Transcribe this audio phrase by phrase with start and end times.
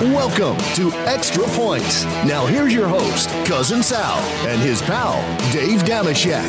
[0.00, 2.04] Welcome to Extra Points.
[2.24, 4.16] Now here's your host, Cousin Sal,
[4.48, 5.20] and his pal,
[5.52, 6.46] Dave Dameshek.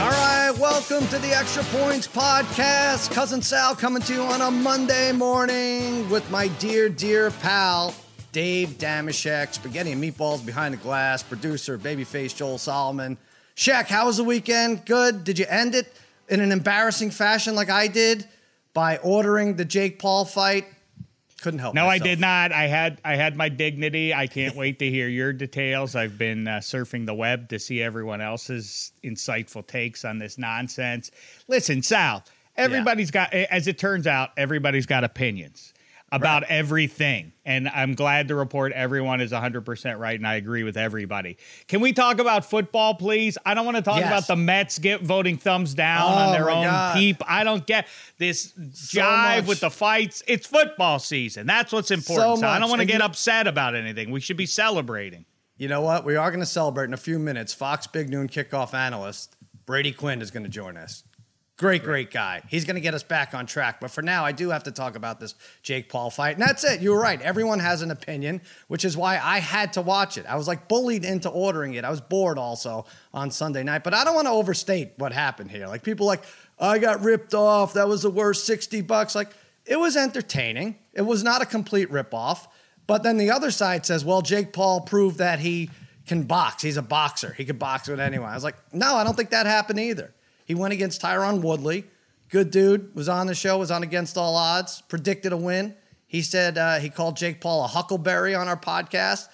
[0.00, 3.12] All right, welcome to the Extra Points podcast.
[3.12, 7.94] Cousin Sal coming to you on a Monday morning with my dear, dear pal,
[8.32, 13.16] Dave Dameshek, Spaghetti and Meatballs Behind the Glass, producer, babyface Joel Solomon.
[13.54, 14.84] Shaq, how was the weekend?
[14.86, 15.22] Good.
[15.22, 15.92] Did you end it
[16.30, 18.26] in an embarrassing fashion like I did
[18.72, 20.66] by ordering the Jake Paul fight?
[21.42, 21.74] Couldn't help.
[21.74, 22.02] No, myself.
[22.02, 22.52] I did not.
[22.52, 24.12] I had I had my dignity.
[24.12, 25.96] I can't wait to hear your details.
[25.96, 31.10] I've been uh, surfing the web to see everyone else's insightful takes on this nonsense.
[31.48, 32.22] Listen, Sal,
[32.56, 35.72] everybody's got as it turns out, everybody's got opinions
[36.12, 37.32] about everything.
[37.44, 41.36] And I'm glad to report everyone is 100% right and I agree with everybody.
[41.68, 43.38] Can we talk about football please?
[43.46, 44.08] I don't want to talk Yes.
[44.08, 46.96] about the Mets get voting thumbs down Oh, on their own God.
[46.96, 47.22] peep.
[47.26, 47.86] I don't get
[48.18, 49.46] this jive much.
[49.46, 50.22] with the fights.
[50.26, 51.46] It's football season.
[51.46, 52.38] That's what's important.
[52.38, 54.10] So So I don't want to get you- upset about anything.
[54.10, 55.24] We should be celebrating.
[55.58, 56.04] You know what?
[56.04, 57.52] We are going to celebrate in a few minutes.
[57.54, 61.04] Fox Big Noon kickoff analyst Brady Quinn is going to join us.
[61.60, 62.40] Great, great guy.
[62.48, 63.80] He's going to get us back on track.
[63.82, 66.38] But for now, I do have to talk about this Jake Paul fight.
[66.38, 66.80] And that's it.
[66.80, 67.20] You were right.
[67.20, 70.24] Everyone has an opinion, which is why I had to watch it.
[70.24, 71.84] I was like bullied into ordering it.
[71.84, 73.84] I was bored also on Sunday night.
[73.84, 75.66] But I don't want to overstate what happened here.
[75.66, 76.24] Like people like,
[76.58, 77.74] I got ripped off.
[77.74, 79.14] That was the worst 60 bucks.
[79.14, 79.28] Like
[79.66, 80.78] it was entertaining.
[80.94, 82.46] It was not a complete ripoff.
[82.86, 85.68] But then the other side says, well, Jake Paul proved that he
[86.06, 86.62] can box.
[86.62, 87.34] He's a boxer.
[87.34, 88.30] He could box with anyone.
[88.30, 90.14] I was like, no, I don't think that happened either.
[90.50, 91.84] He went against Tyron Woodley.
[92.28, 92.92] Good dude.
[92.96, 95.76] Was on the show, was on Against All Odds, predicted a win.
[96.08, 99.28] He said uh, he called Jake Paul a huckleberry on our podcast.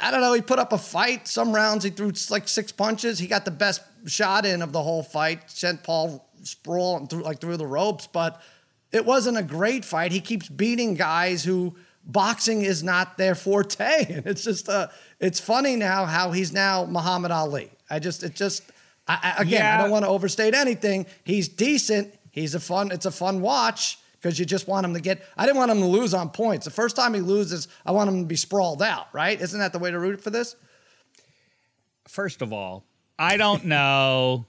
[0.00, 0.32] I don't know.
[0.32, 1.28] He put up a fight.
[1.28, 3.20] Some rounds he threw like six punches.
[3.20, 5.48] He got the best shot in of the whole fight.
[5.52, 8.42] Sent Paul sprawling through like through the ropes, but
[8.90, 10.10] it wasn't a great fight.
[10.10, 14.88] He keeps beating guys who boxing is not their forte, and it's just uh,
[15.20, 17.70] it's funny now how he's now Muhammad Ali.
[17.88, 18.64] I just it just
[19.06, 21.06] I, I, again I don't want to overstate anything.
[21.24, 22.14] He's decent.
[22.30, 22.90] He's a fun.
[22.90, 25.22] It's a fun watch because you just want him to get.
[25.36, 26.64] I didn't want him to lose on points.
[26.64, 29.08] The first time he loses, I want him to be sprawled out.
[29.12, 29.40] Right?
[29.40, 30.56] Isn't that the way to root for this?
[32.08, 32.84] First of all,
[33.18, 34.46] I don't know.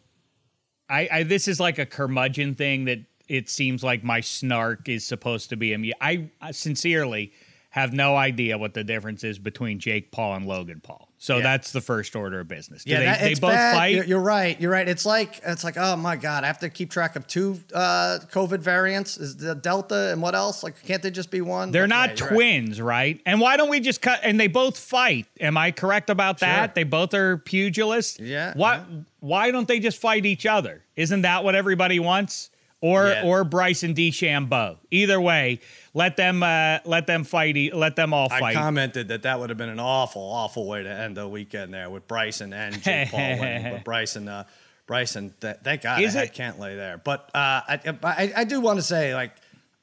[0.89, 5.05] I, I this is like a curmudgeon thing that it seems like my snark is
[5.05, 5.93] supposed to be.
[5.99, 7.33] I, I sincerely
[7.71, 11.09] have no idea what the difference is between Jake Paul and Logan Paul.
[11.25, 11.43] So Yeah.
[11.43, 12.83] that's the first order of business.
[12.83, 13.75] Do Yeah, they, that- they both bad.
[13.75, 13.95] fight?
[13.95, 14.61] You're, you're right.
[14.61, 14.87] You're right.
[14.87, 18.19] It's like it's like oh my god, I have to keep track of two uh,
[18.31, 19.17] COVID variants.
[19.17, 20.61] Is the Delta and what else?
[20.61, 21.71] Like, can't they just be one?
[21.71, 22.35] They're But not yeah, you're right.
[22.35, 23.21] twins, right.
[23.25, 24.19] And why don't we just cut?
[24.21, 25.25] And they both fight.
[25.39, 26.47] Am I correct about Sure.
[26.47, 26.75] that?
[26.75, 28.19] They both are pugilists.
[28.19, 28.75] Yeah, Why?
[28.75, 28.83] yeah.
[29.19, 30.83] Why don't they just fight each other?
[30.95, 32.51] Isn't that what everybody wants?
[32.81, 34.77] Or or Bryson DeChambeau.
[34.91, 35.59] Either way,
[35.95, 37.73] let them uh, let them fight.
[37.73, 38.43] Let them all fight.
[38.43, 41.73] I commented that that would have been an awful, awful way to end the weekend
[41.73, 43.71] there with Bryson and Jake Paul winning.
[43.73, 44.43] But Bryson, uh,
[44.85, 46.99] Bryson, th- thank God Is I it- can't lay there.
[47.03, 49.31] But uh, I, I, I do want to say, like,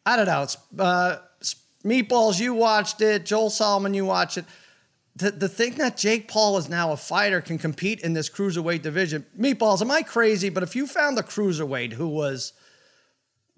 [0.07, 0.43] I don't know.
[0.43, 1.17] It's, uh,
[1.85, 3.27] Meatballs, you watched it.
[3.27, 4.45] Joel Solomon, you watched it.
[5.17, 8.83] The, the thing that Jake Paul is now a fighter can compete in this cruiserweight
[8.83, 9.27] division.
[9.39, 10.49] Meatballs, am I crazy?
[10.49, 12.53] But if you found a cruiserweight who was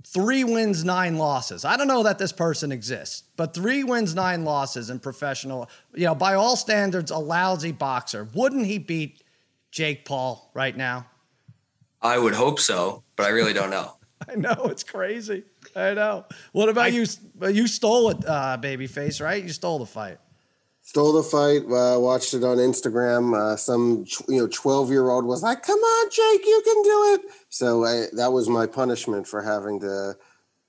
[0.07, 1.65] three wins, nine losses.
[1.65, 6.05] I don't know that this person exists, but three wins, nine losses in professional, you
[6.05, 8.29] know, by all standards, a lousy boxer.
[8.35, 9.23] Wouldn't he beat
[9.71, 11.07] Jake Paul right now?
[12.01, 13.97] I would hope so, but I really don't know.
[14.29, 15.45] I know it's crazy.
[15.75, 16.27] I know.
[16.53, 17.07] What about you?
[17.43, 19.43] You stole it, uh, babyface, right?
[19.43, 20.19] You stole the fight.
[20.87, 21.63] Stole the fight.
[21.65, 23.35] Uh, watched it on Instagram.
[23.35, 27.15] Uh, some you know twelve year old was like, "Come on, Jake, you can do
[27.15, 30.15] it." So I, that was my punishment for having to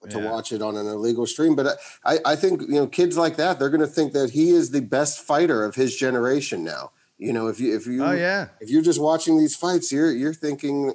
[0.09, 0.31] to Yeah.
[0.31, 1.54] watch it on an illegal stream.
[1.56, 4.52] But I, I think you know kids like that they're going to think that he
[4.52, 6.92] is the best fighter of his generation now.
[7.18, 8.48] You know, if you if you Oh yeah.
[8.62, 10.94] if you're just watching these fights, you're you're thinking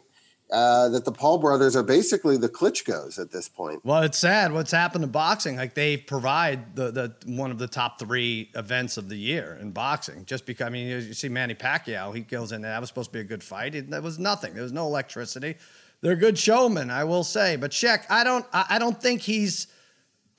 [0.53, 3.85] uh, that the Paul brothers are basically the Klitschko's at this point.
[3.85, 5.57] Well, it's sad what's happened to boxing.
[5.57, 9.71] Like they provide the the one of the top three events of the year in
[9.71, 10.25] boxing.
[10.25, 12.73] Just because I mean, you, see Manny Pacquiao, he goes in there.
[12.73, 13.75] That was supposed to be a good fight.
[13.75, 14.55] It, that was nothing.
[14.55, 15.57] There was no electricity.
[16.01, 17.57] They're good showmen, I will say.
[17.57, 19.67] But Sheck, I don't I, I don't think he's.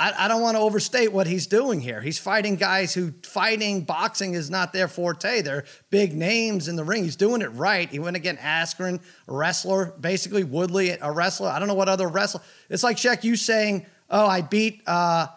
[0.01, 2.01] I, I don't want to overstate what he's doing here.
[2.01, 5.41] He's fighting guys who fighting boxing is not their forte.
[5.41, 7.03] They're big names in the ring.
[7.03, 7.87] He's doing it right.
[7.87, 11.49] He went against Askren, a wrestler, basically Woodley, a wrestler.
[11.49, 12.41] I don't know what other wrestler.
[12.67, 15.27] It's like Sheck, you saying, "Oh, I beat uh,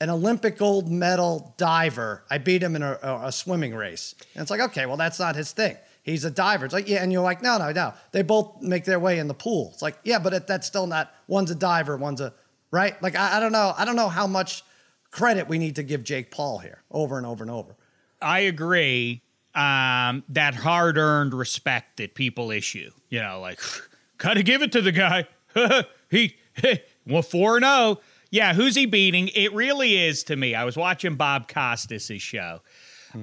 [0.00, 2.24] an Olympic gold medal diver.
[2.30, 5.18] I beat him in a, a, a swimming race." And it's like, okay, well, that's
[5.20, 5.76] not his thing.
[6.02, 6.64] he's a diver.
[6.64, 7.92] It's like, yeah, and you're like, no, no, no.
[8.12, 9.70] They both make their way in the pool.
[9.72, 11.12] It's like, yeah, but it, that's still not.
[11.26, 12.32] One's a diver, one's a
[12.74, 13.00] right.
[13.02, 13.72] Like I, I don't know.
[13.76, 14.62] I don't know how much
[15.10, 17.76] credit we need to give Jake Paul here, over and over and over.
[18.20, 19.22] I agree.
[19.54, 23.60] Um, that hard earned respect that people issue, you know, like,
[24.18, 25.28] gotta give it to the guy.
[26.10, 26.36] he,
[27.06, 28.00] well, 4 and 0.
[28.30, 29.28] Yeah, who's he beating?
[29.28, 30.56] It really is to me.
[30.56, 32.62] I was watching Bob Costas' show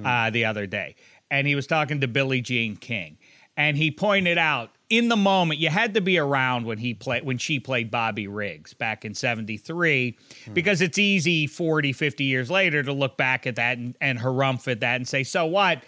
[0.02, 0.94] uh, the other day,
[1.30, 3.18] and he was talking to Billie Jean King,
[3.56, 7.24] and he pointed out in the moment you had to be around when he played
[7.24, 10.52] when she played Bobby Riggs back in 73 hmm.
[10.52, 14.70] because it's easy 40 50 years later to look back at that and, and harumph
[14.70, 15.82] at that and say so what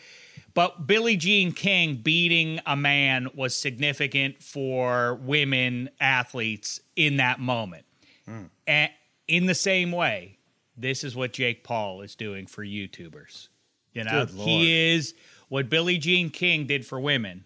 [0.54, 7.84] but Billie Jean King beating a man was significant for women athletes in that moment.
[8.24, 8.44] Hmm.
[8.66, 8.90] And
[9.26, 10.38] in the same way,
[10.76, 13.48] this is what Jake Paul is doing for YouTubers.
[13.92, 15.14] You know, he is
[15.48, 17.44] what Billie Jean King did for women.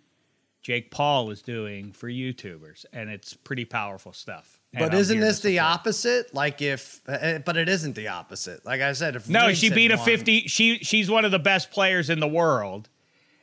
[0.69, 4.61] Jake Paul is doing for YouTubers, and it's pretty powerful stuff.
[4.75, 6.35] But isn't this the opposite?
[6.35, 8.67] Like if, uh, but it isn't the opposite.
[8.67, 11.39] Like I said, if No, she beat a won- 50 she she's one of the
[11.39, 12.91] best players in the world.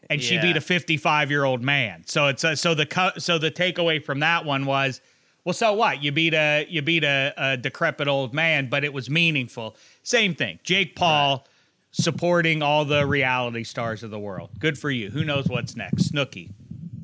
[0.07, 2.03] And she beat a 55-year-old man.
[2.05, 5.01] So it's a, so the co- so the takeaway from that one was
[5.45, 6.03] well so what?
[6.03, 9.75] You beat a you beat a, a decrepit old man, but it was meaningful.
[10.03, 10.59] Same thing.
[10.61, 11.47] Jake Paul
[11.89, 14.51] supporting all the reality stars of the world.
[14.59, 15.09] Good for you.
[15.09, 16.11] Who knows what's next?
[16.13, 16.51] Snooki.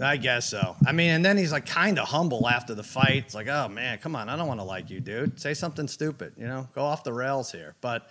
[0.01, 0.75] I guess so.
[0.85, 3.23] I mean, and then he's like kind of humble after the fight.
[3.25, 5.39] It's like, oh man, come on, I don't want to like you, dude.
[5.39, 7.75] Say something stupid, you know, go off the rails here.
[7.81, 8.03] But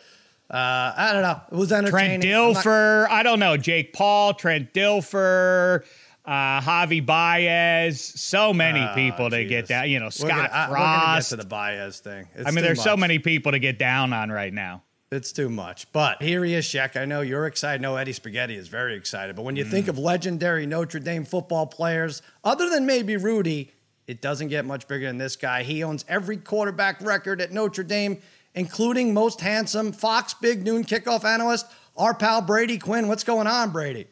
[0.50, 1.40] uh, I don't know.
[1.50, 2.20] It was entertaining.
[2.20, 5.84] Trent I'm not- Dilfer, I don't know, Jake Paul, Trent Dilfer,
[6.24, 9.88] uh, Javi Baez, so many Oh, people to get down.
[9.90, 12.28] You know, We're Scott gonna, I- we're gonna get to the Baez thing.
[12.34, 14.82] It's I mean, there's so many people to get down on right now.
[15.12, 15.90] It's too much.
[15.92, 16.96] But here he is, Shaq.
[16.96, 17.82] I know you're excited.
[17.82, 19.34] No, Eddie Spaghetti is very excited.
[19.34, 19.70] But when you Mm.
[19.70, 23.72] think of legendary Notre Dame football players, other than maybe Rudy,
[24.06, 25.64] it doesn't get much bigger than this guy.
[25.64, 28.18] He owns every quarterback record at Notre Dame,
[28.54, 31.66] including most handsome Fox Big Noon kickoff analyst,
[31.96, 33.08] our pal Brady Quinn.
[33.08, 34.06] What's going on, Brady?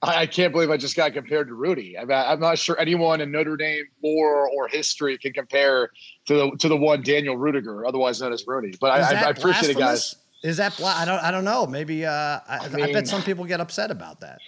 [0.00, 1.98] I I can't believe I just got compared to Rudy.
[1.98, 5.90] I mean, I'm not sure anyone in Notre Dame lore or history can compare
[6.24, 8.74] to the to the one Daniel Ruettiger, otherwise known as Rudy.
[8.80, 10.16] But I, I, appreciate it, guys.
[10.42, 11.66] Is that I don't I don't know.
[11.66, 14.38] Maybe uh, I, I, mean- bet some people get upset about that.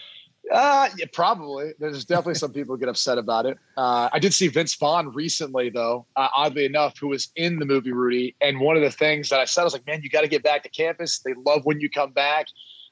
[0.52, 1.72] Uh, yeah, probably.
[1.78, 3.56] There's definitely some people get upset about it.
[3.76, 7.64] Uh, I did see Vince Vaughn recently, though, uh, oddly enough, who was in the
[7.66, 8.34] movie Rudy.
[8.40, 10.28] And one of the things that I said, I was like, man, you got to
[10.28, 11.20] get back to campus.
[11.20, 12.46] They love when you come back.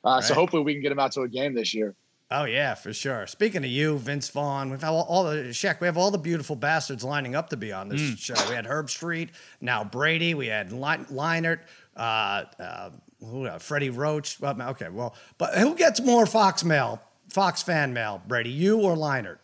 [0.05, 1.97] Uh, So hopefully we can get him out to a game this year.
[2.31, 3.27] Oh yeah, for sure.
[3.27, 5.81] Speaking of you, Vince Vaughn, we've had all, all the Shaq.
[5.81, 8.19] We have all the beautiful bastards lining up to be on this Mm.
[8.19, 8.35] show.
[8.50, 9.31] We had Herbstreit,
[9.62, 10.35] now Brady.
[10.35, 11.61] We had Leinart,
[11.99, 12.91] uh, uh,
[13.21, 14.39] who, uh, Freddie Roach.
[14.41, 18.50] Well, okay, well, but who gets more Fox mail, Fox fan mail, Brady?
[18.50, 19.39] You or Leinart?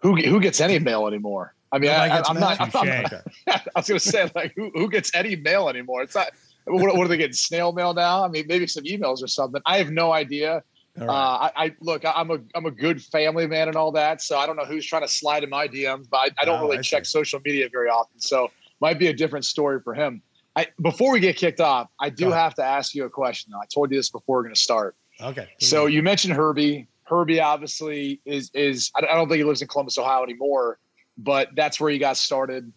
[0.00, 1.54] Who who gets any mail anymore?
[1.72, 2.60] I mean, I, Nobody I'm not.
[2.60, 3.12] I'm not
[3.48, 6.02] I was going to say, like, who, who gets any mail anymore?
[6.02, 6.28] It's not.
[6.66, 7.32] What, what are they getting?
[7.32, 8.24] Snail mail now?
[8.24, 9.60] I mean, maybe some emails or something.
[9.66, 10.62] I have no idea.
[11.00, 11.12] All Uh.
[11.12, 12.02] I, I look.
[12.06, 14.22] I'm a I'm a good family man and all that.
[14.22, 16.60] So I don't know who's trying to slide in my DMs, but I, I don't
[16.60, 17.10] Oh, really I check see.
[17.10, 18.20] social media very often.
[18.20, 20.22] So might be a different story for him.
[20.56, 23.52] I, before we get kicked off, I do have to ask you a question.
[23.52, 23.60] Though.
[23.60, 24.96] I told you this before we're going to start.
[25.20, 25.48] okay.
[25.60, 26.88] So you mentioned Herbie.
[27.04, 30.78] Herbie obviously is is I don't- think he lives in Columbus, Ohio anymore,
[31.18, 32.72] but that's where he got started.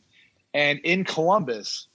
[0.54, 1.88] And in Columbus,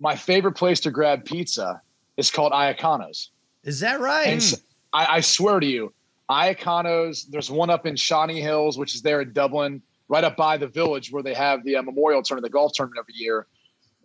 [0.00, 1.80] my favorite place to grab pizza
[2.16, 3.30] is called Iacono's.
[3.64, 4.26] is that right?
[4.26, 4.56] And so-
[4.92, 5.92] I, I swear to you,
[6.30, 7.24] Iacono's.
[7.26, 10.66] There's one up in Shawnee Hills, which is there in Dublin, right up by the
[10.66, 13.46] village where they have the uh, memorial tournament, the golf tournament every year.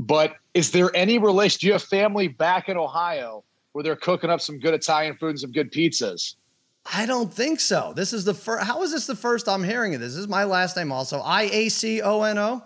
[0.05, 1.59] But is there any relation?
[1.61, 5.29] Do you have family back in Ohio where they're cooking up some good Italian food
[5.31, 6.35] and some good pizzas?
[6.93, 7.93] I don't think so.
[7.95, 8.63] This is the first.
[8.65, 10.13] How is this the first I'm hearing of this?
[10.13, 11.19] This is my last name also.
[11.21, 12.61] I A C O N O.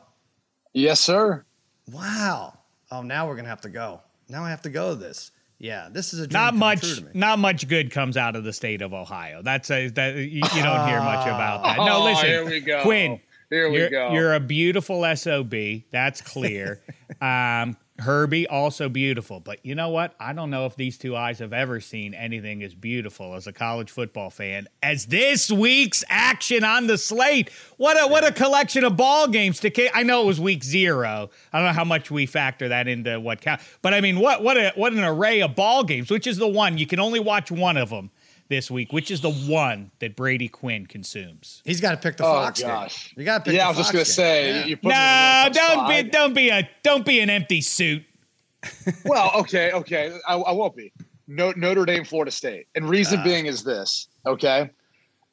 [0.73, 1.45] Yes, sir.
[1.91, 2.57] Wow.
[2.91, 4.01] Oh, now we're gonna have to go.
[4.29, 5.31] Now I have to go to this.
[5.59, 7.11] Yeah, this is a dream Not come much true to me.
[7.15, 9.41] not much good comes out of the state of Ohio.
[9.41, 11.77] That's a that you, you don't hear much about that.
[11.77, 12.25] No, Oh, listen.
[12.27, 12.81] here we go.
[12.83, 14.11] Quinn, Here we you're, go.
[14.11, 15.53] You're a beautiful SOB.
[15.91, 16.81] That's clear.
[17.21, 19.39] um, Herbie, also beautiful.
[19.39, 20.13] But you know what?
[20.19, 23.53] I don't know if these two eyes have ever seen anything as beautiful as a
[23.53, 27.49] college football fan as this week's action on the slate.
[27.77, 29.71] What a what a collection of ball games to.
[29.71, 31.29] Ca- I know it was week zero.
[31.51, 33.61] I don't know how much we factor that into what count.
[33.81, 36.11] But I mean, what what a what an array of ball games.
[36.11, 38.11] Which is the one you can only watch one of them
[38.49, 38.91] this week.
[38.93, 41.61] Which is the one that Brady Quinn consumes.
[41.65, 43.09] He's got to pick the Oh, Fox gosh.
[43.09, 43.19] game.
[43.19, 43.53] You got to pick.
[43.57, 44.11] yeah, the I was just gonna game.
[44.13, 44.65] say Yeah.
[44.65, 45.89] you put No, a don't spot.
[45.89, 48.03] be don't be a don't be an empty suit.
[49.05, 50.17] well, okay, okay.
[50.27, 50.91] I, I won't be.
[51.27, 52.67] No, Notre Dame, Florida State.
[52.75, 53.23] And reason Ah.
[53.23, 54.69] being is this, okay?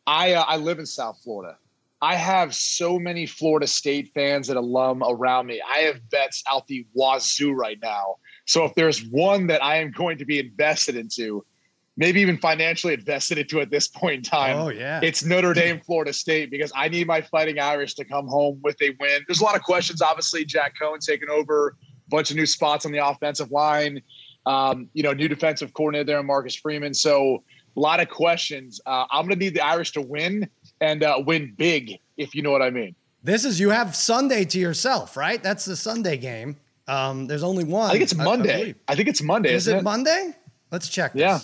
[0.07, 1.57] I uh, I live in South Florida.
[2.03, 5.63] I have so many Florida State fans and alum around me.
[5.67, 8.17] I have bets out the wazoo right now.
[8.45, 11.47] So if there's one that I am going to be invested into,
[11.97, 14.57] maybe even financially invested into at this point in time.
[14.57, 15.01] Oh, yeah.
[15.03, 18.81] It's Notre Dame, Florida State, because I need my fighting Irish to come home with
[18.83, 19.23] a win.
[19.29, 20.03] There's a lot of questions.
[20.03, 24.03] Obviously, Jack Coan taking over, a bunch of new spots on the offensive line.
[24.47, 26.93] Um, you know, new defensive coordinator there, Marcus Freeman.
[26.93, 27.43] So
[27.77, 28.81] a lot of questions.
[28.85, 30.49] Uh, I'm going to need the Irish to win
[30.81, 32.95] and uh, win big, if you know what I mean.
[33.23, 35.43] This is you have Sunday to yourself, right?
[35.43, 36.57] That's the Sunday game.
[36.87, 37.89] Um, there's only one.
[37.89, 38.75] I think it's Monday.
[38.87, 39.55] I, I think it's Monday.
[39.55, 40.35] Is it, it, Monday?
[40.71, 41.15] Let's check.
[41.15, 41.21] This.
[41.21, 41.39] Yeah.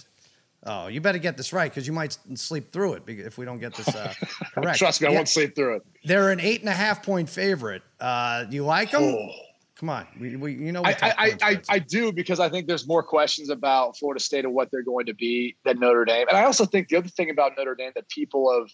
[0.64, 3.59] Oh, you better get this right because you might sleep through it if we don't
[3.59, 4.12] get this uh,
[4.55, 4.79] correct.
[4.79, 5.87] Trust me, I won't sleep through it.
[6.05, 7.83] They're an eight and a half point favorite.
[7.99, 9.02] Uh, you like them?
[9.02, 9.31] Oh.
[9.76, 10.83] Come on, we, we you know.
[10.85, 14.52] I I, I, I do because I think there's more questions about Florida State and
[14.52, 17.31] what they're going to be than Notre Dame, and I also think the other thing
[17.31, 18.71] about Notre Dame that people have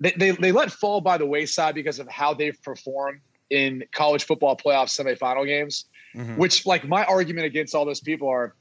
[0.00, 4.24] they, they, they let fall by the wayside because of how they've performed in college
[4.24, 5.86] football playoff semifinal games.
[6.14, 6.36] Mm-hmm.
[6.36, 8.54] Which, like, my argument against all those people are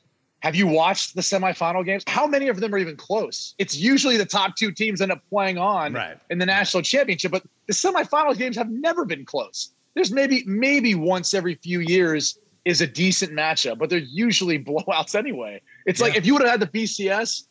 [0.43, 2.03] have you watched the semifinal games?
[2.05, 3.55] How many of them are even close?
[3.59, 6.17] It's usually the top two teams end up playing on right.
[6.29, 9.71] in the national championship, but the semifinal games have never been close.
[9.95, 15.15] There's maybe maybe once every few years is a decent matchup, but they're usually blowouts
[15.15, 15.61] anyway.
[15.85, 16.07] It's yeah.
[16.07, 17.45] like if you would have had the BCS,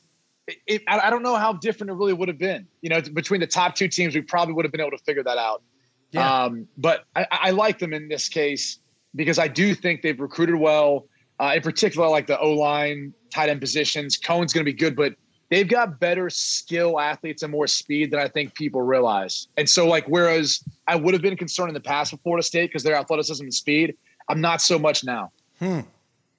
[0.67, 2.67] it, I, don't know how different it really would have been.
[2.83, 5.23] You know, between the top two teams, we probably would have been able to figure
[5.23, 5.63] that out.
[6.11, 6.45] Yeah.
[6.45, 8.81] Um, but I, I like them in this case
[9.15, 11.07] because I do think they've recruited well.
[11.43, 14.17] Uh, in particular, like the O line, tight end positions.
[14.17, 15.17] Coan's going to be good, but
[15.51, 19.49] they've got better skill athletes and more speed than I think people realize.
[19.57, 22.71] And so, like, whereas I would have been concerned in the past with Florida State
[22.71, 23.97] because their athleticism and speed,
[24.29, 25.33] I'm not so much now.
[25.59, 25.81] Hmm.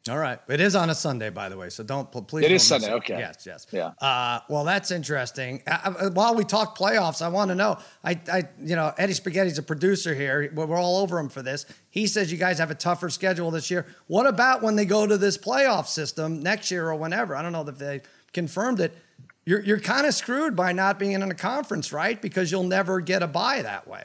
[0.10, 0.38] All right.
[0.50, 1.70] It is on a Sunday, by the way.
[1.70, 2.44] So don't please.
[2.44, 2.92] It is Sunday.
[2.92, 2.96] It.
[2.96, 3.20] Okay.
[3.20, 3.46] Yes.
[3.46, 3.68] Yes.
[3.72, 3.92] Yeah.
[4.02, 5.64] Uh, well, that's interesting.
[6.12, 7.78] While we talk playoffs, I want to know.
[8.04, 10.52] I, I, you know, Eddie Spaghetti's a producer here.
[10.54, 11.66] We're all over him for this.
[11.90, 13.86] He says you guys have a tougher schedule this year.
[14.08, 17.34] What about when they go to this playoff system next year or whenever?
[17.34, 18.02] I don't know if they
[18.34, 18.94] confirmed it.
[19.46, 22.22] You're you're kind of screwed by not being in a conference, right?
[22.22, 24.04] Because you'll never get a bye that way.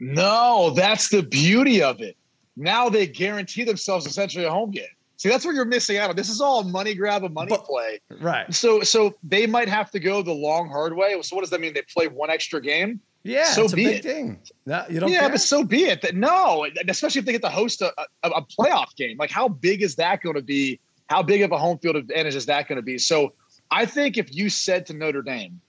[0.00, 2.16] No, that's the beauty of it.
[2.56, 4.84] Now they guarantee themselves essentially a home game.
[5.18, 6.16] See, that's where you're missing out on.
[6.16, 8.00] This is all money grab, a money but, play.
[8.20, 8.52] Right.
[8.54, 11.20] So so they might have to go the long hard way.
[11.22, 11.74] So what does that mean?
[11.74, 13.00] They play one extra game?
[13.24, 14.02] Yeah, so it's be a big it.
[14.04, 14.38] thing.
[14.64, 15.30] No, you don't yeah, care?
[15.30, 16.02] but so be it.
[16.02, 19.16] That no, especially if they get to host a, a, a playoff game.
[19.18, 20.78] Like, how big is that going to be?
[21.08, 22.96] How big of a home field advantage is that going to be?
[22.96, 23.34] So,
[23.72, 25.60] I think if you said to Notre Dame,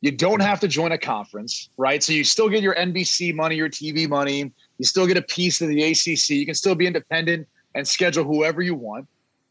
[0.00, 2.02] you don't have to join a conference, right?
[2.02, 4.50] So you still get your NBC money, your TV money.
[4.78, 6.30] You still get a piece of the ACC.
[6.30, 9.06] You can still be independent and schedule whoever you want.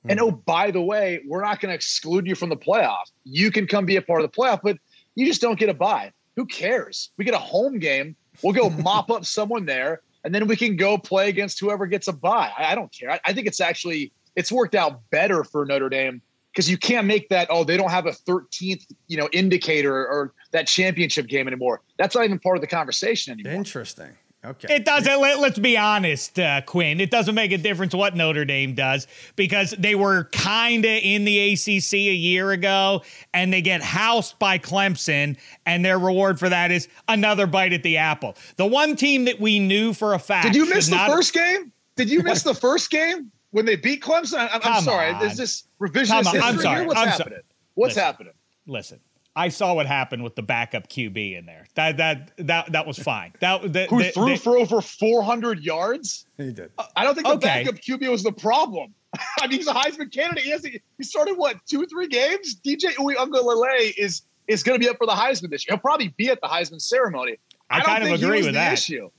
[0.10, 0.25] And hmm.
[0.25, 3.12] oh, by the way, we're not going to exclude you from the playoff.
[3.24, 4.77] You can come be a part of the playoff, but
[5.15, 6.12] you just don't get a bye.
[6.36, 7.12] Who cares?
[7.17, 8.15] We get a home game.
[8.41, 12.08] We'll go mop up someone there, and then we can go play against whoever gets
[12.08, 12.51] a bye.
[12.58, 13.12] I, I don't care.
[13.12, 17.08] I, I think it's actually it's worked out better for Notre Dame because you can't
[17.08, 21.48] make that oh they don't have a 13th you know indicator or that championship game
[21.48, 21.82] anymore.
[21.98, 23.53] That's not even part of the conversation anymore.
[23.53, 24.10] Interesting.
[24.46, 24.75] Okay.
[24.75, 25.20] It doesn't.
[25.20, 27.00] Let, us be honest, uh, Quinn.
[27.00, 31.25] It doesn't make a difference what Notre Dame does because they were kind of in
[31.25, 33.02] the ACC a year ago,
[33.34, 37.84] and they get housed by Clemson, and their reward for that is another bite at
[37.84, 38.36] the apple.
[38.58, 40.46] The one team that we knew for a fact.
[40.46, 41.72] Did you miss the not, first game?
[41.96, 44.38] Did you miss the first game when they beat Clemson?
[44.38, 45.14] I, am sorry.
[45.14, 45.20] On.
[45.20, 46.80] There's this revisionist history I'm sorry.
[46.80, 46.88] here.
[46.88, 47.28] What's I'm happening?
[47.30, 47.44] Sorry.
[47.74, 48.34] What's listen, happening?
[48.68, 49.00] Listen.
[49.36, 51.65] I saw what happened with the backup QB in there.
[51.75, 53.34] That that that that was fine.
[53.42, 56.25] That, that who threw for over 400 yards.
[56.38, 56.72] He did.
[56.77, 57.63] Uh, I don't think the okay.
[57.63, 58.94] backup QB was the problem.
[59.42, 60.44] I mean, he's a Heisman candidate.
[60.44, 62.56] He has he started what two three games.
[62.65, 65.75] DJ Uiagalelei is is going to be up for the Heisman this year.
[65.75, 67.38] He'll probably be at the Heisman ceremony.
[67.70, 68.74] I, I kind of agree with that.
[68.74, 69.10] Issue.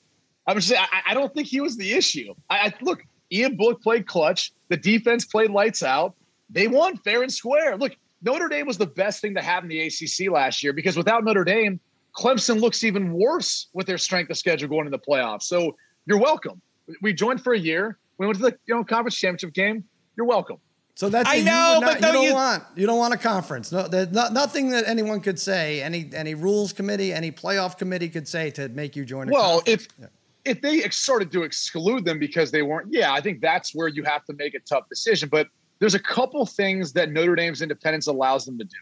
[0.47, 0.85] I'm just saying.
[0.93, 2.35] I, I, don't think he was the issue.
[2.49, 3.03] I, I look.
[3.33, 4.53] Ian Book played clutch.
[4.69, 6.15] The defense played lights out.
[6.49, 7.77] They won fair and square.
[7.77, 7.97] Look,
[8.27, 11.23] Notre Dame was the best thing to have in the ACC last year because without
[11.25, 11.79] Notre Dame,
[12.15, 15.45] Clemson looks even worse with their strength of schedule going into the playoffs.
[15.45, 16.61] So you're welcome.
[17.03, 17.99] We joined for a year.
[18.19, 19.85] We went to the you know conference championship game.
[20.17, 20.57] You're welcome.
[20.97, 23.71] So that's I know, not, but you don't you, want you don't want a conference.
[23.71, 25.81] No, there's not, nothing that anyone could say.
[25.83, 29.29] Any any rules committee, any playoff committee could say to make you join.
[29.29, 29.85] well, conference.
[29.85, 30.07] if yeah.
[30.45, 34.03] if they started to exclude them because they weren't, yeah, I think that's where you
[34.03, 35.29] have to make a tough decision.
[35.29, 38.77] But there's a couple things that Notre Dame's independence allows them to do.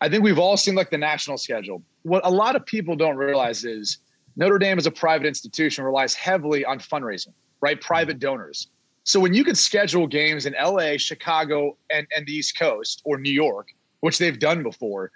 [0.00, 1.82] I think we've all seen like the national schedule.
[2.02, 3.98] What a lot of people don't realize is
[4.36, 7.80] Notre Dame as a private institution relies heavily on fundraising, right?
[7.80, 8.68] Private donors.
[9.04, 13.18] So when you can schedule games in LA, Chicago, and, and the East Coast or
[13.18, 13.68] New York,
[14.00, 15.10] which they've done before,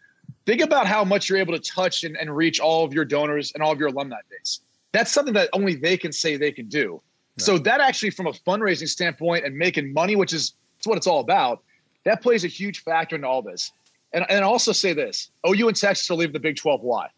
[0.47, 3.51] think about how much you're able to touch and, and reach all of your donors
[3.53, 4.61] and all of your alumni base.
[4.93, 7.03] That's something that only they can say they can do.
[7.39, 11.07] So that actually, from a fundraising standpoint and making money, which is it's what it's
[11.07, 11.63] all about,
[12.05, 13.73] that plays a huge factor in all this.
[14.13, 16.81] And and also say this: OU and Texas are leaving the Big 12.
[16.83, 17.09] Why?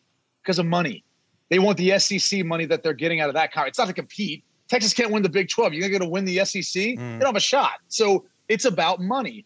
[0.42, 1.04] Because of money.
[1.48, 3.72] They want the SEC money that they're getting out of that conference.
[3.72, 4.44] It's not to compete.
[4.68, 5.72] Texas can't win the Big 12.
[5.72, 6.62] You're going to go to win the SEC?
[6.62, 6.96] Mm.
[6.96, 7.80] They don't have a shot.
[7.88, 9.44] So it's about money.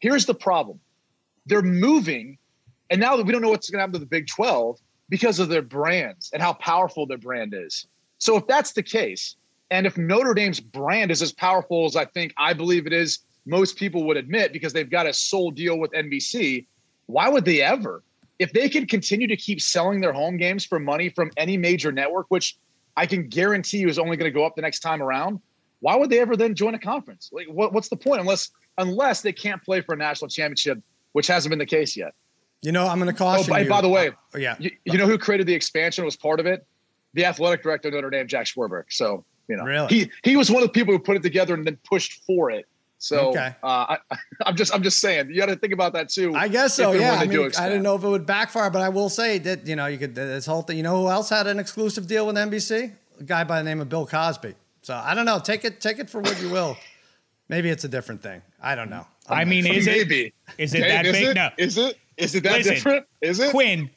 [0.00, 0.80] Here's the problem:
[1.46, 2.38] they're moving,
[2.90, 4.78] and now that we don't know what's going to happen to the Big 12
[5.08, 7.86] because of their brands and how powerful their brand is.
[8.18, 9.36] So if that's the case,
[9.70, 13.20] and if Notre Dame's brand is as powerful as I think I believe it is,
[13.46, 16.66] most people would admit because they've got a sole deal with NBC,
[17.06, 18.02] why would they ever?
[18.38, 21.92] If they can continue to keep selling their home games for money from any major
[21.92, 22.56] network, which
[22.96, 25.40] I can guarantee you is only going to go up the next time around,
[25.80, 27.30] why would they ever then join a conference?
[27.32, 28.20] Like, what, what's the point?
[28.20, 30.78] Unless unless they can't play for a national championship,
[31.12, 32.14] which hasn't been the case yet.
[32.62, 33.68] You know, I'm going to oh, caution oh, by, you.
[33.68, 36.46] By the way, oh, yeah, you, you, know who created the expansion was part of
[36.46, 36.64] it?
[37.14, 38.84] The athletic director of Notre Dame, Jack Swarbrick.
[38.90, 39.88] So you know, really?
[39.88, 42.50] he he was one of the people who put it together and then pushed for
[42.50, 42.66] it.
[43.02, 43.52] So okay.
[43.64, 44.16] uh, I,
[44.46, 46.36] am just I'm just saying you got to think about that too.
[46.36, 46.92] I guess so.
[46.92, 49.66] Yeah, I, mean, I didn't know if it would backfire, but I will say that
[49.66, 50.76] you know you could this whole thing.
[50.76, 52.92] You know who else had an exclusive deal with NBC?
[53.18, 54.54] A guy by the name of Bill Cosby.
[54.82, 55.40] So I don't know.
[55.40, 56.76] Take it take it for what you will.
[57.48, 58.40] Maybe it's a different thing.
[58.62, 59.04] I don't know.
[59.28, 60.26] I'm i mean, is maybe.
[60.26, 61.26] it is it that is big?
[61.26, 61.34] It?
[61.34, 61.50] No.
[61.58, 63.06] Is it is it that Listen, different?
[63.20, 63.90] Is it Quinn?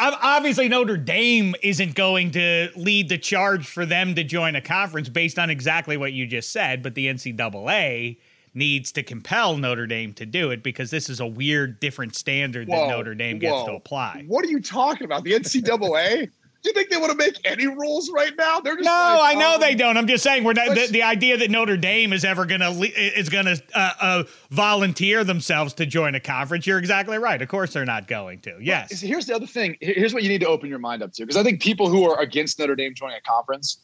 [0.00, 5.08] Obviously, Notre Dame isn't going to lead the charge for them to join a conference
[5.08, 8.16] based on exactly what you just said, but the NCAA
[8.54, 12.68] needs to compel Notre Dame to do it because this is a weird, different standard
[12.68, 14.24] whoa, that Notre Dame gets to apply.
[14.26, 15.24] What are you talking about?
[15.24, 16.30] The NCAA?
[16.62, 18.60] Do you think they want to make any rules right now?
[18.60, 19.96] They're just no, like, I know um, they don't.
[19.96, 22.70] I'm just saying we're not, the, the, idea that Notre Dame is ever going to
[23.18, 26.66] is going to uh, uh, volunteer themselves to join a conference.
[26.66, 27.40] You're exactly right.
[27.40, 28.58] Of course, they're not going to.
[28.60, 29.00] Yes.
[29.00, 29.76] Here's the other thing.
[29.80, 32.08] Here's what you need to open your mind up to because I think people who
[32.10, 33.78] are against Notre Dame joining a conference,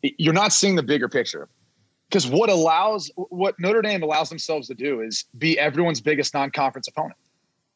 [0.00, 1.48] you're not seeing the bigger picture.
[2.12, 6.86] Because what allows what Notre Dame allows themselves to do is be everyone's biggest non-conference
[6.86, 7.16] opponent.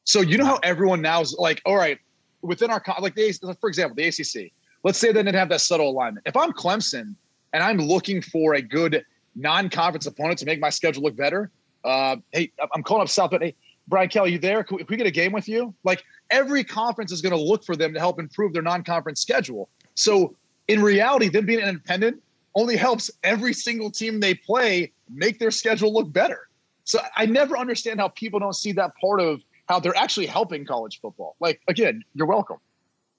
[0.05, 1.99] So you know how everyone now is like, all right,
[2.42, 4.53] within our like the for example the ACC.
[4.85, 6.27] Let's say they didn't have that subtle alignment.
[6.27, 7.14] If I'm Clemson
[7.55, 9.03] and I'm looking for a good
[9.37, 11.51] non-conference opponent to make my schedule look better,
[11.85, 13.31] uh, hey, I'm calling up South.
[13.31, 13.55] But hey,
[13.88, 14.62] Brian Kelly, you there?
[14.64, 15.75] Can we, can we get a game with you?
[15.83, 19.70] Like every conference is going to look for them to help improve their non-conference schedule.
[19.94, 20.37] So
[20.68, 22.22] in reality, them being independent
[22.57, 26.49] only helps every single team they play make their schedule look better.
[26.85, 30.64] So I never understand how people don't see that part of how they're actually helping
[30.64, 31.37] college football.
[31.38, 32.57] Like, again, you're welcome.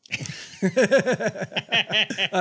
[0.11, 0.17] I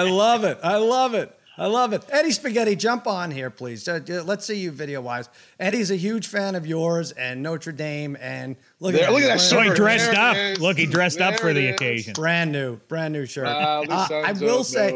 [0.09, 0.59] love it.
[0.63, 1.37] I love it.
[1.59, 2.05] I love it.
[2.11, 3.89] Eddie Spaghetti, jump on here, please.
[3.89, 5.31] Uh, let's see you video wise.
[5.59, 8.17] Eddie's a huge fan of yours and Notre Dame.
[8.21, 9.41] And look there, at look at that.
[9.41, 10.61] So he dressed up.
[10.61, 12.13] Look, he dressed there up for the occasion.
[12.13, 13.47] Brand new, brand new shirt.
[13.47, 14.93] Uh, I will say,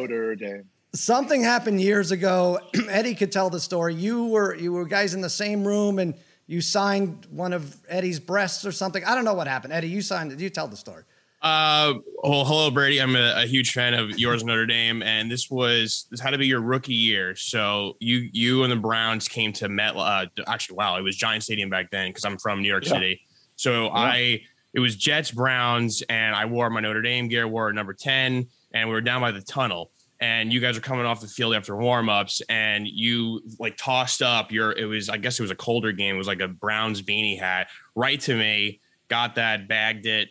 [0.95, 2.59] something happened years ago.
[2.89, 3.95] Eddie could tell the story.
[3.95, 6.15] You were you were guys in the same room and
[6.47, 9.05] you signed one of Eddie's breasts or something.
[9.05, 9.73] I don't know what happened.
[9.73, 10.41] Eddie, you signed it.
[10.41, 11.05] You tell the story.
[11.43, 13.01] Uh, well, hello, Brady.
[13.01, 16.39] I'm a, a, huge fan of yours, Notre Dame, and this was this had to
[16.39, 17.35] be your rookie year.
[17.35, 19.97] So you you and the Browns came to Met.
[19.97, 22.93] Uh, actually, wow, it was Giant Stadium back then because I'm from New York yeah.
[22.93, 23.23] City.
[23.57, 23.93] So yeah.
[23.93, 24.43] I
[24.75, 28.89] it was Jets Browns, and I wore my Notre Dame gear, wore number ten, and
[28.89, 31.73] we were down by the tunnel and you guys are coming off the field after
[31.75, 35.93] warmups and you like tossed up your it was I guess it was a colder
[35.93, 36.15] game.
[36.15, 40.29] It was like a Browns beanie hat right to me, got that, bagged it,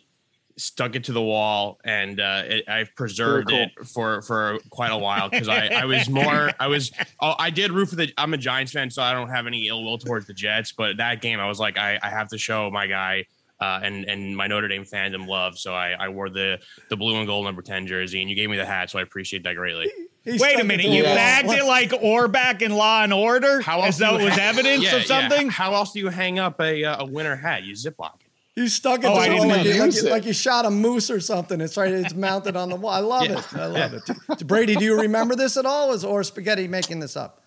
[0.56, 3.58] stuck it to the wall, and uh, it, I've preserved cool.
[3.58, 7.50] it for for quite a while because I, I was more I was oh, I
[7.50, 9.98] did root for the I'm a Giants fan, so I don't have any ill will
[9.98, 10.72] towards the Jets.
[10.72, 13.26] But that game, I was like, I, I have to show my guy
[13.60, 15.58] uh, and and my Notre Dame fandom love.
[15.58, 18.50] So I, I wore the the blue and gold number ten jersey, and you gave
[18.50, 19.90] me the hat, so I appreciate that greatly.
[20.24, 23.96] He's Wait a minute, you bagged it like Orbach in Law and Order, How as
[23.96, 25.46] though it was evidence yeah, of something.
[25.46, 25.52] Yeah.
[25.52, 27.62] How else do you hang up a uh, a winter hat?
[27.64, 28.30] You ziplock it.
[28.56, 31.20] You stuck it oh, to like, you, like, you, like you shot a moose or
[31.20, 31.60] something.
[31.60, 31.92] It's right.
[31.92, 32.92] It's mounted on the wall.
[32.92, 33.38] I love yeah.
[33.38, 33.54] it.
[33.54, 34.46] I love it.
[34.46, 35.92] Brady, do you remember this at all?
[35.92, 37.39] Is or spaghetti making this up?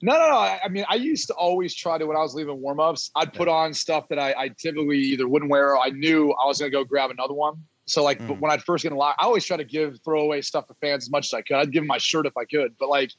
[0.00, 0.36] No, no, no.
[0.36, 3.10] I mean, I used to always try to when I was leaving warmups.
[3.16, 6.46] I'd put on stuff that I, I typically either wouldn't wear or I knew I
[6.46, 7.56] was going to go grab another one.
[7.86, 8.38] So like mm.
[8.38, 11.04] when I'd first get in line, I always try to give throwaway stuff to fans
[11.04, 11.56] as much as I could.
[11.56, 13.10] I'd give them my shirt if I could, but like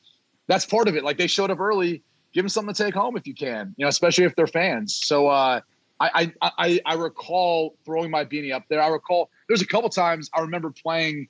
[0.47, 1.03] that's part of it.
[1.03, 3.85] Like they showed up early, give them something to take home if you can, you
[3.85, 4.95] know, especially if they're fans.
[5.03, 5.61] So uh,
[5.99, 8.81] I, I I I recall throwing my beanie up there.
[8.81, 11.27] I recall there's a couple times I remember playing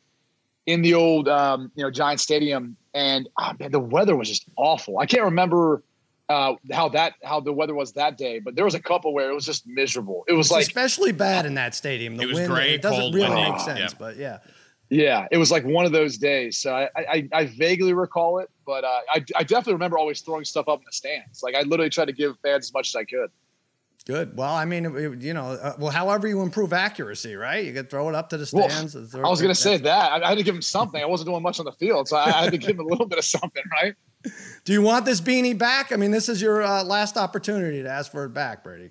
[0.66, 4.46] in the old um, you know Giant Stadium, and oh man, the weather was just
[4.56, 5.00] awful.
[5.00, 5.84] I can't remember
[6.30, 9.30] uh, how that how the weather was that day, but there was a couple where
[9.30, 10.24] it was just miserable.
[10.28, 12.18] It was It's like especially bad in that stadium.
[12.18, 13.52] The It was wind, gray, it doesn't cold, really windy.
[13.52, 13.98] make sense, Yeah.
[14.00, 14.38] but yeah.
[14.90, 16.58] yeah, it was like one of those days.
[16.58, 20.46] So I I, I vaguely recall it, but uh, I I definitely remember always throwing
[20.46, 21.42] stuff up in the stands.
[21.44, 23.30] Like I literally tried to give fans as much as I could.
[24.10, 24.36] Good.
[24.36, 27.64] Well, I mean, it- you know, uh, well, however you improve accuracy, right?
[27.64, 28.96] You could throw it up to the Well, stands.
[28.96, 31.00] and throw I was going to say that I, I had to give him something.
[31.00, 32.84] I wasn't doing much on the field, so I, I had to give him a
[32.90, 33.94] little bit of something, right?
[34.66, 35.92] Do you want this beanie back?
[35.92, 38.90] I mean, this is your uh, last opportunity to ask for it back, Brady.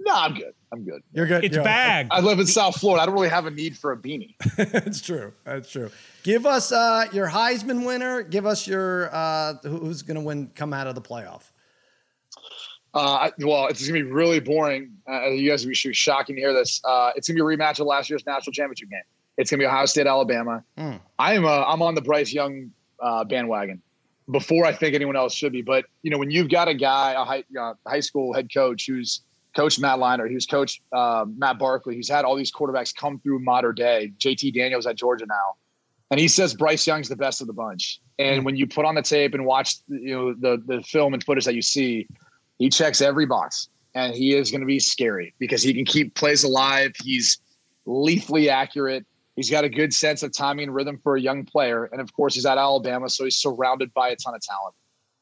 [0.00, 0.54] No, I'm good.
[0.72, 1.02] I'm good.
[1.12, 1.44] You're good.
[1.44, 2.08] It's You're- bagged.
[2.10, 3.02] I live in South Florida.
[3.02, 4.34] I don't really have a need for a beanie.
[4.56, 5.34] That's true.
[5.44, 5.90] That's true.
[6.22, 8.22] Give us uh, your Heisman winner.
[8.22, 11.50] Give us your uh, who's going to win, come out of the playoff.
[12.94, 14.92] Uh, well, it's gonna be really boring.
[15.08, 16.80] Uh, you guys should be shocking to hear this.
[16.84, 19.02] Uh, it's gonna be a rematch of last year's national championship game.
[19.36, 20.64] It's gonna be Ohio State Alabama.
[20.76, 21.00] Mm.
[21.18, 22.70] I am uh, I'm on the Bryce Young
[23.00, 23.82] uh, bandwagon
[24.30, 25.62] before I think anyone else should be.
[25.62, 28.86] But you know, when you've got a guy, a high, uh, high school head coach
[28.86, 29.22] who's
[29.56, 33.40] coached Matt Leinart, who's coached uh, Matt Barkley, who's had all these quarterbacks come through
[33.40, 34.12] modern day.
[34.18, 35.56] JT Daniels at Georgia now,
[36.10, 38.00] and he says Bryce Young's the best of the bunch.
[38.18, 41.22] And when you put on the tape and watch, you know, the the film and
[41.22, 42.06] footage that you see,
[42.58, 46.14] he checks every box, and he is going to be scary because he can keep
[46.14, 46.92] plays alive.
[47.02, 47.38] He's
[47.86, 49.06] lethally accurate.
[49.36, 52.12] He's got a good sense of timing and rhythm for a young player, and of
[52.12, 54.74] course, he's at Alabama, so he's surrounded by a ton of talent.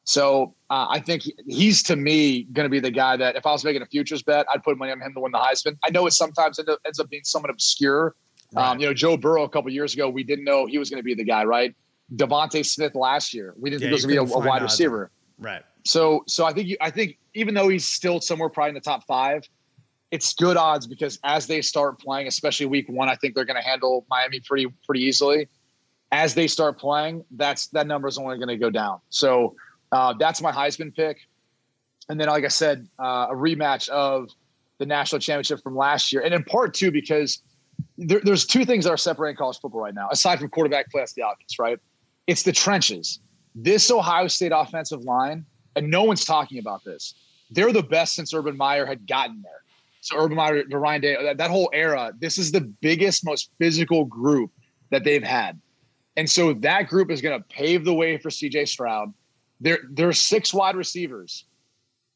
[0.04, 3.50] So uh, I think he's to me going to be the guy that if I
[3.50, 5.76] was making a futures bet, I'd put money on him to win the Heisman.
[5.84, 8.14] I know it sometimes ends up being somewhat obscure.
[8.54, 11.00] Um, you know, Joe Burrow a couple years ago, we didn't know he was going
[11.00, 11.74] to be the guy, right?
[12.14, 14.48] DeVonta Smith last year, we didn't Yeah, think he was going to be a, a
[14.48, 15.10] wide receiver.
[15.38, 15.62] Right.
[15.86, 18.80] So, so I think you, I think even though he's still somewhere probably in the
[18.80, 19.48] top five,
[20.10, 23.60] it's good odds because as they start playing, especially week one, I think they're going
[23.60, 25.48] to handle Miami pretty pretty easily.
[26.12, 29.00] As they start playing, that's that number is only going to go down.
[29.08, 29.56] So
[29.92, 31.18] uh, that's my Heisman pick.
[32.08, 34.30] And then, like I said, uh, a rematch of
[34.78, 37.42] the national championship from last year, and in part two because
[37.98, 41.14] there, there's two things that are separating college football right now, aside from quarterback that's
[41.14, 41.78] the obvious, right?
[42.26, 43.20] It's the trenches.
[43.54, 45.44] This Ohio State offensive line,
[45.76, 47.14] and no one's talking about this.
[47.50, 49.62] They're the best since Urban Meyer had gotten there.
[50.00, 53.50] So Urban Meyer, to Ryan Day, that, that whole era, this is the biggest, most
[53.58, 54.50] physical group
[54.90, 55.60] that they've had.
[56.16, 59.12] And so that group is going to pave the way for CJ Stroud.
[59.60, 61.44] There, there are six wide receivers.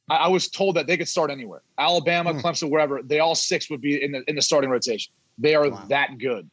[0.08, 1.62] I, I was told that they could start anywhere.
[1.78, 2.38] Alabama, hmm.
[2.38, 3.02] Clemson, wherever.
[3.02, 5.12] They all six would be in the in the starting rotation.
[5.38, 6.50] They are that good.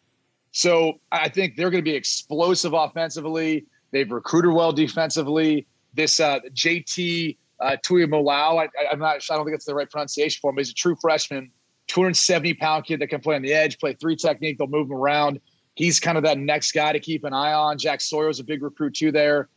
[0.51, 3.65] So I think they're going to be explosive offensively.
[3.91, 5.67] They've recruited well defensively.
[5.93, 9.21] This uh, JT uh, Tuimoloau, I, I, I'm not.
[9.29, 10.57] I don't think it's the right pronunciation for him.
[10.57, 11.51] He's a true freshman,
[11.87, 14.57] 270 pound kid that can play on the edge, play three technique.
[14.57, 15.39] They'll move him around.
[15.75, 17.77] He's kind of that next guy to keep an eye on.
[17.77, 19.11] Jack Sawyer's a big recruit too.
[19.11, 19.49] There,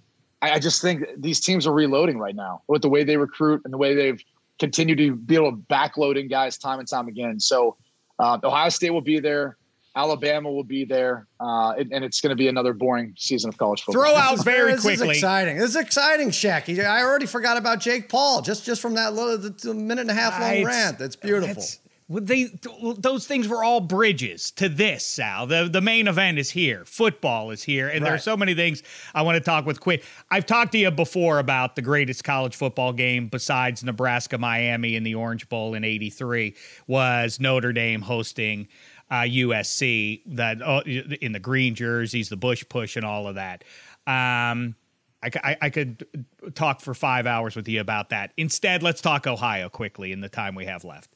[0.43, 3.63] I, I just think these teams are reloading right now with the way they recruit
[3.65, 4.23] and the way they've
[4.59, 7.41] continued to be able to backload in guys time and time again.
[7.41, 7.77] So
[8.19, 9.57] uh, Ohio State will be there.
[9.97, 13.59] Alabama will be there, uh, and, and it's going to be another boring season of
[13.59, 14.05] college football.
[14.05, 15.11] Throw out This is- very this quickly.
[15.11, 15.59] Is exciting.
[15.59, 16.79] This is exciting, Shaq.
[16.85, 20.11] I already forgot about Jake Paul just just from that little the, the minute and
[20.11, 20.65] a half long Right.
[20.65, 20.99] rant.
[20.99, 21.49] That's beautiful.
[21.49, 22.51] That's- well, they
[22.99, 25.47] those things were all bridges to this, Sal.
[25.47, 26.85] The the main event is here.
[26.85, 28.83] Football is here, and there are so many things
[29.15, 30.01] I want to talk with Quinn.
[30.29, 35.05] I've talked to you before about the greatest college football game besides Nebraska Miami in
[35.05, 36.55] the Orange Bowl in '83
[36.89, 38.67] was Notre Dame hosting
[39.11, 40.23] uh, USC.
[40.27, 43.65] That uh, in the green jerseys, the Bush push, and all of that.
[44.07, 44.75] Um,
[45.23, 46.07] I, I- I could
[46.55, 48.33] talk for five hours with you about that.
[48.37, 51.15] Instead, let's talk Ohio quickly in the time we have left.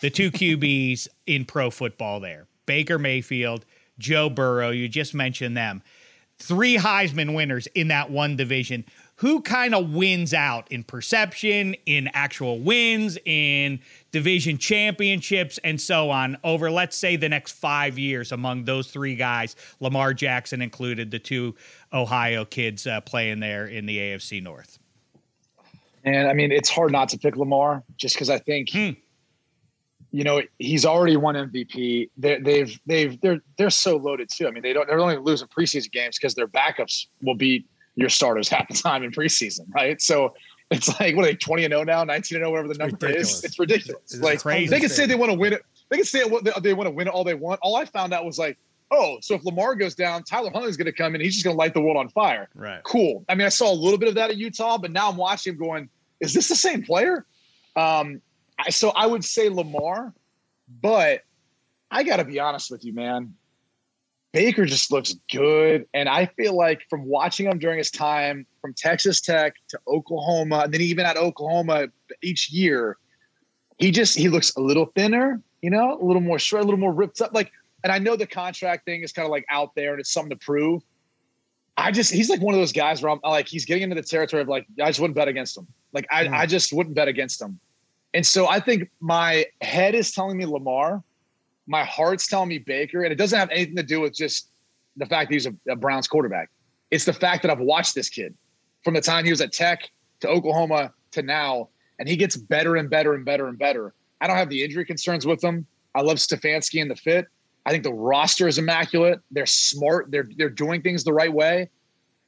[0.00, 3.64] The two QBs in pro football there Baker Mayfield,
[3.98, 5.82] Joe Burrow, you just mentioned them.
[6.38, 8.84] Three Heisman winners in that one division.
[9.20, 13.80] Who kind of wins out in perception, in actual wins, in
[14.12, 19.14] division championships, and so on over, let's say, the next five years among those three
[19.14, 21.54] guys, Lamar Jackson included, the two
[21.92, 24.78] Ohio kids uh, playing there in the AFC North?
[26.02, 28.90] And I mean, it's hard not to pick Lamar just because I think, Hmm.
[30.12, 32.08] you know, he's already won MVP.
[32.16, 34.48] They're, they've they've they're they're so loaded too.
[34.48, 38.08] I mean, they don't they're only losing preseason games because their backups will beat your
[38.08, 40.00] starters half the time in preseason, right?
[40.00, 40.34] So
[40.70, 42.96] it's like what are they twenty and zero now, nineteen and zero, whatever the number
[42.96, 43.38] ridiculous.
[43.38, 43.44] is.
[43.44, 44.02] It's ridiculous.
[44.04, 44.68] It's like crazy.
[44.68, 45.62] they can say they want to win it.
[45.88, 47.60] They can say what they, they want to win it all they want.
[47.62, 48.56] All I found out was like,
[48.90, 51.20] oh, so if Lamar goes down, Tyler Huntley's going to come in.
[51.20, 52.82] He's just going to light the world on fire right.
[52.84, 53.24] cool.
[53.28, 55.54] I mean, I saw a little bit of that at Utah, but now I'm watching
[55.54, 55.88] him going,
[56.20, 57.26] is this the same player?
[57.76, 58.20] Um,
[58.58, 60.12] I, so I would say Lamar,
[60.80, 61.22] but
[61.90, 63.34] I got to be honest with you, man.
[64.32, 65.86] Baker just looks good.
[65.92, 70.62] And I feel like from watching him during his time from Texas Tech to Oklahoma,
[70.64, 71.88] and then even at Oklahoma
[72.22, 72.96] each year,
[73.78, 76.78] he just he looks a little thinner, you know, a little more shred, a little
[76.78, 77.34] more ripped up.
[77.34, 77.50] Like,
[77.82, 80.30] and I know the contract thing is kind of like out there and it's something
[80.30, 80.82] to prove.
[81.76, 84.02] I just he's like one of those guys where I'm like he's getting into the
[84.02, 85.66] territory of like I just wouldn't bet against him.
[85.92, 87.58] Like I, I just wouldn't bet against him.
[88.12, 91.02] And so I think my head is telling me Lamar,
[91.70, 94.50] my heart's telling me Baker, and it doesn't have anything to do with just
[94.96, 96.50] the fact that he's a, a Browns quarterback.
[96.90, 98.34] It's the fact that I've watched this kid
[98.82, 101.68] from the time he was at Tech to Oklahoma to now,
[102.00, 103.94] and he gets better and better and better and better.
[104.20, 105.64] I don't have the injury concerns with him.
[105.94, 107.28] I love Stefanski and the fit.
[107.64, 109.20] I think the roster is immaculate.
[109.30, 110.10] They're smart.
[110.10, 111.70] They're they're doing things the right way.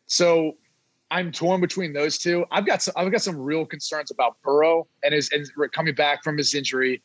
[0.07, 0.53] So
[1.11, 2.45] I'm torn between those two.
[2.53, 6.23] I've got some I've got some real concerns about Burrow and his and coming back
[6.23, 7.03] from his injury.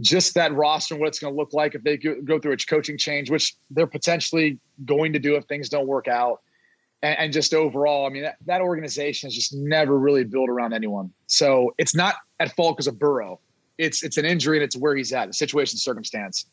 [0.00, 2.56] Just that roster and what it's going to look like if they go through a
[2.56, 6.40] coaching change, which they're potentially going to do if things don't work out
[7.04, 10.72] and, and just overall, I mean, that, that organization is just never really built around
[10.72, 11.12] anyone.
[11.26, 13.40] So it's not at fault because of Burrow.
[13.76, 16.46] It's it's an injury and it's where he's at, the situation, circumstance.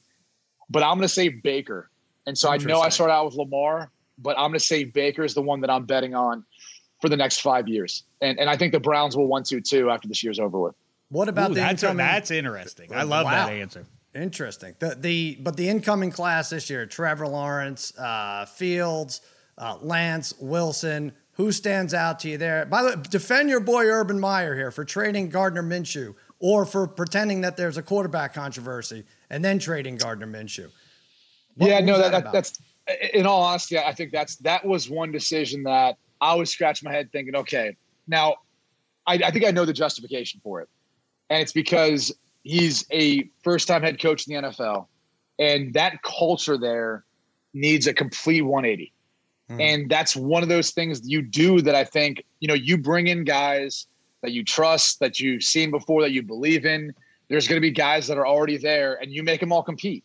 [0.69, 1.89] But I'm going to say Baker.
[2.27, 5.23] And so I know I started out with Lamar, but I'm going to say Baker
[5.23, 6.43] is the one that I'm betting on
[6.99, 8.03] for the next five years.
[8.21, 10.75] And and I think the Browns will want to too after this year's over with.
[11.11, 11.97] What about Ooh, the that's, incoming?
[11.97, 12.93] that's interesting.
[12.93, 13.47] I love Wow.
[13.47, 13.85] that answer.
[14.15, 14.75] Interesting.
[14.79, 19.21] The the but the incoming class this year: Trevor Lawrence, uh, Fields,
[19.57, 21.13] uh, Lance Wilson.
[21.35, 22.65] Who stands out to you there?
[22.65, 26.87] By the way, defend your boy Urban Meyer here for trading Gardner Minshew or for
[26.87, 30.69] pretending that there's a quarterback controversy and then trading Gardner Minshew.
[31.55, 32.59] What yeah, no, that, that that that's
[33.13, 36.93] in all honesty, I think that's that was one decision that I was scratching my
[36.95, 37.75] head thinking, okay,
[38.07, 38.35] now
[39.07, 40.69] I, I think I know the justification for it.
[41.31, 42.13] And it's because
[42.43, 44.87] he's a first time head coach in the NFL.
[45.39, 47.05] And that culture there
[47.53, 48.93] needs a complete 180.
[49.47, 49.61] Hmm.
[49.61, 53.07] And that's one of those things you do that I think, you know, you bring
[53.07, 53.87] in guys
[54.21, 56.93] that you trust, that you've seen before, that you believe in.
[57.29, 60.03] There's going to be guys that are already there and you make them all compete.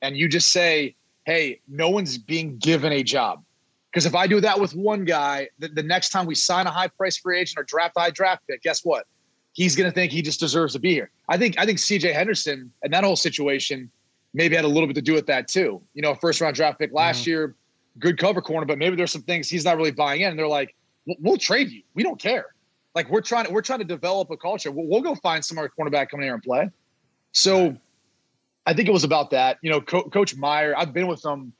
[0.00, 3.44] And you just say, hey, no one's being given a job.
[3.90, 6.70] Because if I do that with one guy, the, the next time we sign a
[6.70, 9.06] high price free agent or draft high draft pick, guess what?
[9.52, 11.10] He's going to think he just deserves to be here.
[11.28, 13.90] I think I think CJ Henderson and that whole situation
[14.34, 15.82] maybe had a little bit to do with that too.
[15.94, 17.30] You know, first round draft pick last mm-hmm.
[17.30, 17.54] year,
[17.98, 20.30] good cover corner, but maybe there's some things he's not really buying in.
[20.30, 20.74] And they're like,
[21.06, 21.82] "We'll- we'll trade you.
[21.94, 22.46] We don't care.
[22.94, 24.70] Like we're trying to we're trying to develop a culture.
[24.70, 26.70] We'll, we'll go find some other cornerback coming here and play.
[27.32, 27.76] So
[28.66, 29.58] I think it was about that.
[29.62, 31.52] You know, Co- Coach Meyer, I've been with him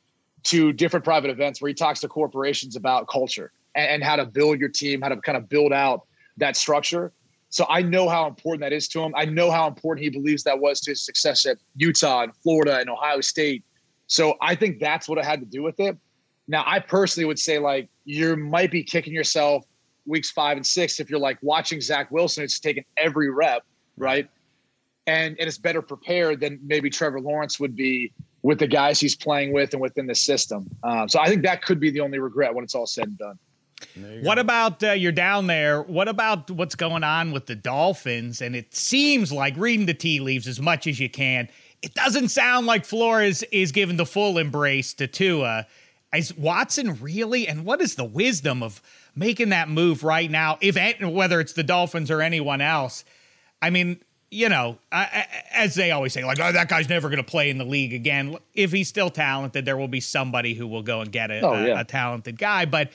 [0.45, 4.27] to different private events where he talks to corporations about culture and, and how to
[4.27, 7.13] build your team, how to kind of build out that structure.
[7.53, 9.13] So I know how important that is to him.
[9.15, 12.79] I know how important he believes that was to his success at Utah and Florida
[12.79, 13.63] and Ohio State.
[14.07, 15.99] So I think that's what it had to do with it.
[16.49, 19.67] Now, I personally would say like you might be kicking yourself
[20.07, 23.65] weeks five and six if you're like watching Zach Wilson, it's taken every rep,
[23.99, 24.31] right?
[25.07, 29.15] And and it's better prepared than maybe Trevor Lawrence would be with the guys he's
[29.15, 30.71] playing with and within the system.
[30.85, 33.19] Um, so I think that could be the only regret when it's all said and
[33.19, 33.39] done.
[34.23, 35.83] What about uh, you're down there?
[35.83, 38.41] What about what's going on with the Dolphins?
[38.41, 41.49] And it seems like reading the tea leaves as much as you can.
[41.83, 45.67] It doesn't sound like Flores is giving the full embrace to Tua.
[46.15, 47.49] Is Watson really?
[47.49, 48.81] And what is the wisdom of
[49.17, 50.59] making that move right now?
[50.61, 53.05] If whether it's the Dolphins or anyone else,
[53.61, 53.99] I mean,
[54.31, 57.23] you know, I, I, as they always say, like, oh, that guy's never going to
[57.31, 58.37] play in the league again.
[58.55, 61.53] If he's still talented, there will be somebody who will go and get a, Oh,
[61.55, 61.81] a- yeah.
[61.81, 62.65] a talented guy.
[62.65, 62.91] But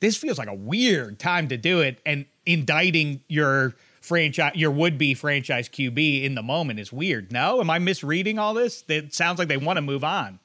[0.00, 5.14] this feels like a weird time to do it, and indicting your franchise, your would-be
[5.14, 7.32] franchise QB in the moment is weird.
[7.32, 8.84] No, am I misreading all this?
[8.88, 10.38] It sounds like they want to move on.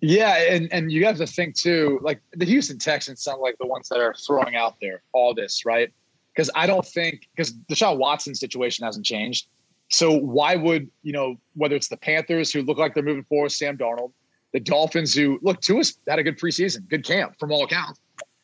[0.00, 3.66] Yeah, and and you have to think too, like the Houston Texans sound like the
[3.66, 5.90] ones that are throwing out there all this, right?
[6.34, 9.46] Because I don't think because Deshaun Watson's situation hasn't changed.
[9.88, 13.52] So why would you know whether it's the Panthers who look like they're moving forward,
[13.52, 14.12] Sam Darnold,
[14.52, 17.98] the Dolphins who look Tua's had a good preseason, good camp from all accounts.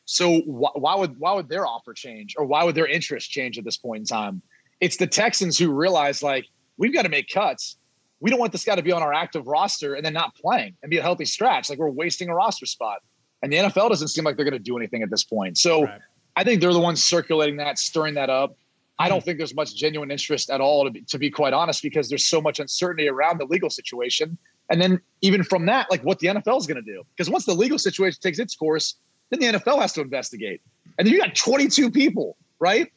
[0.05, 3.57] So wh- why would why would their offer change or why would their interest change
[3.57, 4.41] at this point in time?
[4.79, 7.77] It's the Texans who realize like we've got to make cuts.
[8.19, 10.75] We don't want this guy to be on our active roster and then not playing
[10.83, 11.69] and be a healthy scratch.
[11.69, 12.99] Like we're wasting a roster spot.
[13.41, 15.57] And the NFL doesn't seem like they're going to do anything at this point.
[15.57, 16.01] So Right.
[16.35, 18.55] I think they're the ones circulating that, stirring that up.
[18.99, 19.25] I don't hmm.
[19.25, 22.25] think there's much genuine interest at all, to be, to be quite honest, because there's
[22.25, 24.37] so much uncertainty around the legal situation.
[24.69, 27.03] And then even from that, like what the NFL is going to do.
[27.15, 28.95] Because once the legal situation takes its course,
[29.31, 30.61] then the NFL has to investigate.
[30.97, 32.91] And then you got 22 people, right?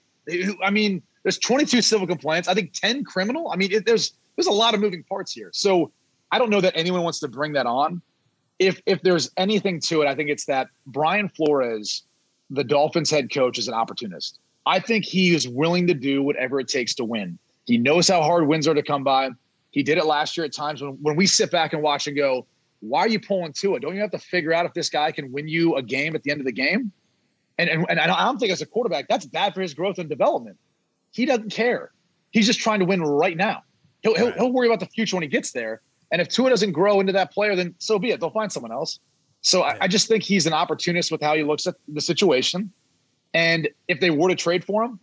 [0.62, 2.48] I mean, there's 22 civil complaints.
[2.48, 3.50] I think 10 criminal.
[3.50, 5.50] I mean, it, there's there's a lot of moving parts here.
[5.52, 5.92] So
[6.32, 8.02] I don't know that anyone wants to bring that on.
[8.58, 12.02] If if there's anything to it, I think it's that Brian Flores,
[12.50, 14.38] the Dolphins head coach is an opportunist.
[14.66, 17.38] I think he is willing to do whatever it takes to win.
[17.66, 19.30] He knows how hard wins are to come by.
[19.70, 22.16] He did it last year at times when, when we sit back and watch and
[22.16, 22.46] go,
[22.88, 23.80] why are you pulling Tua?
[23.80, 26.22] Don't you have to figure out if this guy can win you a game at
[26.22, 26.92] the end of the game?
[27.58, 30.08] And, and, and I don't think as a quarterback, that's bad for his growth and
[30.08, 30.56] development.
[31.12, 31.92] He doesn't care.
[32.32, 33.62] He's just trying to win right now.
[34.02, 35.80] He'll, he'll, he'll worry about the future when he gets there.
[36.10, 38.20] And if Tua doesn't grow into that player, then so be it.
[38.20, 38.98] They'll find someone else.
[39.40, 42.72] So I, I just think he's an opportunist with how he looks at the situation.
[43.34, 45.00] And if they were to trade for him,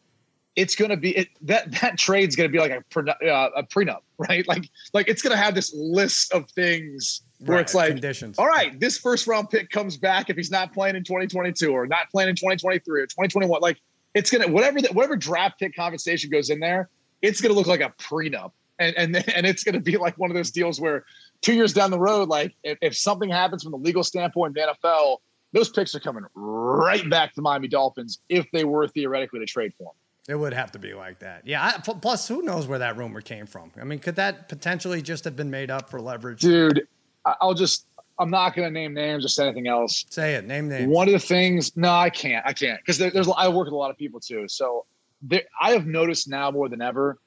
[0.56, 3.64] it's going to be it, that that trade's going to be like a, uh, a
[3.64, 4.48] prenup, right?
[4.48, 8.38] Like like it's going to have this list of things where Right, it's like conditions.
[8.38, 11.88] All right, this first round pick comes back if he's not playing in 2022 or
[11.88, 13.62] not playing in 2023 or 2021.
[13.62, 13.80] Like
[14.14, 16.90] it's gonna whatever that whatever draft pick conversation goes in there,
[17.22, 20.36] it's gonna look like a prenup, and and and it's gonna be like one of
[20.36, 21.06] those deals where
[21.42, 24.64] two years down the road, like if, if something happens from the legal standpoint in
[24.64, 25.18] the NFL,
[25.54, 29.46] those picks are coming right back to the Miami Dolphins if they were theoretically to
[29.46, 29.94] trade for him.
[30.30, 31.48] It would have to be like that.
[31.48, 31.66] Yeah.
[31.66, 33.72] I, plus, who knows where that rumor came from?
[33.80, 36.42] I mean, could that potentially just have been made up for leverage?
[36.42, 36.88] Dude,
[37.26, 37.86] I'll just
[38.20, 40.06] I'm not gonna name names or say anything else.
[40.10, 40.46] Say it.
[40.46, 40.88] Name names.
[40.94, 42.46] One of the things, no, I can't.
[42.46, 43.30] I can't because there, there's.
[43.36, 44.86] I work with a lot of people too, so
[45.22, 47.18] there, I have noticed now more than ever,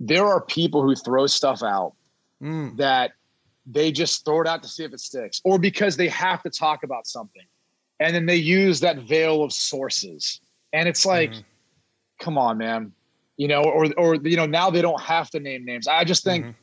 [0.00, 1.94] there are people who throw stuff out
[2.42, 2.76] Mm.
[2.76, 3.12] that
[3.66, 6.50] they just throw it out to see if it sticks, or because they have to
[6.50, 7.42] talk about something,
[7.98, 10.40] and then they use that veil of sources,
[10.72, 11.44] and it's like, Mhm.
[12.20, 12.92] come on, man,
[13.36, 15.88] you know, or or you know, now they don't have to name names.
[15.88, 16.46] I just think.
[16.46, 16.54] Mhm.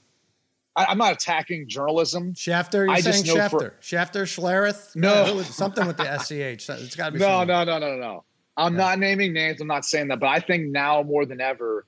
[0.75, 2.33] I, I'm not attacking journalism.
[2.33, 3.49] Schefter, you're I saying Schefter.
[3.49, 4.95] for- Schefter, Schlereth?
[4.95, 5.41] No.
[5.43, 6.69] Something with the SCH.
[6.69, 8.23] It's got to be No, no, no, no, no, no.
[8.57, 8.79] I'm Yeah.
[8.79, 9.61] not naming names.
[9.61, 11.85] I'm not saying that, but I think now more than ever,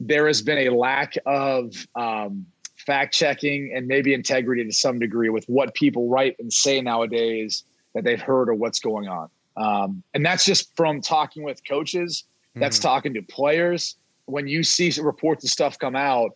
[0.00, 2.46] there has been a lack of um,
[2.86, 7.64] fact checking and maybe integrity to some degree with what people write and say nowadays
[7.94, 9.28] that they've heard or what's going on.
[9.56, 12.24] Um, and that's just from talking with coaches.
[12.54, 12.82] That's Mhm.
[12.82, 13.96] talking to players.
[14.26, 16.32] When you see reports and stuff come out,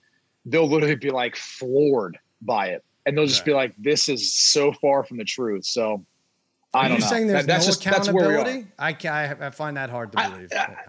[0.46, 3.46] they'll literally be like floored by it, and they'll just Right.
[3.46, 6.04] be like, "This is so far from the truth." So.
[6.76, 7.06] I Are don't you know.
[7.06, 8.38] saying there's That- that's no just that's where we are.
[8.40, 8.66] accountability?
[8.80, 9.08] I, ca-
[9.40, 10.48] I, I find that hard to believe.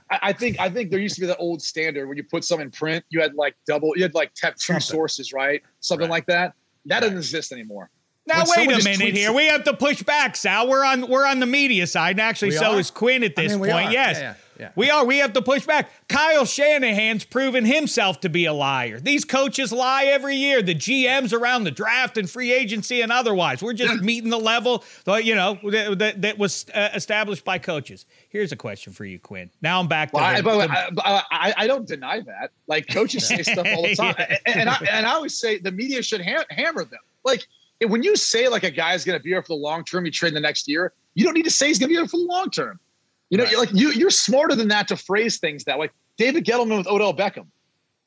[0.10, 2.44] I, I think I think there used to be the old standard when you put
[2.44, 5.62] some in print, you had like double, you had like kept two sources, right?
[5.82, 6.16] Something Right.
[6.16, 6.54] like that.
[6.88, 7.00] That Right.
[7.02, 7.92] doesn't exist anymore.
[8.26, 9.32] Now When wait someone a just minute tweets- here.
[9.32, 10.68] We have to push back, Sal.
[10.68, 12.80] We're on we're on the media side, and actually, We so are?
[12.80, 13.92] is Quinn at I this mean, point.
[13.92, 14.72] Yes, Yeah, yeah, yeah.
[14.76, 15.06] we are.
[15.06, 15.90] We have to push back.
[16.08, 19.00] Kyle Shanahan's proven himself to be a liar.
[19.00, 20.62] These coaches lie every year.
[20.62, 23.62] The GMs around the draft and free agency and otherwise.
[23.62, 28.06] We're just meeting the level, uh, you know, that, that, was uh, established by coaches.
[28.30, 29.50] Here's a question for you, Quinn.
[29.62, 32.22] Now I'm back to Well, I, the- by the the- I, I, I don't deny
[32.22, 32.52] that.
[32.68, 34.38] Like coaches say stuff all the time, Yeah.
[34.46, 37.00] and, and I, and I always say the media should ha- hammer them.
[37.24, 37.46] Like
[37.86, 40.12] when you say like a guy's going to be here for the long term, you
[40.12, 40.94] trade the next year.
[41.14, 42.80] You don't need to say he's going to be here for the long term.
[43.30, 43.58] You know, Right.
[43.58, 45.90] like you you're smarter than that to phrase things that way.
[46.18, 47.48] David Gettleman with Odell Beckham.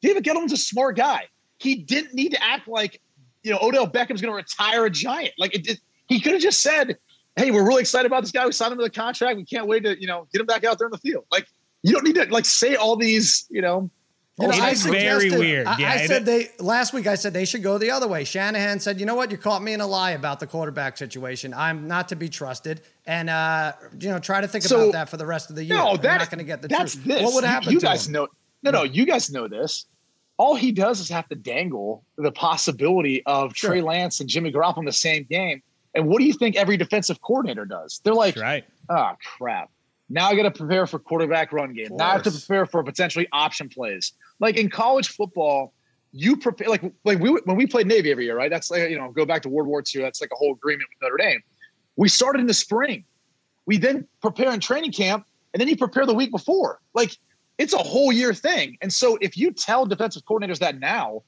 [0.01, 1.27] David Gettleman's a smart guy.
[1.59, 3.01] He didn't need to act like
[3.43, 5.35] you know Odell Beckham's going to retire a giant.
[5.39, 6.97] Like it, it, he could have just said,
[7.37, 8.47] "Hey, we're really excited about this guy.
[8.47, 9.37] We signed him to the contract.
[9.37, 11.47] We can't wait to you know get him back out there in the field." Like
[11.83, 13.91] you don't need to like say all these you know.
[14.41, 15.67] You know, It I is very suggested- weird.
[15.67, 17.07] I, Yeah, I it- said they last week.
[17.09, 18.23] I said they should go the other way.
[18.25, 19.31] Shanahan said, "You know what?
[19.33, 21.53] You caught me in a lie about the quarterback situation.
[21.53, 25.09] I'm not to be trusted, and uh, you know, try to think So- about that
[25.09, 25.77] for the rest of the year.
[25.77, 27.05] No, We're that, not going to get the that's truth.
[27.07, 27.23] this.
[27.23, 27.73] What would happen?
[27.73, 28.13] You, to guys him?
[28.13, 28.29] know.
[28.63, 29.87] No, no, you guys know this.
[30.37, 33.71] All he does is have to dangle the possibility of Sure.
[33.71, 35.63] Trey Lance and Jimmy Garoppolo in the same game.
[35.97, 38.01] And what do you think every defensive coordinator does?
[38.05, 38.65] They're like, That's right.
[38.89, 39.69] oh crap.
[40.11, 41.89] Now I got to prepare for quarterback run game.
[41.91, 44.13] Now I have to prepare for potentially option plays.
[44.41, 45.75] Like in college football,
[46.13, 48.51] you prepare like like we when we played Navy every year, right?
[48.51, 50.03] That's like you know go back to World War II.
[50.03, 51.43] That's like a whole agreement with Notre Dame.
[51.97, 53.05] We started in the spring.
[53.67, 56.81] We then prepare in training camp, and then you prepare the week before.
[56.95, 57.17] Like
[57.59, 58.79] it's a whole year thing.
[58.81, 61.25] And so if you tell defensive coordinators that now,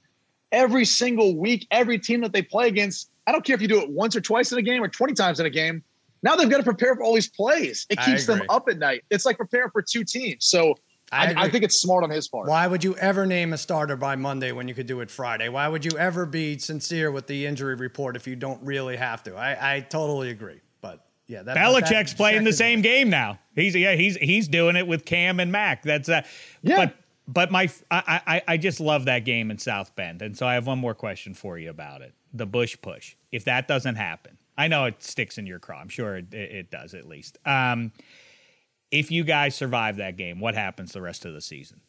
[0.52, 3.80] every single week, every team that they play against, I don't care if you do
[3.80, 5.82] it once or twice in a game or 20 times in a game.
[6.22, 7.87] Now they've got to prepare for all these plays.
[7.90, 9.04] It keeps them up at night.
[9.11, 10.46] It's like preparing for two teams.
[10.46, 10.74] So
[11.12, 12.48] I I, I, think it's smart on his part.
[12.48, 15.48] Why would you ever name a starter by Monday when you could do it Friday?
[15.48, 19.22] Why would you ever be sincere with the injury report if you don't really have
[19.24, 19.35] to?
[19.35, 20.61] I, I totally agree.
[20.80, 23.38] But yeah, that, Belichick's that- playing the same game now.
[23.55, 25.82] He's yeah, he's he's doing it with Cam and Mac.
[25.82, 26.22] That's uh
[26.62, 26.76] Yeah.
[26.76, 30.22] but but my I, I I just love that game in South Bend.
[30.22, 32.14] And so I have one more question for you about it.
[32.32, 33.16] The Bush push.
[33.32, 35.78] If that doesn't happen, I know it sticks in your craw.
[35.80, 37.38] I'm sure it, it, does at least.
[37.46, 37.92] Um
[38.90, 41.80] if you guys survive that game, what happens the rest of the season?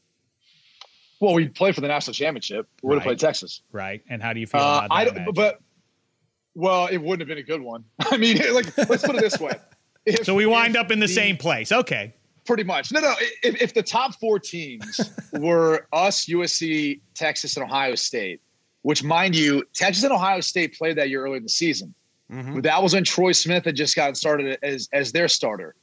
[1.19, 2.67] Well, we played for the national championship.
[2.81, 3.17] We would have Right.
[3.17, 3.61] played Texas.
[3.71, 4.01] Right?
[4.09, 5.35] And how do you feel Uh, about I don't, matchup?
[5.35, 5.59] but
[6.55, 7.83] well, it wouldn't have been a good one.
[8.11, 9.53] I mean, like let's put it this way:
[10.05, 11.71] if, So we wind up in the, same place.
[11.71, 12.13] Okay.
[12.45, 12.91] Pretty much.
[12.91, 13.13] No, no.
[13.43, 14.99] If, if the top four teams
[15.33, 18.41] were us, USC, Texas, and Ohio State,
[18.81, 21.93] which, mind you, Texas and Ohio State played that year early in the season.
[22.31, 22.63] Mhm.
[22.63, 25.75] That was when Troy Smith had just gotten started as as their starter.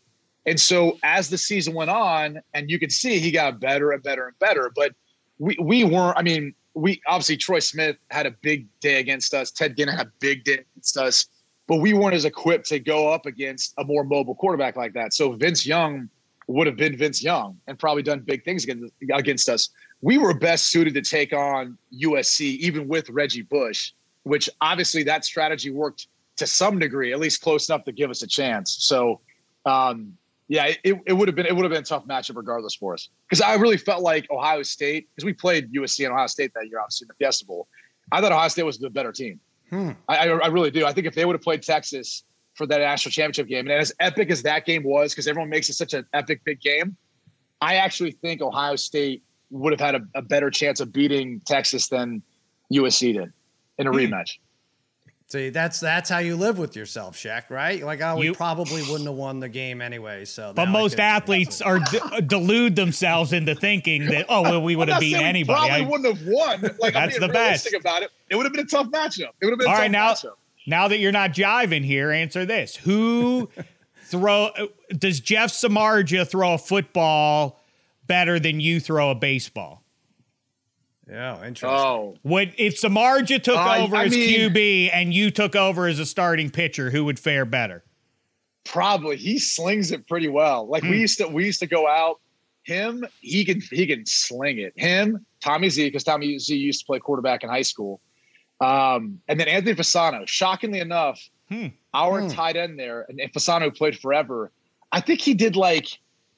[0.47, 4.03] And so as the season went on, and you could see he got better and
[4.03, 4.73] better and better.
[4.75, 4.93] But
[5.39, 6.17] we we weren't.
[6.17, 9.51] I mean, we obviously Troy Smith had a big day against us.
[9.51, 11.27] Ted Ginn had a big day against us.
[11.67, 15.13] But we weren't as equipped to go up against a more mobile quarterback like that.
[15.13, 16.09] So Vince Young
[16.47, 19.69] would have been Vince Young and probably done big things against, against us.
[20.01, 23.93] We were best suited to take on USC, even with Reggie Bush,
[24.23, 26.07] which obviously that strategy worked
[26.39, 28.77] to some degree, at least close enough to give us a chance.
[28.81, 29.21] So,
[29.67, 30.17] um,
[30.49, 32.95] yeah, it, it would have been it would have been a tough matchup regardless for
[32.95, 36.53] us because I really felt like Ohio State because we played USC and Ohio State
[36.55, 37.69] that year, obviously in the Fiesta Bowl.
[38.11, 39.41] I thought Ohio State was the better team.
[39.69, 39.91] Hmm.
[40.09, 40.87] I, I, really do.
[40.87, 42.25] I think if they would have played Texas
[42.55, 45.69] for that national championship game, and as epic as that game was, because everyone makes
[45.69, 46.97] it such an epic big game,
[47.61, 51.89] I actually think Ohio State would have had a, a better chance of beating Texas
[51.89, 52.23] than
[52.73, 53.31] USC did
[53.77, 53.97] in a Hmm.
[53.99, 54.39] rematch.
[55.31, 57.83] See, that's that's how you live with yourself, Shaq, right?
[57.85, 60.25] Like, oh, we You- probably wouldn't have won the game anyway.
[60.25, 64.63] So, But most could- athletes are de- uh, delude themselves into thinking that oh well
[64.63, 65.59] we would have not beaten we anybody.
[65.69, 66.63] Probably I- wouldn't have won.
[66.81, 67.67] Like I'm That's being the best.
[67.67, 68.11] realistic about it.
[68.31, 69.29] It would have been a tough matchup.
[69.41, 70.35] It would have been a All tough now- matchup.
[70.67, 73.51] now that you're not jiving here, answer this: Who
[74.05, 74.67] throw uh,
[74.97, 77.61] does Jeff Samardzija throw a football
[78.07, 79.83] better than you throw a baseball?
[81.09, 81.69] Yeah, interesting.
[81.71, 85.87] Oh, Would if Samardzija took I- over I as mean- QB and you took over
[85.87, 87.85] as a starting pitcher, who would fare better?
[88.65, 90.67] probably he slings it pretty well.
[90.69, 90.91] Like Hmm.
[90.91, 92.21] we used to, we used to go out.
[92.65, 94.75] Him, he can he can sling it.
[94.77, 97.99] Him, Tommy Z, because Tommy Z used to play quarterback in high school.
[98.61, 100.29] Um, and then Anthony Fasano.
[100.29, 101.69] Shockingly enough, Hmm.
[101.95, 102.29] our Hmm.
[102.29, 104.53] tight end there, and, and Fasano played forever.
[104.93, 105.87] I think he did like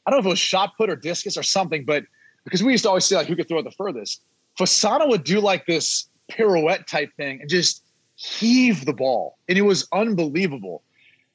[0.06, 2.04] I don't know if it was shot put or discus or something, but
[2.44, 4.22] because we used to always say like who could throw it the furthest.
[4.60, 7.82] Fasano would do like this pirouette type thing and just
[8.16, 10.82] heave the ball, and it was unbelievable.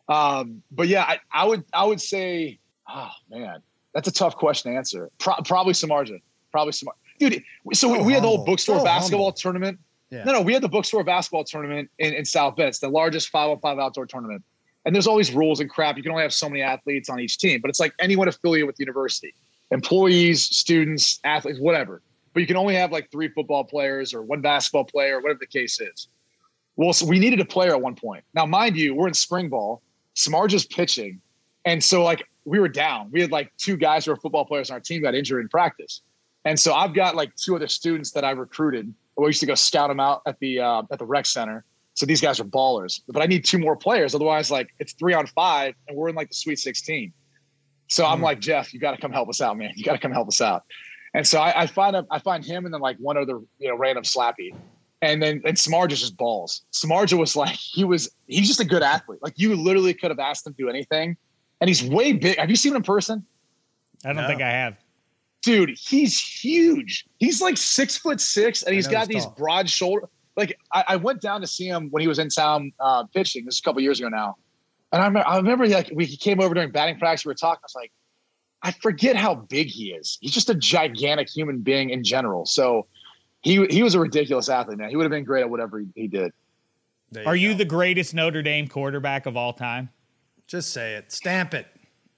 [0.08, 3.62] Um, but yeah, I, I would I would say, oh man,
[3.94, 5.10] that's a tough question to answer.
[5.18, 6.22] Pro- probably Samardzija.
[6.52, 6.94] Probably Samar.
[7.20, 9.32] Dude, so, So we had the whole bookstore So basketball humble.
[9.34, 9.80] tournament.
[10.12, 10.24] Yeah.
[10.24, 12.70] No, no, we had the bookstore basketball tournament in, in South Bend.
[12.70, 14.44] It's the largest 505 outdoor tournament.
[14.86, 15.98] And there's all these rules and crap.
[15.98, 18.68] You can only have so many athletes on each team, but it's like anyone affiliated
[18.68, 19.34] with the university,
[19.72, 22.02] employees, students, athletes, whatever.
[22.36, 25.48] But you can only have like three football players or one basketball player, whatever the
[25.48, 26.10] case is.
[26.76, 28.26] Well, so we needed a player at one point.
[28.34, 29.82] Now, mind you, we're in spring ball.
[30.18, 31.22] Samardzija's pitching.
[31.64, 33.10] And so, like, we were down.
[33.10, 35.48] We had like two guys who were football players on our team got injured in
[35.48, 36.02] practice.
[36.44, 38.94] And so I've got like two other students that I recruited.
[39.16, 41.64] We used to go scout them out at the uh, at the rec center.
[41.94, 43.00] So these guys are ballers.
[43.08, 44.14] But I need two more players.
[44.14, 47.14] Otherwise, like it's three on five, and we're in like the Sweet 16.
[47.88, 49.72] So I'm like, Jeff, you got to come help us out, man.
[49.76, 50.64] You got to come help us out.
[51.16, 53.70] And so I, I find a, I find him and then like one other you
[53.70, 54.54] know random slappy,
[55.02, 56.64] and then and Samardzija just balls.
[56.74, 59.20] Samardzija was like he was he's just a good athlete.
[59.24, 61.16] Like you literally could have asked him to do anything,
[61.62, 62.38] and he's way big.
[62.38, 63.26] Have you seen him in person?
[64.04, 64.28] I don't No.
[64.28, 64.78] think I have.
[65.42, 67.06] dude, he's huge.
[67.18, 69.36] He's like six foot six, and he's got he's these tall.
[69.38, 70.10] broad shoulder.
[70.36, 73.46] Like I, I went down to see him when he was in town uh, pitching.
[73.46, 74.36] This is a couple years ago now,
[74.92, 77.24] and I remember, I remember like we he came over during batting practice.
[77.26, 77.62] We were talking.
[77.64, 77.92] I was like,
[78.66, 80.18] I forget how big he is.
[80.22, 82.48] He's just a gigantic human being in general.
[82.48, 82.88] So
[83.44, 84.90] he he was a ridiculous athlete, man.
[84.90, 86.34] He would have been great at whatever he, he did.
[87.12, 89.90] There Are you the greatest Notre Dame quarterback of all time?
[90.48, 91.12] Just say it.
[91.12, 91.68] Stamp it.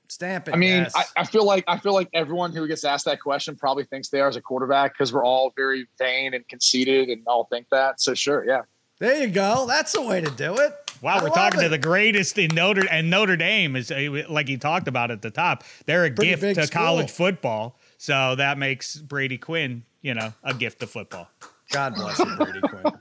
[0.08, 0.54] Stamp it.
[0.54, 0.94] I mean, yes.
[0.96, 4.08] I, I feel like I feel like everyone who gets asked that question probably thinks
[4.08, 7.68] they are as a quarterback because we're all very vain and conceited and all think
[7.72, 8.00] that.
[8.00, 8.62] So sure, yeah.
[9.00, 9.66] there you go.
[9.68, 10.87] That's the way to do it.
[11.02, 13.92] Wow, I we're talking to the greatest in Notre and Notre Dame is
[14.30, 15.64] like he talked about at the top.
[15.86, 16.82] They're a Pretty gift to school.
[16.82, 21.30] college football, so that makes Brady Quinn, you know, a gift to football.
[21.72, 22.94] God bless you, Brady Quinn.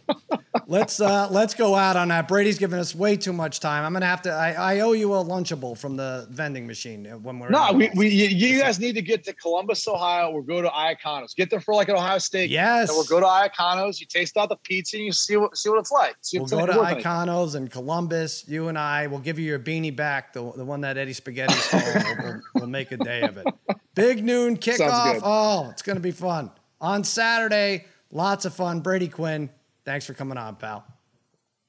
[0.67, 2.27] let's uh let's go out on that.
[2.27, 3.85] Brady's giving us way too much time.
[3.85, 4.31] I'm gonna have to.
[4.33, 8.09] I, I owe you a lunchable from the vending machine when we're No, we, we
[8.09, 11.35] you, you guys need to get to Columbus, Ohio, or go to Iacono's.
[11.35, 12.51] Get there for like an Ohio State.
[12.51, 12.89] Yes.
[12.89, 14.01] And we'll go to Iacono's.
[14.01, 16.17] You taste out the pizza and you see what see what it's like.
[16.23, 16.73] See We'll go to.
[16.73, 18.45] Iacono's and Columbus.
[18.49, 21.55] You and I will give you your beanie back, the, the one that Eddie Spaghetti
[21.55, 21.81] stole.
[21.81, 23.47] we'll, we'll, we'll make a day of it.
[23.95, 25.21] Big noon kickoff.
[25.23, 26.51] Oh, it's going to be fun.
[26.81, 28.81] On Saturday, lots of fun.
[28.81, 29.51] Brady Quinn,
[29.85, 30.85] thanks for coming on, pal.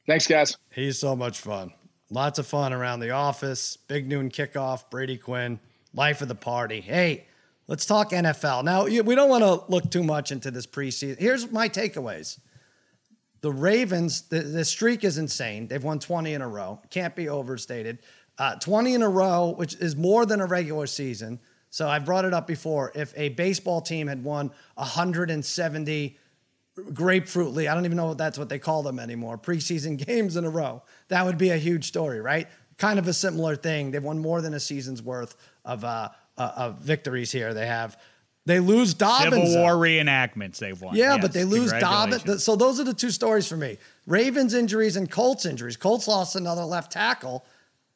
[0.07, 0.57] Thanks, guys.
[0.71, 1.73] He's so much fun.
[2.09, 3.77] Lots of fun around the office.
[3.88, 4.89] Big noon kickoff.
[4.89, 5.59] Brady Quinn,
[5.93, 6.79] life of the party.
[6.79, 7.25] Hey,
[7.67, 8.63] let's talk NFL.
[8.63, 11.19] Now, we don't want to look too much into this preseason.
[11.19, 12.39] Here's my takeaways.
[13.41, 15.67] The Ravens, the, the streak is insane.
[15.67, 16.79] They've won 20 in a row.
[16.89, 17.99] Can't be overstated.
[18.38, 21.39] Uh, 20 in a row, which is more than a regular season.
[21.69, 22.91] So I've brought it up before.
[22.95, 26.17] If a baseball team had won 170
[26.93, 30.36] grapefruit league, I don't even know if that's what they call them anymore, preseason games
[30.38, 32.47] in a row, that would be a huge story, right?
[32.78, 33.91] Kind of a similar thing.
[33.91, 37.53] They've won more than a season's worth of, uh, uh, of victories here.
[37.53, 37.99] They have.
[38.45, 39.51] They lose Dobbins.
[39.51, 40.95] Civil War reenactments they've won.
[40.95, 42.41] Yeah, Yes, but they lose Dobbins.
[42.41, 45.75] So those are the two stories for me: Ravens injuries and Colts injuries.
[45.75, 47.45] Colts lost another left tackle.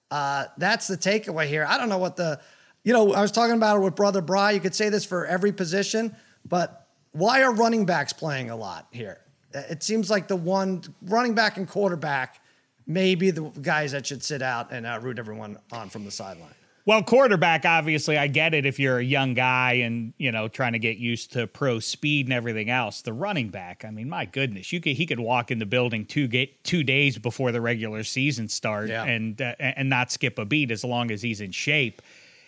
[0.10, 1.66] Uh, that's the takeaway here.
[1.66, 2.42] I don't know what the,
[2.84, 4.52] you know, I was talking about it with Brother Bry.
[4.52, 6.14] You could say this for every position,
[6.46, 6.81] but
[7.14, 9.20] why are running backs playing a lot here?
[9.54, 12.42] It seems like the one running back and quarterback
[12.88, 16.12] may be the guys that should sit out and uh, root everyone on from the
[16.12, 16.54] sideline.
[16.84, 20.74] Well, quarterback, obviously, I get it if you're a young guy and you know trying
[20.74, 23.04] to get used to pro speed and everything else.
[23.04, 26.06] The running back, I mean, my goodness, you could he could walk in the building
[26.06, 29.04] two get two days before the regular season start Yeah.
[29.04, 32.02] and uh, and not skip a beat as long as he's in shape.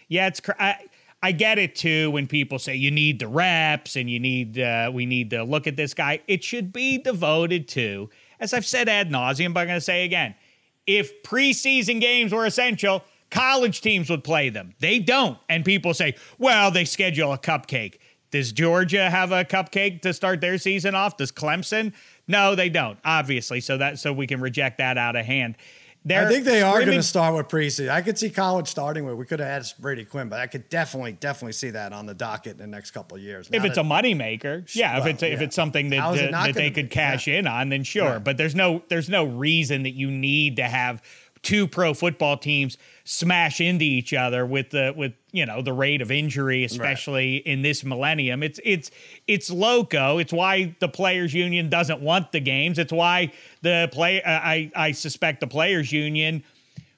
[0.07, 0.77] Yeah, it's I,
[1.23, 4.91] I get it too when people say you need the reps and you need uh,
[4.93, 6.19] we need to look at this guy.
[6.27, 8.09] It should be devoted to,
[8.41, 10.35] as I've said ad nauseum, but I'm going to say again,
[10.85, 14.75] if preseason games were essential, college teams would play them.
[14.79, 17.99] They don't, and people say, well, they schedule a cupcake.
[18.31, 21.15] Does Georgia have a cupcake to start their season off?
[21.15, 21.93] Does Clemson?
[22.27, 22.99] No, they don't.
[23.05, 25.55] Obviously, so that so we can reject that out of hand.
[26.09, 27.89] I think they are going to start with preseason.
[27.89, 29.15] I could see college starting with.
[29.15, 32.13] We could have had Brady Quinn, but I could definitely, definitely see that on the
[32.13, 33.47] docket in the next couple of years.
[33.51, 34.97] If it's a that- moneymaker, yeah.
[34.97, 35.45] if Well, it's if yeah.
[35.45, 36.95] it's something that it that, they could be?
[36.95, 37.39] cash Yeah.
[37.39, 38.13] in on, then sure.
[38.13, 38.23] Right.
[38.23, 41.01] But there's no there's no reason that you need to have
[41.43, 46.01] two pro football teams smash into each other with the with you know the rate
[46.01, 48.41] of injury, especially in this millennium.
[48.41, 48.89] It's it's
[49.27, 50.17] it's loco.
[50.17, 52.79] It's why the players union doesn't want the games.
[52.79, 53.31] It's why
[53.61, 54.23] the play.
[54.23, 56.43] Uh, I I suspect the players union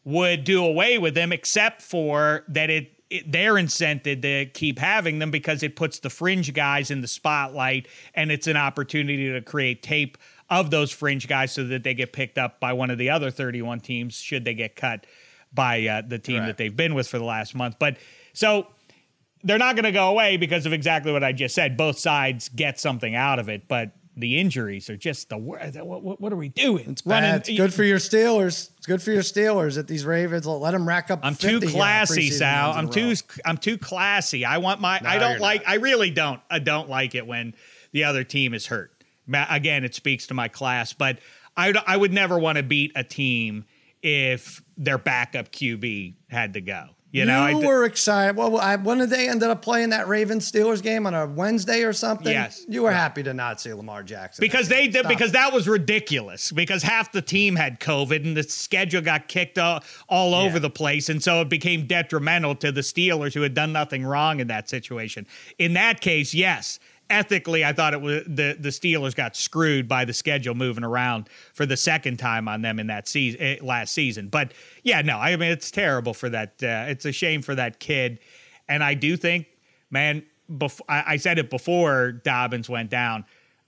[0.06, 5.18] would do away with them, except for that it, it they're incented to keep having
[5.20, 9.42] them because it puts the fringe guys in the spotlight, and it's an opportunity to
[9.42, 10.18] create tape
[10.50, 13.32] of those fringe guys so that they get picked up by one of the other
[13.32, 15.06] 31 teams should they get cut
[15.54, 16.48] by uh, the team Right.
[16.48, 17.78] that they've been with for the last month.
[17.80, 17.98] But
[18.34, 18.68] so
[19.44, 21.78] they're not going to go away because of exactly what I just said.
[21.78, 26.02] Both sides get something out of it, but the injuries are just the wor- what,
[26.04, 26.90] what, what are we doing?
[26.92, 27.48] It's Bad.
[27.48, 28.70] It's good for your Steelers.
[28.78, 31.20] It's good for your Steelers that these Ravens let them rack up.
[31.22, 32.72] I'm 50 too classy, Sal.
[32.72, 33.14] I'm too.
[33.44, 34.46] I'm too classy.
[34.46, 35.70] I want my I don't like not.
[35.72, 36.40] I really don't.
[36.50, 37.56] I don't like it when
[37.92, 38.92] the other team is hurt.
[39.28, 41.20] Again, it speaks to my class, but
[41.58, 43.66] I I would never want to beat a team
[44.02, 46.90] if their backup QB had to go.
[47.16, 48.36] You, know, I you d- were excited.
[48.36, 51.84] Well, I, when did they ended up playing that Ravens Steelers game on a Wednesday
[51.84, 52.30] or something?
[52.30, 52.66] Yes.
[52.68, 55.66] you were happy to not see Lamar Jackson because they did Stop because that was
[55.66, 60.60] ridiculous because half the team had covid and the schedule got kicked all, all over
[60.60, 64.42] the place and so it became detrimental to the steelers who had done nothing wrong
[64.42, 65.26] in that situation
[65.58, 66.80] in that case yes
[67.10, 71.30] ethically i thought it was the the steelers got screwed by the schedule moving around
[71.54, 74.54] for the second time on them in that season eh, last season but
[74.84, 78.20] yeah no i mean it's terrible for that uh, it's a shame for that kid
[78.68, 79.46] and i do think
[79.92, 83.26] man bef- I, I said it before dobbins went down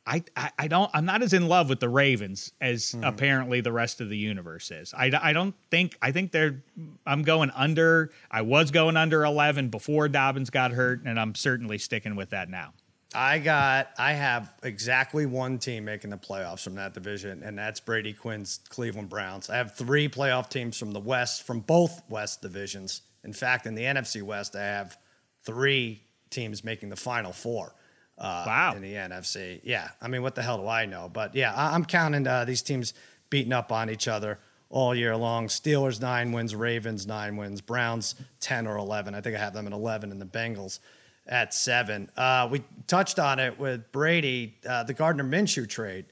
[0.09, 3.03] I, I, I don't I'm not as in love with the Ravens as Hmm.
[3.03, 4.93] apparently the rest of the universe is.
[4.93, 6.63] I, I don't think I think they're
[7.05, 11.77] I'm going under I was going under 11 before Dobbins got hurt and I'm certainly
[11.77, 12.71] sticking with that now.
[13.17, 17.79] I got I have exactly one team making the playoffs from that division, and that's
[17.79, 19.49] Brady Quinn's Cleveland Browns.
[19.49, 23.01] I have three playoff teams from the West, from both West divisions.
[23.23, 24.97] In fact, in the NFC West, I have
[25.43, 27.73] three teams making the final four.
[28.19, 28.73] Uh, Wow.
[28.75, 29.89] In the NFC, yeah.
[29.99, 31.09] I mean, what the hell do I know?
[31.11, 32.93] But yeah, I, I'm counting uh, these teams
[33.31, 34.37] beating up on each other
[34.69, 35.47] all year long.
[35.47, 39.15] Steelers nine wins, Ravens nine wins, Browns ten or eleven.
[39.15, 40.79] I think I have them at eleven, and the Bengals
[41.27, 42.09] at seven.
[42.15, 46.05] Uh, we touched on it with Brady, uh, the Gardner Minshew trade,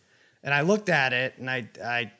[0.43, 2.11] and I looked at it and I I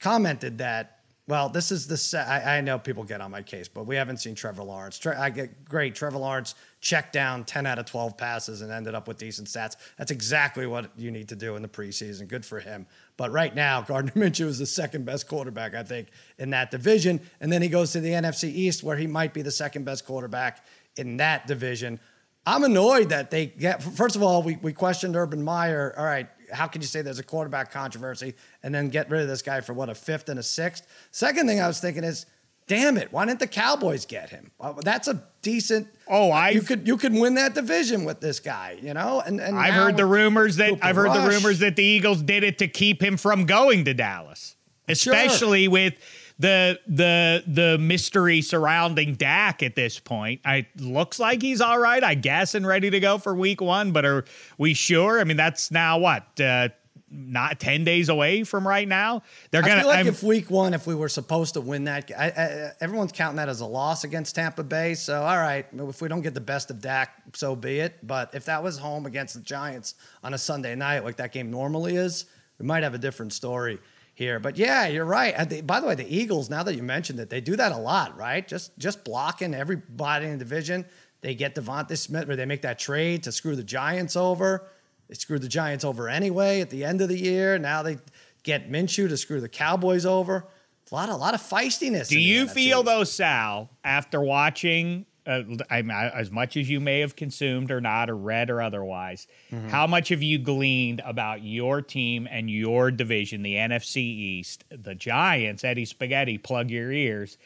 [0.00, 0.96] commented that.
[1.26, 1.96] Well, this is the.
[1.96, 4.98] Se- I, I know people get on my case, but we haven't seen Trevor Lawrence.
[4.98, 5.94] Tre- I get great.
[5.94, 9.76] Trevor Lawrence checked down ten out of twelve passes and ended up with decent stats.
[9.96, 12.26] That's exactly what you need to do in the preseason.
[12.26, 12.84] Good for him.
[13.16, 17.20] But right now, Gardner Minshew is the second best quarterback, I think, in that division.
[17.40, 20.04] And then he goes to the NFC East, where he might be the second best
[20.04, 20.64] quarterback
[20.96, 22.00] in that division.
[22.46, 23.82] I'm annoyed that they get.
[23.82, 25.94] First of all, we, we questioned Urban Meyer.
[25.96, 29.28] All right, how can you say there's a quarterback controversy and then get rid of
[29.28, 30.86] this guy for what a fifth and a sixth?
[31.10, 32.26] Second thing I was thinking is,
[32.66, 34.50] damn it, why didn't the Cowboys get him?
[34.82, 35.88] That's a decent.
[36.08, 39.20] Oh, I you could you could win that division with this guy, you know.
[39.20, 42.22] And and I've heard the rumors that Cooper I've heard the rumors that the Eagles
[42.22, 44.56] did it to keep him from going to Dallas,
[44.88, 45.94] especially with
[46.40, 50.40] the the the mystery surrounding Dak at this point.
[50.44, 53.92] I looks like he's all right, I guess, and ready to go for Week One.
[53.92, 54.24] But are
[54.56, 55.20] we sure?
[55.20, 56.70] I mean, that's now what uh,
[57.10, 59.22] not 10 days away from right now.
[59.50, 62.10] They're going to like I'm, if week 1 if we were supposed to win that
[62.16, 64.94] I, I, everyone's counting that as a loss against Tampa Bay.
[64.94, 67.98] So all right, if we don't get the best of Dak, so be it.
[68.02, 71.50] But if that was home against the Giants on a Sunday night like that game
[71.50, 72.24] normally is,
[72.58, 73.78] we might have a different story
[74.20, 74.38] here.
[74.38, 75.48] But yeah, you're right.
[75.48, 77.76] The, by the way, the Eagles, now that you mentioned it, they do that a
[77.76, 78.46] lot, right?
[78.46, 80.84] Just just blocking everybody in the division.
[81.22, 84.68] They get DeVonta Smith or they make that trade to screw the Giants over.
[85.08, 87.58] They screwed the Giants over anyway at the end of the year.
[87.58, 87.98] Now they
[88.42, 90.46] get Minshew to screw the Cowboys over.
[90.90, 92.08] A lot, a lot of feistiness.
[92.08, 97.00] Do you feel though, Sal, after watching uh, I mean, as much as you may
[97.00, 99.68] have consumed or not, or read or otherwise, mm-hmm.
[99.68, 104.94] how much have you gleaned about your team and your division, the NFC East, the
[104.94, 105.64] Giants?
[105.64, 107.38] Eddie Spaghetti, plug your ears.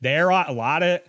[0.00, 1.00] There are a lot of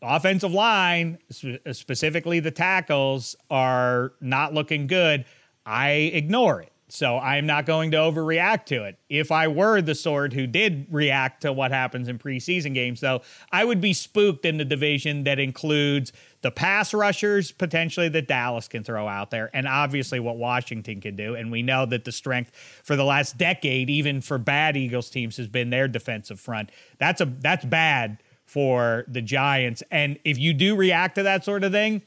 [0.00, 5.24] offensive line, specifically the tackles, are not looking good.
[5.66, 6.72] I ignore it.
[6.90, 8.98] So I'm not going to overreact to it.
[9.10, 13.20] If I were the sort who did react to what happens in preseason games, though,
[13.52, 18.68] I would be spooked in the division that includes the pass rushers potentially that Dallas
[18.68, 21.34] can throw out there, and obviously what Washington can do.
[21.34, 25.36] And we know that the strength for the last decade, even for bad Eagles teams,
[25.36, 26.70] has been their defensive front.
[26.98, 29.82] That's a that's bad for the Giants.
[29.90, 32.02] And if you do react to that sort of thing,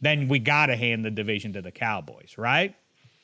[0.00, 2.74] then we got to hand the division to the Cowboys, right?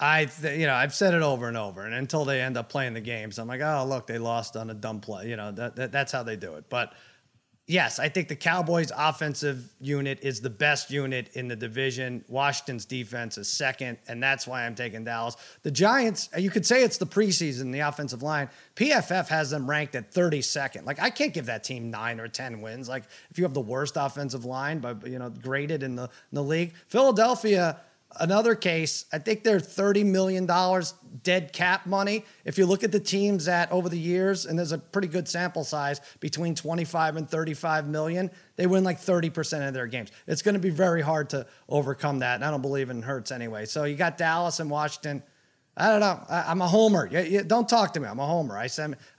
[0.00, 2.68] I, th- you know, I've said it over and over, and until they end up
[2.68, 5.28] playing the games, I'm like, oh, look, they lost on a dumb play.
[5.28, 6.66] You know, that, that that's how they do it.
[6.68, 6.92] But
[7.66, 12.24] yes, I think the Cowboys' offensive unit is the best unit in the division.
[12.28, 15.36] Washington's defense is second, and that's why I'm taking Dallas.
[15.64, 18.48] The Giants, uh, you could say it's the preseason, the offensive line.
[18.76, 20.86] PFF has them ranked at 32nd.
[20.86, 22.88] Like I can't give that team nine or 10 wins.
[22.88, 26.34] Like if you have the worst offensive line, but you know, graded in the in
[26.34, 27.80] the league, Philadelphia
[28.18, 30.46] Another case, I think they're $30 million
[31.22, 32.24] dead cap money.
[32.44, 35.28] If you look at the teams that over the years, and there's a pretty good
[35.28, 40.10] sample size between 25 and 35 million, they win like 30% of their games.
[40.26, 42.36] It's going to be very hard to overcome that.
[42.36, 43.66] And I don't believe in Hurts anyway.
[43.66, 45.22] So you got Dallas and Washington
[45.80, 46.20] I don't know.
[46.28, 47.06] I, am a homer.
[47.06, 48.08] You, you, don't talk to me.
[48.08, 48.58] I'm a homer.
[48.58, 48.68] I,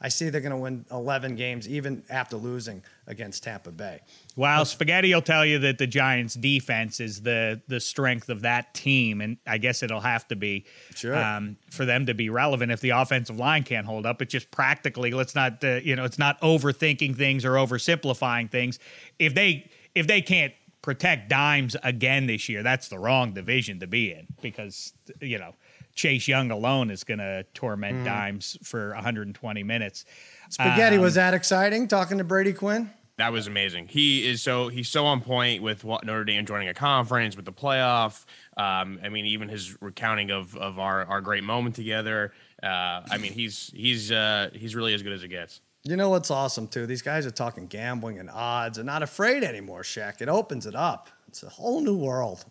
[0.01, 3.99] I see they're going to win 11 games even after losing against Tampa Bay.
[4.35, 8.73] Well, Spaghetti will tell you that the Giants' defense is the the strength of that
[8.73, 11.17] team, and I guess it'll have to be sure.
[11.17, 14.21] um, for them to be relevant if the offensive line can't hold up.
[14.21, 15.11] It's just practically.
[15.11, 16.05] Let's not uh, you know.
[16.05, 18.79] It's not overthinking things or oversimplifying things.
[19.17, 23.87] If they if they can't protect dimes again this year, that's the wrong division to
[23.87, 25.55] be in because you know
[25.95, 28.05] Chase Young alone is going to torment mm.
[28.05, 30.05] Dimes for 120 minutes.
[30.49, 32.89] Spaghetti um, was that exciting talking to Brady Quinn?
[33.19, 33.89] That was amazing.
[33.89, 37.43] He is so he's so on point with what Notre Dame joining a conference with
[37.43, 38.23] the playoff.
[38.55, 42.31] Um, I mean, even his recounting of of our our great moment together.
[42.63, 45.59] Uh, I mean, he's he's uh, he's really as good as it gets.
[45.83, 46.85] You know what's awesome too?
[46.85, 49.81] These guys are talking gambling and odds and not afraid anymore.
[49.81, 51.09] Shaq, it opens it up.
[51.27, 52.45] It's a whole new world.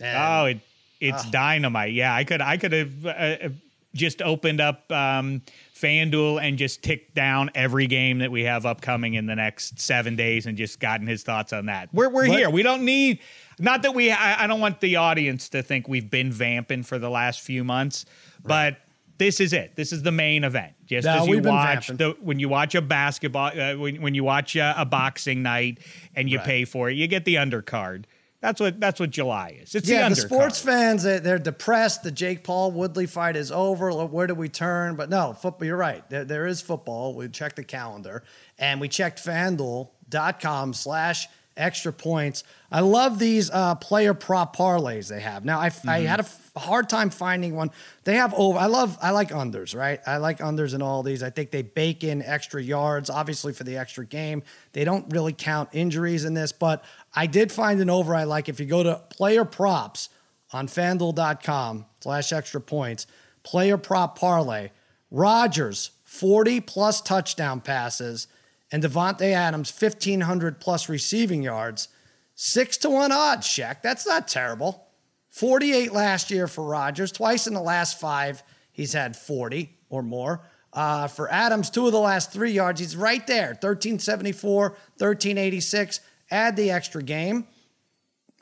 [0.00, 0.60] And oh, it
[1.00, 1.92] it's dynamite.
[1.92, 3.48] Yeah, I could I could have uh, uh,
[3.94, 5.42] just opened up um,
[5.84, 10.16] FanDuel and just ticked down every game that we have upcoming in the next seven
[10.16, 11.90] days and just gotten his thoughts on that.
[11.92, 12.48] We're we're here.
[12.48, 13.18] We don't need.
[13.58, 14.10] Not that we.
[14.10, 17.62] I, I, don't want the audience to think we've been vamping for the last few
[17.62, 18.06] months,
[18.42, 18.72] right.
[18.72, 18.78] but
[19.18, 19.76] this is it.
[19.76, 20.72] This is the main event.
[20.86, 24.24] Just no, as you watch the when you watch a basketball, uh, when when you
[24.24, 25.78] watch a, a boxing night
[26.16, 26.46] and you right.
[26.46, 28.04] pay for it, you get the undercard.
[28.44, 29.74] That's what that's what July is.
[29.74, 32.02] It's yeah, the, the sports fans they're depressed.
[32.02, 33.90] The Jake Paul Woodley fight is over.
[33.90, 34.96] Where do we turn?
[34.96, 35.66] But no, football.
[35.66, 36.06] You're right.
[36.10, 37.14] There, there is football.
[37.14, 38.22] We checked the calendar
[38.58, 41.26] and we checked FanDuel.com slash
[41.56, 42.44] extra points.
[42.70, 45.44] I love these uh, player prop parlays they have.
[45.44, 45.88] Now I, mm-hmm.
[45.88, 47.70] I had a f- hard time finding one.
[48.04, 48.58] They have over.
[48.58, 48.98] I love.
[49.00, 49.76] I like unders.
[49.76, 50.00] Right.
[50.06, 51.22] I like unders in all these.
[51.22, 54.42] I think they bake in extra yards, obviously for the extra game.
[54.72, 56.84] They don't really count injuries in this, but
[57.14, 58.48] I did find an over I like.
[58.48, 60.08] If you go to player props
[60.52, 63.06] on FanDuel.com slash extra points,
[63.42, 64.70] player prop parlay,
[65.10, 68.26] Rodgers 40 plus touchdown passes
[68.72, 71.88] and Davante Adams 1,500 plus receiving yards.
[72.34, 73.82] Six to one odds, Shaq.
[73.82, 74.88] That's not terrible.
[75.30, 77.12] 48 last year for Rodgers.
[77.12, 78.42] Twice in the last five,
[78.72, 80.40] he's had 40 or more.
[80.72, 86.00] Uh, for Adams, two of the last three yards, he's right there 1374, 1386.
[86.34, 87.46] Add the extra game.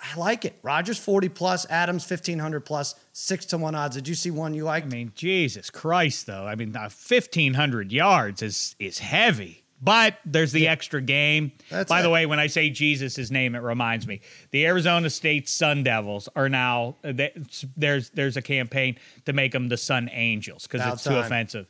[0.00, 0.58] I like it.
[0.62, 3.94] Rodgers 40 plus, Adams 1500 plus, six to one odds.
[3.94, 4.84] Did you see one you like?
[4.84, 6.46] I mean, Jesus Christ, though.
[6.46, 9.58] I mean, uh, 1500 yards is is heavy.
[9.84, 11.50] But there's the extra game.
[11.68, 14.20] That's By the way, when I say Jesus' name, it reminds me
[14.52, 17.32] the Arizona State Sun Devils are now they-
[17.76, 21.66] there's there's a campaign to make them the Sun Angels because it's too offensive.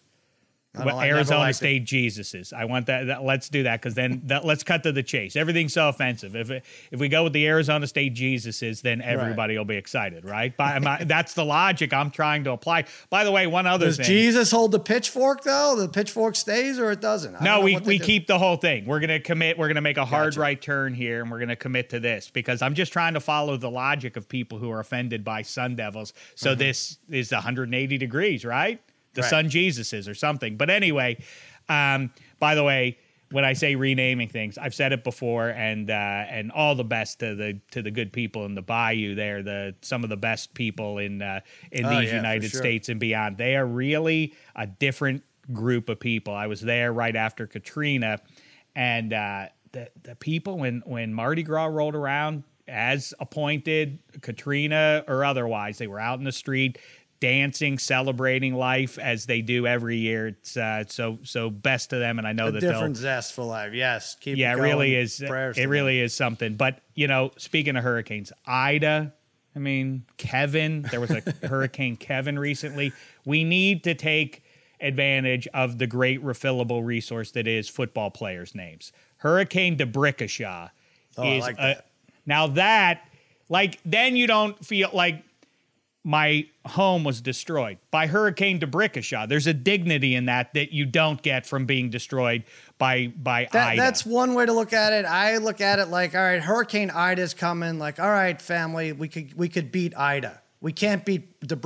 [0.74, 1.56] I like- Arizona liked it.
[1.56, 2.52] State Jesuses.
[2.52, 5.36] I want that, that- Let's do that because then that, let's cut to the chase.
[5.36, 6.34] Everything's so offensive.
[6.34, 10.56] If if we go with the Arizona State Jesuses, then everybody will be excited, right?
[10.56, 12.86] By, my, that's the logic I'm trying to apply.
[13.10, 14.06] By the way, one other Does thing.
[14.06, 15.76] Jesus hold the pitchfork though?
[15.76, 17.36] The pitchfork stays or it doesn't?
[17.36, 18.04] I No, we, we do.
[18.04, 18.86] keep the whole thing.
[18.86, 19.58] We're going to commit.
[19.58, 20.40] We're going to make a hard Gotcha.
[20.40, 23.20] right turn here, and we're going to commit to this because I'm just trying to
[23.20, 26.12] follow the logic of people who are offended by Sun Devils.
[26.34, 26.58] So mm-hmm.
[26.58, 28.80] this is 180 degrees, right?
[29.14, 29.46] The Right.
[29.48, 30.56] Jesus is, or something.
[30.56, 31.18] But anyway,
[31.68, 32.98] um, by the way,
[33.30, 37.20] when I say renaming things, I've said it before, and uh, and all the best
[37.20, 39.14] to the to the good people in the Bayou.
[39.14, 41.40] There, the some of the best people in uh,
[41.70, 42.60] in Oh, these yeah, United sure.
[42.60, 43.38] States and beyond.
[43.38, 46.34] They are really a different group of people.
[46.34, 48.20] I was there right after Katrina,
[48.76, 55.24] and uh, the the people when when Mardi Gras rolled around as appointed, Katrina or
[55.24, 56.78] otherwise, they were out in the street
[57.22, 60.26] dancing, celebrating life as they do every year.
[60.26, 63.02] It's uh, so so best to them, and I know a that different they'll.
[63.02, 63.72] zest for life.
[63.72, 65.22] Yes, keep Yeah, it really is.
[65.24, 66.56] Prayers It really is something.
[66.56, 69.14] But you know, speaking of hurricanes, Ida.
[69.54, 70.82] I mean, Kevin.
[70.90, 72.92] There was a Hurricane Kevin recently.
[73.24, 74.42] We need to take
[74.80, 78.92] advantage of the great refillable resource that is football players' names.
[79.18, 80.70] Hurricane DeBrickashaw
[81.18, 81.86] Oh, I is like a- that.
[82.26, 83.06] now that
[83.48, 85.22] like then you don't feel like
[86.04, 89.28] my home was destroyed by Hurricane DeBrickashaw.
[89.28, 92.44] There's a dignity in that that you don't get from being destroyed
[92.78, 93.80] by by That, Ida.
[93.80, 95.04] that's one way to look at it.
[95.04, 97.78] I look at it like, all right, Hurricane Ida's coming.
[97.78, 100.40] Like, all right, family, we could we could beat Ida.
[100.60, 101.56] We can't beat the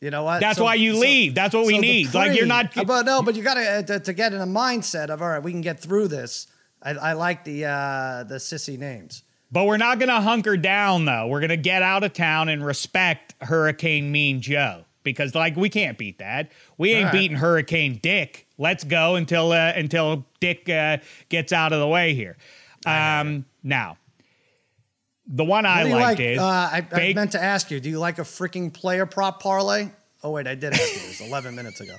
[0.00, 0.40] You know what?
[0.40, 1.34] That's why you leave.
[1.34, 2.14] That's what we the need.
[2.14, 4.46] Like, you're not- Uh, But no, but you got to, to to get in a
[4.46, 6.46] mindset of all right, we can get through this.
[6.82, 9.22] I, I like the uh, the sissy names.
[9.50, 11.28] But we're not going to hunker down, though.
[11.28, 15.68] We're going to get out of town and respect Hurricane Mean Joe because, like, we
[15.68, 16.50] can't beat that.
[16.78, 17.12] We ain't right.
[17.12, 18.46] beating Hurricane Dick.
[18.58, 22.36] Let's go until uh, until Dick uh, gets out of the way here.
[22.86, 23.98] Um, now,
[25.26, 26.20] the one What I liked like?
[26.20, 27.80] is Uh, I, I meant to ask you.
[27.80, 29.90] Do you like a freaking player prop parlay?
[30.22, 31.94] Oh wait, I did ask you this 11 minutes ago.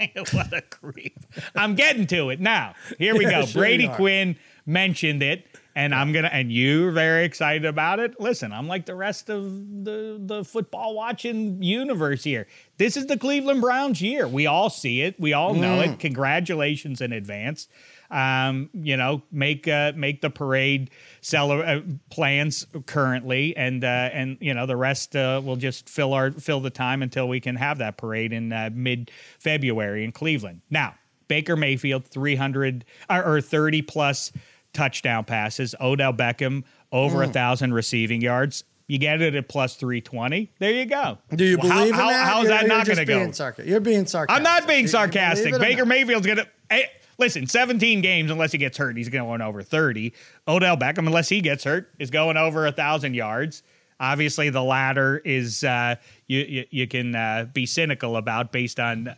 [0.32, 1.18] what a creep.
[1.54, 2.74] I'm getting to it now.
[2.98, 3.44] Here we go.
[3.44, 3.88] Sure Brady.
[3.88, 8.20] Quinn mentioned it, and I'm gonna and you're very excited about it.
[8.20, 9.44] Listen, I'm like the rest of
[9.84, 12.46] the the football watching universe here.
[12.78, 14.26] This is the Cleveland Browns year.
[14.28, 15.18] We all see it.
[15.20, 15.94] We all know Mm.
[15.94, 15.98] it.
[15.98, 17.68] Congratulations in advance.
[18.10, 20.90] Um, you know, make uh, make the parade
[21.22, 26.12] cele- uh, plans currently, and uh, and you know the rest uh, will just fill
[26.12, 30.12] our fill the time until we can have that parade in uh, mid February in
[30.12, 30.60] Cleveland.
[30.68, 30.94] Now,
[31.28, 34.30] Baker Mayfield, three hundred or, or thirty plus
[34.72, 35.74] touchdown passes.
[35.80, 37.32] Odell Beckham over a Mm.
[37.32, 38.64] thousand receiving yards.
[38.88, 40.50] You get it at plus three twenty.
[40.58, 41.18] There you go.
[41.34, 42.26] Do you Well, believe how, in that?
[42.28, 43.18] How's You're- that not going to go?
[43.30, 44.36] sarca- You're being sarcastic.
[44.36, 45.58] I'm not being do sarcastic.
[45.58, 45.86] Baker?
[45.86, 46.86] Mayfield's gonna hey,
[47.18, 47.46] listen.
[47.46, 50.12] 17 games unless he gets hurt, he's going over 30.
[50.48, 53.62] Odell Beckham, unless he gets hurt, is going over a thousand yards.
[54.00, 55.94] Obviously, the latter is uh,
[56.26, 59.14] you, you you can uh, be cynical about based on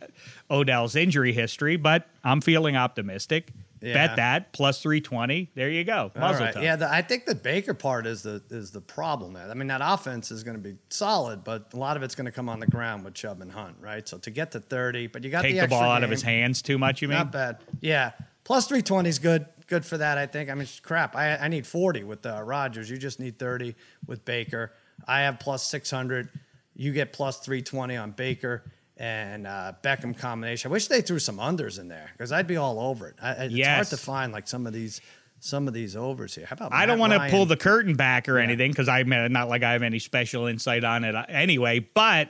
[0.49, 3.49] Odell's injury history, but I'm feeling optimistic.
[3.85, 4.07] Yeah.
[4.07, 5.51] Bet that plus 320.
[5.53, 6.11] There you go.
[6.15, 6.61] Muzzle right.
[6.61, 9.47] Yeah, the, I think the Baker part is the is the problem there.
[9.47, 12.25] I mean, that offense is going to be solid, but a lot of it's going
[12.25, 14.07] to come on the ground with Chubb and Hunt, right?
[14.07, 16.23] So to get to 30, but you got Take the, the, ball out of his
[16.23, 17.03] hands too much.
[17.03, 17.19] You mean?
[17.19, 17.57] Not bad.
[17.79, 18.13] Yeah.
[18.43, 19.45] Plus 320 is good.
[19.67, 20.49] Good for that, I think.
[20.49, 21.15] I mean, crap.
[21.15, 22.89] I, I need 40 with uh, Rodgers.
[22.89, 23.75] You just need 30
[24.07, 24.71] with Baker.
[25.07, 26.29] I have plus 600.
[26.75, 28.63] You get plus 320 on Baker
[28.97, 30.69] and uh, Beckham combination.
[30.69, 33.15] I wish they threw some unders in there because I'd be all over it.
[33.21, 35.01] I, it's hard to find like some of these
[35.39, 36.45] some of these overs here.
[36.45, 39.49] How about I don't want to pull the curtain back or anything because I'm not
[39.49, 41.79] like I have any special insight on it uh, anyway.
[41.79, 42.29] But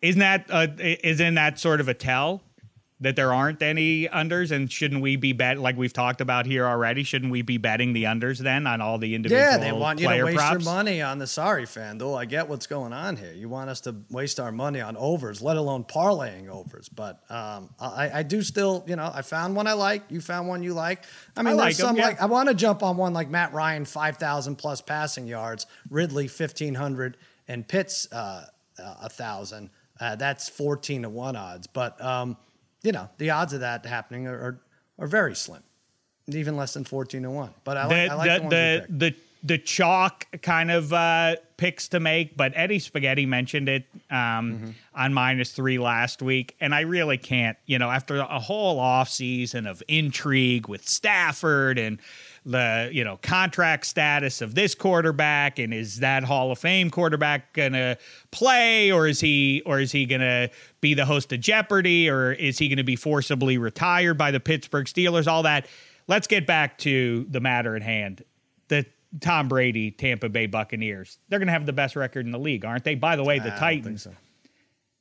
[0.00, 2.42] isn't that uh, isn't that sort of a tell
[3.04, 4.50] that there aren't any unders?
[4.50, 7.02] And shouldn't we be bet like we've talked about here already?
[7.02, 9.40] Shouldn't we be betting the unders then on all the individual?
[9.40, 10.64] Yeah, they want you to waste props?
[10.64, 11.98] your money on the sorry fan.
[11.98, 13.32] Though I get what's going on here.
[13.32, 16.88] You want us to waste our money on overs, let alone parlaying overs.
[16.88, 20.02] But um, I, I do still, you know, I found one I like.
[20.10, 21.04] You found one you like.
[21.36, 22.06] I mean, I there's like 'em, some yeah.
[22.06, 25.66] like I want to jump on one like Matt Ryan, five thousand plus passing yards,
[25.90, 27.16] Ridley fifteen hundred,
[27.48, 28.46] and Pitts uh,
[28.78, 29.70] a thousand.
[30.00, 31.66] Uh, that's fourteen to one odds.
[31.66, 32.36] But um,
[32.84, 34.60] you know, the odds of that happening are are,
[35.00, 35.62] are very slim.
[36.28, 38.86] Even less than fourteen to one, but I like, the I like the, you the
[38.88, 44.74] the, the chalk kind of uh, picks to make, but Eddie Spaghetti mentioned it um,
[44.94, 47.58] on minus three last week, and I really can't.
[47.66, 51.98] You know, after a whole off season of intrigue with Stafford and
[52.46, 57.52] the you know contract status of this quarterback, and is that Hall of Fame quarterback
[57.52, 57.96] gonna
[58.30, 62.58] play, or is he or is he gonna be the host of Jeopardy, or is
[62.58, 65.26] he gonna be forcibly retired by the Pittsburgh Steelers?
[65.26, 65.66] All that.
[66.06, 68.22] Let's get back to the matter at hand.
[68.68, 68.84] The
[69.20, 71.18] Tom Brady, Tampa Bay Buccaneers.
[71.28, 72.94] They're going to have the best record in the league, aren't they?
[72.94, 74.06] By the way, the I Titans,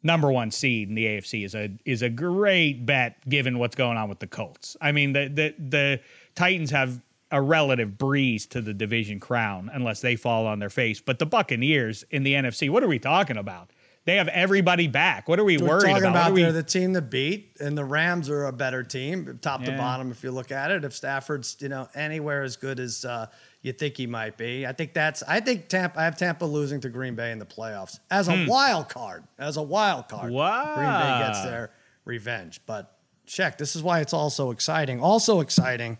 [0.01, 3.97] number one seed in the AFC, is a is a great bet given what's going
[3.97, 4.77] on with the Colts.
[4.81, 5.99] I mean, the the the
[6.35, 7.01] Titans have
[7.33, 11.01] a relative breeze to the division crown unless they fall on their face.
[11.01, 13.71] But the Buccaneers in the NFC, what are we talking about?
[14.05, 15.27] They have everybody back.
[15.29, 16.09] What are we We're worried talking about?
[16.11, 19.39] about, are we- they're the team to beat, and the Rams are a better team,
[19.41, 20.11] top to bottom.
[20.11, 23.27] If you look at it, if Stafford's you know anywhere as good as uh,
[23.61, 25.23] you think he might be, I think that's.
[25.23, 26.01] I think Tampa.
[26.01, 29.23] I have Tampa losing to Green Bay in the playoffs as a wild card.
[29.39, 31.45] As a wild card, Green Bay gets Hmm.
[31.47, 31.71] Their
[32.03, 32.59] revenge.
[32.65, 33.57] But check.
[33.57, 34.99] This is why it's all so exciting.
[35.01, 35.97] Also exciting.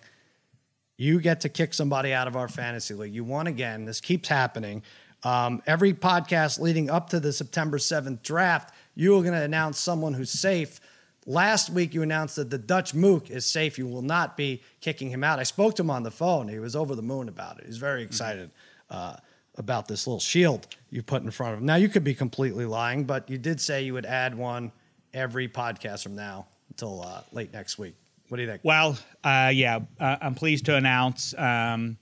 [1.04, 3.14] You get to kick somebody out of our fantasy league.
[3.14, 3.84] You won again.
[3.84, 4.84] This keeps happening.
[5.24, 9.80] Um, every podcast leading up to the September 7th draft, you are going to announce
[9.80, 10.80] someone who's safe.
[11.26, 13.78] Last week, you announced that the Dutch Mook is safe.
[13.78, 15.40] You will not be kicking him out.
[15.40, 16.48] I spoke to him on the phone.
[16.48, 17.66] He was over the moon about it.
[17.66, 18.52] He's very excited
[18.90, 19.18] uh,
[19.58, 21.66] about this little shield you put in front of him.
[21.66, 24.72] Now, you could be completely lying, but you did say you would add one
[25.14, 27.96] every podcast from now until uh, late next week.
[28.30, 28.62] What do you think?
[28.64, 31.98] Well, uh, yeah, uh, I'm pleased to announce um,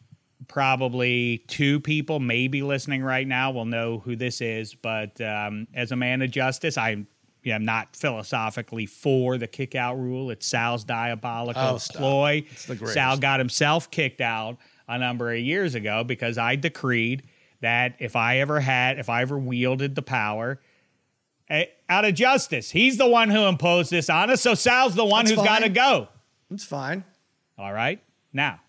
[0.48, 4.74] probably two people maybe listening right now will know who this is.
[4.74, 7.08] But um, as a man of justice, I'm
[7.44, 10.30] yeah, I'm not philosophically for the kick out rule.
[10.30, 12.46] It's Sal's diabolical Oh, ploy.
[12.52, 12.94] It's the greatest.
[12.94, 14.58] Sal got himself kicked out
[14.88, 17.24] a number of years ago because I decreed
[17.62, 20.60] that if I ever had, if I ever wielded the power,
[21.50, 24.42] eh, out of justice, he's the one who imposed this on us.
[24.42, 26.08] So Sal's the one That's who's got to go.
[26.50, 27.04] It's fine.
[27.58, 28.02] All right.
[28.32, 28.62] Now,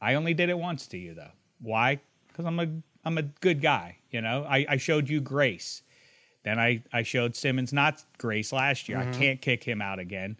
[0.00, 1.30] I only did it once to you though.
[1.60, 2.00] Why?
[2.28, 2.68] Because I'm a
[3.04, 3.98] I'm a good guy.
[4.10, 5.82] You know, I, I showed you grace.
[6.42, 8.98] Then I, I showed Simmons not grace last year.
[8.98, 9.20] I mm-hmm.
[9.20, 10.38] can't kick him out again.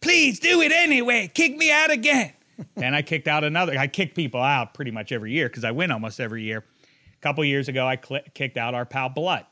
[0.00, 1.30] Please do it anyway.
[1.34, 2.32] Kick me out again.
[2.76, 3.76] then I kicked out another.
[3.76, 6.58] I kick people out pretty much every year because I win almost every year.
[6.58, 9.44] A couple years ago, I cl- kicked out our pal Blood.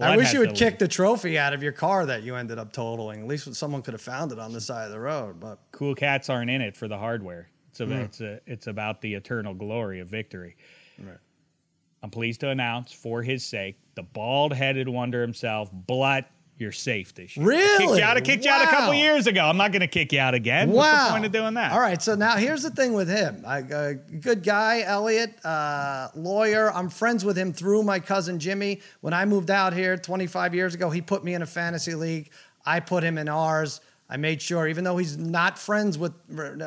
[0.00, 0.78] I wish you would kick lead.
[0.78, 3.20] the trophy out of your car that you ended up totaling.
[3.22, 5.40] At least someone could have found it on the side of the road.
[5.40, 7.48] But cool cats aren't in it for the hardware.
[7.70, 7.92] It's Hmm.
[7.92, 10.56] a, it's a, it's about the eternal glory of victory.
[12.00, 16.26] I'm pleased to announce, for his sake, the bald-headed wonder himself, Blutt,
[16.60, 17.46] you're safe this year.
[17.46, 17.98] I kicked Really?
[18.00, 19.44] you out, I kicked you out a couple years ago.
[19.44, 20.70] I'm not going to kick you out again.
[20.70, 21.72] wow, What's the point of doing that?
[21.72, 23.44] All right, so now here's the thing with him.
[23.46, 26.72] I, uh, good guy, Elliot, uh, lawyer.
[26.72, 28.80] I'm friends with him through my cousin Jimmy.
[29.00, 32.30] When I moved out here 25 years ago, he put me in a fantasy league.
[32.66, 33.80] I put him in ours.
[34.10, 36.12] I made sure, even though he's not friends with,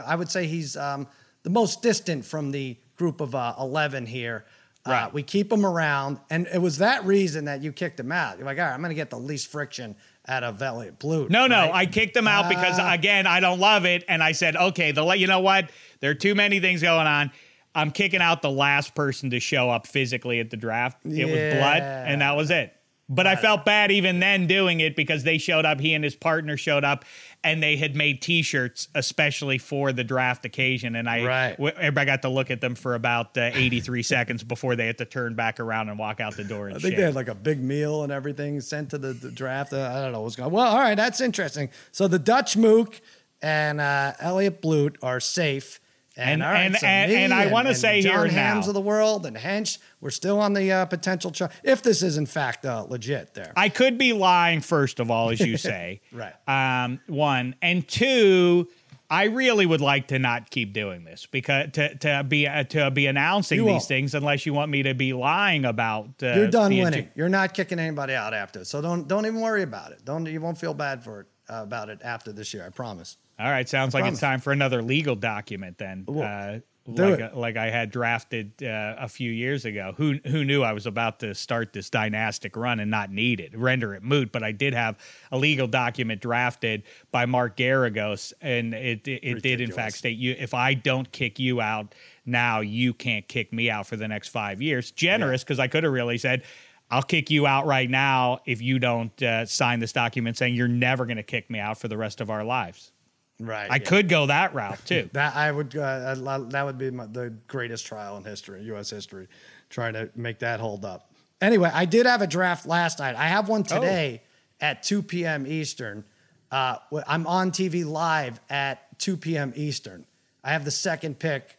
[0.06, 1.08] I would say he's um,
[1.44, 4.46] the most distant from the group of uh, 11 here.
[4.86, 5.14] Uh, Right.
[5.14, 8.38] we keep him around, and it was that reason that you kicked him out.
[8.38, 9.96] You're like, all right, I'm going to get the least friction
[10.28, 11.28] out of Elliot Blue.
[11.30, 11.72] No, no.
[11.72, 12.92] I kicked them out because Ah.
[12.94, 15.70] again, I don't love it, and I said, okay, the you know what?
[16.00, 17.32] There are too many things going on.
[17.76, 21.06] I'm kicking out the last person to show up physically at the draft.
[21.06, 22.74] It was blood, and that was it.
[23.08, 25.80] But I felt bad even then doing it because they showed up.
[25.82, 27.04] He and his partner showed up,
[27.44, 30.96] and they had made T-shirts especially for the draft occasion.
[30.96, 31.52] And I, Right.
[31.58, 35.00] w- everybody got to look at them for about uh, 83 seconds before they had
[35.00, 36.98] to turn back around and walk out the door and I think shake.
[36.98, 39.74] they had like a big meal and everything sent to the, the draft.
[39.74, 40.52] Uh, I don't know what's going.
[40.52, 41.70] Well, all right, that's interesting.
[41.92, 43.02] So the Dutch Mook
[43.42, 45.80] and uh, Elliot Blute are safe.
[46.18, 48.70] And And- right, and- so and- and I wanna say John here and Hams now-
[48.72, 51.52] of the world and Hench, we're still on the uh, potential chart.
[51.64, 53.54] If this is in fact uh, legit, there.
[53.56, 56.02] I could be lying, first of all, as you say.
[56.12, 56.34] Right.
[56.48, 58.68] Um, one and two.
[59.10, 62.90] I really would like to not keep doing this because to, to be uh, to
[62.92, 66.08] be announcing these things unless you want me to be lying about.
[66.24, 67.10] Uh, You're done winning.
[67.16, 68.64] You're not kicking anybody out after.
[68.64, 70.06] So don't don't even worry about it.
[70.06, 72.66] Don't you won't feel bad for it about it after this year.
[72.66, 73.18] I promise.
[73.40, 74.16] All right, sounds like promise.
[74.18, 76.06] it's time for another legal document then.
[76.08, 79.94] Well, Uh, like, like I had drafted uh, a few years ago.
[79.98, 83.56] Who who knew I was about to start this dynastic run and not need it,
[83.56, 84.32] render it moot?
[84.32, 84.98] But I did have
[85.32, 90.18] a legal document drafted by Mark Geragos, and it it, it did in fact state
[90.18, 91.94] you if I don't kick you out
[92.26, 94.90] now, you can't kick me out for the next five years.
[94.92, 96.44] Generous because I could have really said.
[96.92, 100.68] I'll kick you out right now if you don't uh, sign this document saying you're
[100.68, 102.92] never going to kick me out for the rest of our lives.
[103.40, 103.72] Right.
[103.72, 103.80] I yeah.
[103.80, 105.10] could go that route too.
[105.14, 105.76] That I would.
[105.76, 106.16] Uh,
[106.50, 108.90] that would be my, the greatest trial in history, U.S.
[108.90, 109.30] history,
[109.70, 111.12] trying to make that hold up.
[111.40, 113.16] Anyway, I did have a draft last night.
[113.16, 114.22] I have one today
[114.60, 115.48] at 2 p.m.
[115.48, 116.04] Eastern.
[116.52, 116.78] Uh,
[117.08, 119.54] I'm on TV live at 2 p.m.
[119.56, 120.06] Eastern.
[120.44, 121.58] I have the second pick.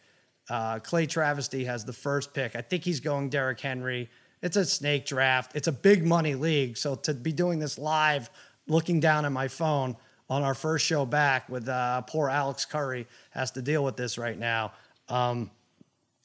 [0.49, 2.55] Uh, Clay Travesty has the first pick.
[2.55, 4.09] I think he's going Derrick Henry.
[4.43, 5.53] It's a snake draft.
[5.55, 6.75] It's a big money league.
[6.75, 8.29] So to be doing this live,
[8.67, 9.95] looking down at my phone
[10.29, 14.17] on our first show back with uh, poor Alex Curry has to deal with this
[14.17, 14.73] right now.
[15.07, 15.49] Um,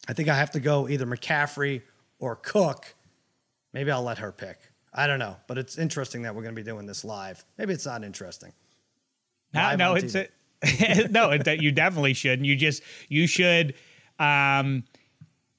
[0.09, 1.83] I think I have to go either McCaffrey
[2.19, 2.93] or Cook.
[3.73, 4.59] Maybe I'll let her pick.
[4.93, 7.45] I don't know, but it's interesting that we're going to be doing this live.
[7.57, 8.53] Maybe it's not interesting.
[9.55, 10.29] No, no, it's a,
[11.11, 12.47] no, it, you definitely shouldn't.
[12.47, 13.75] You just you should
[14.19, 14.83] um,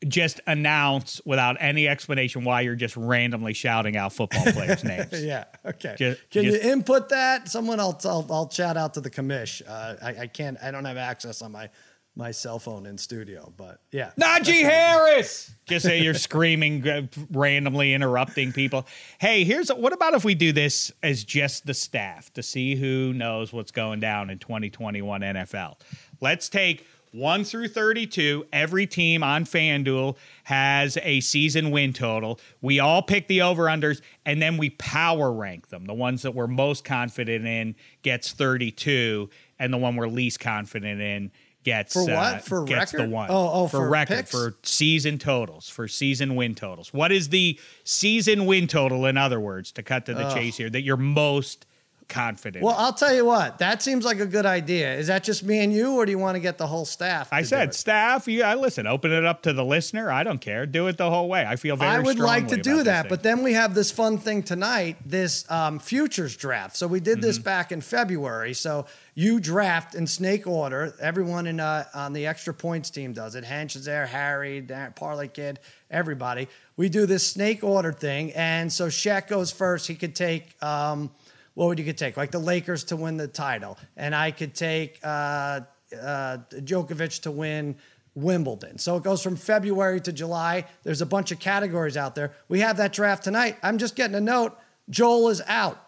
[0.08, 5.24] just announce without any explanation why you're just randomly shouting out football players' names.
[5.24, 5.45] Yeah.
[5.66, 5.95] Okay.
[5.97, 7.50] Ju- Can just- you input that?
[7.50, 8.06] Someone else.
[8.06, 9.62] I'll, I'll shout out to the commish.
[9.68, 10.58] Uh, I, I can't.
[10.64, 11.70] I don't have access on my
[12.16, 14.12] my cell phone in studio, but yeah.
[14.20, 15.52] Najee Harris.
[15.68, 18.86] Just say you're screaming, uh, randomly interrupting people.
[19.20, 23.14] Hey, here's what about if we do this as just the staff to see who
[23.14, 25.80] knows what's going down in 2021 NFL?
[26.20, 28.45] Let's take 1 through 32.
[28.53, 32.39] Every team on FanDuel has a season win total.
[32.62, 35.86] We all pick the over unders and then we power rank them.
[35.86, 41.01] The ones that we're most confident in gets 32, and the one we're least confident
[41.01, 41.32] in
[41.64, 42.12] gets For what?
[42.36, 43.10] uh, For gets record?
[43.10, 43.30] the one.
[43.30, 44.32] Oh, oh, for record picks?
[44.32, 46.93] for season totals for season win totals.
[46.93, 49.05] What is the season win total?
[49.05, 51.66] In other words, to cut to the chase here, that you're most
[52.10, 52.66] confident.
[52.66, 52.76] Well.
[52.78, 53.60] I'll tell you what.
[53.60, 54.93] That seems like a good idea.
[54.95, 57.30] Is that just me and you, or do you want to get the whole staff?
[57.32, 60.12] I said, staff, you I listen, open it up to the listener.
[60.12, 60.66] I don't care.
[60.66, 61.45] Do it the whole way.
[61.47, 61.91] I feel very.
[61.91, 65.49] I would like to do that, but then we have this fun thing tonight, this
[65.51, 66.76] um, futures draft.
[66.76, 67.22] So we did Mm-hmm.
[67.22, 68.53] this back in February.
[68.53, 68.86] So
[69.16, 70.93] you draft in snake order.
[71.01, 73.43] Everyone in uh, on the extra points team does it.
[73.43, 75.60] Hench is there, Harry, Dan- Parlay Kid,
[75.91, 76.47] everybody.
[76.78, 79.88] We do this snake order thing, and so Shaq goes first.
[79.88, 80.62] He could take.
[80.64, 81.12] Um,
[81.60, 82.16] what would you take?
[82.16, 85.60] Like the Lakers to win the title, and I could take uh,
[86.01, 87.76] uh, Djokovic to win
[88.16, 88.78] Wimbledon.
[88.78, 90.64] So it goes from February to July.
[90.84, 92.32] There's a bunch of categories out there.
[92.47, 93.57] We have that draft tonight.
[93.62, 94.57] I'm just getting a note.
[94.89, 95.86] Joel is out.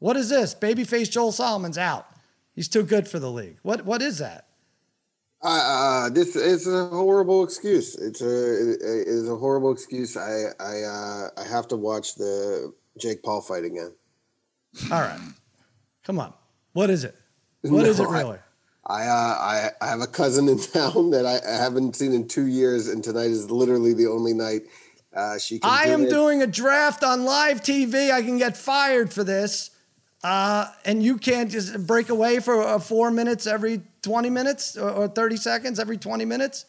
[0.00, 0.52] What is this?
[0.52, 2.08] Babyface Joel Solomon's out.
[2.56, 3.58] He's too good for the league.
[3.62, 4.48] What what is that?
[5.40, 7.94] Uh, this is a horrible excuse.
[7.94, 10.16] It's a it is a horrible excuse.
[10.16, 13.94] I I uh, I have to watch the Jake Paul fight again.
[14.90, 15.18] All right.
[16.04, 16.32] Come on.
[16.72, 17.14] What is it?
[17.62, 18.38] What is No, it really?
[18.86, 22.28] I, uh, I I have a cousin in town that I, I haven't seen in
[22.28, 24.62] two years, and tonight is literally the only night
[25.14, 25.68] uh, she can.
[25.70, 26.10] I do am it.
[26.10, 28.10] doing a draft on live TV.
[28.12, 29.70] I can get fired for this.
[30.24, 34.90] Uh, and you can't just break away for uh, four minutes every 20 minutes or,
[34.90, 36.64] or 30 seconds every 20 minutes.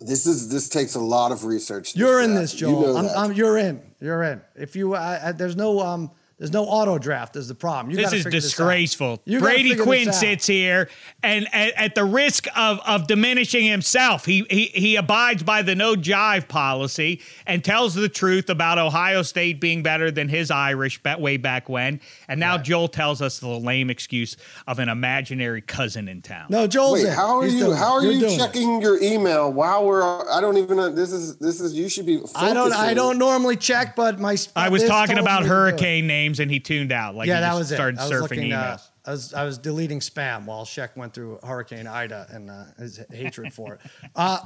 [0.00, 1.96] This is this takes a lot of research.
[1.96, 2.80] You're in this, You Joel.
[2.94, 3.06] know I'm.
[3.06, 3.80] I'm- you're in.
[4.00, 4.40] You're in.
[4.56, 6.10] If you, I, I, there's no, um,
[6.42, 7.36] there's no auto draft.
[7.36, 7.92] Is the problem?
[7.92, 8.48] You This gotta is figure this out.
[8.48, 9.22] disgraceful.
[9.26, 10.88] You gotta Brady Quinn sits here,
[11.22, 15.76] and at, at the risk of, of diminishing himself, he, he he abides by the
[15.76, 21.00] no jive policy and tells the truth about Ohio State being better than his Irish
[21.04, 22.00] bet way back when.
[22.26, 24.36] And now Joel tells us the lame excuse
[24.66, 26.46] of an imaginary cousin in town.
[26.48, 27.12] No, Joel's Wait, in.
[27.12, 27.66] how are He's you?
[27.66, 27.76] doing.
[27.76, 28.36] How are You're you it.
[28.36, 30.02] checking your email while we're?
[30.28, 30.90] I don't even know.
[30.90, 31.72] This is this is.
[31.72, 32.20] You should be.
[32.34, 32.72] I don't.
[32.72, 34.36] I don't normally check, but my.
[34.56, 35.56] I was talking about me to do it.
[35.56, 37.14] hurricane names, and he tuned out.
[37.14, 37.74] Like yeah, he that just was it.
[37.74, 38.78] started I was surfing looking, uh.
[39.04, 43.00] I was I was deleting spam while Sheck went through Hurricane Ida and uh, his
[43.10, 43.80] hatred for it.
[44.14, 44.38] Uh,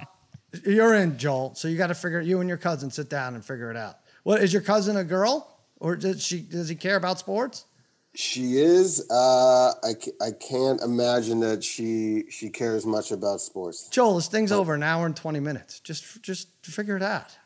[0.64, 1.54] you're in, Joel.
[1.54, 2.20] So you got to figure.
[2.20, 3.98] You and your cousin sit down and figure it out.
[4.22, 6.40] What is your cousin a girl, or does she?
[6.40, 7.66] Does he care about sports?
[8.14, 9.04] She is.
[9.10, 13.88] Uh, I I can't imagine that she she cares much about sports.
[13.90, 15.80] Joel, this thing's over an hour and twenty minutes.
[15.80, 17.36] Just just figure it out.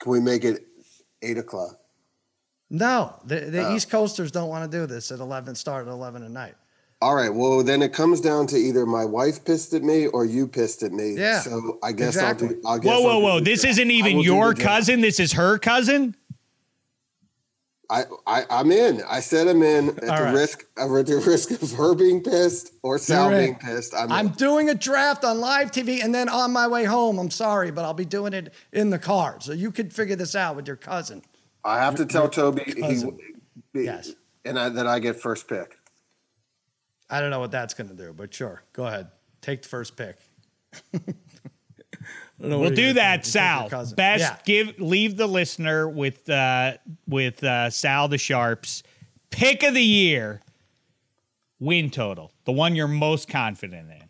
[0.00, 0.66] Can we make it
[1.22, 1.78] eight o'clock?
[2.70, 3.74] No, the, the Oh.
[3.76, 5.54] East Coasters don't want to do this at eleven.
[5.54, 6.54] Start at eleven at night.
[7.02, 7.32] All right.
[7.32, 10.82] Well, then it comes down to either my wife pissed at me or you pissed
[10.82, 11.12] at me.
[11.14, 12.48] Yeah, So I guess exactly.
[12.48, 12.60] I'll do.
[12.66, 13.38] I'll guess Whoa, I'll whoa, do whoa!
[13.40, 15.00] the This isn't even your cousin.
[15.02, 16.16] This is her cousin.
[17.88, 19.00] I, I I'm in.
[19.08, 20.34] I said I'm in at All the right.
[20.34, 23.44] risk of at the risk of her being pissed or Sal You're in.
[23.44, 23.94] being pissed.
[23.94, 24.32] I'm, I'm in.
[24.32, 27.18] doing a draft on live TV and then on my way home.
[27.20, 29.36] I'm sorry, but I'll be doing it in the car.
[29.38, 31.22] So you could figure this out with your cousin.
[31.66, 33.18] I have to tell Toby he, cousin.
[33.74, 34.12] he- Yes.
[34.44, 35.76] and I, that I get first pick.
[37.10, 38.62] I don't know what that's going to do, but sure.
[38.72, 39.08] Go ahead.
[39.42, 40.16] Take the first pick.
[42.38, 43.70] We'll do that, Sal.
[43.96, 44.36] Best Yeah.
[44.44, 46.74] give leave the listener with uh
[47.08, 48.82] with uh Sal the Sharps
[49.30, 50.42] pick of the year.
[51.58, 54.05] win total, the one you're most confident in.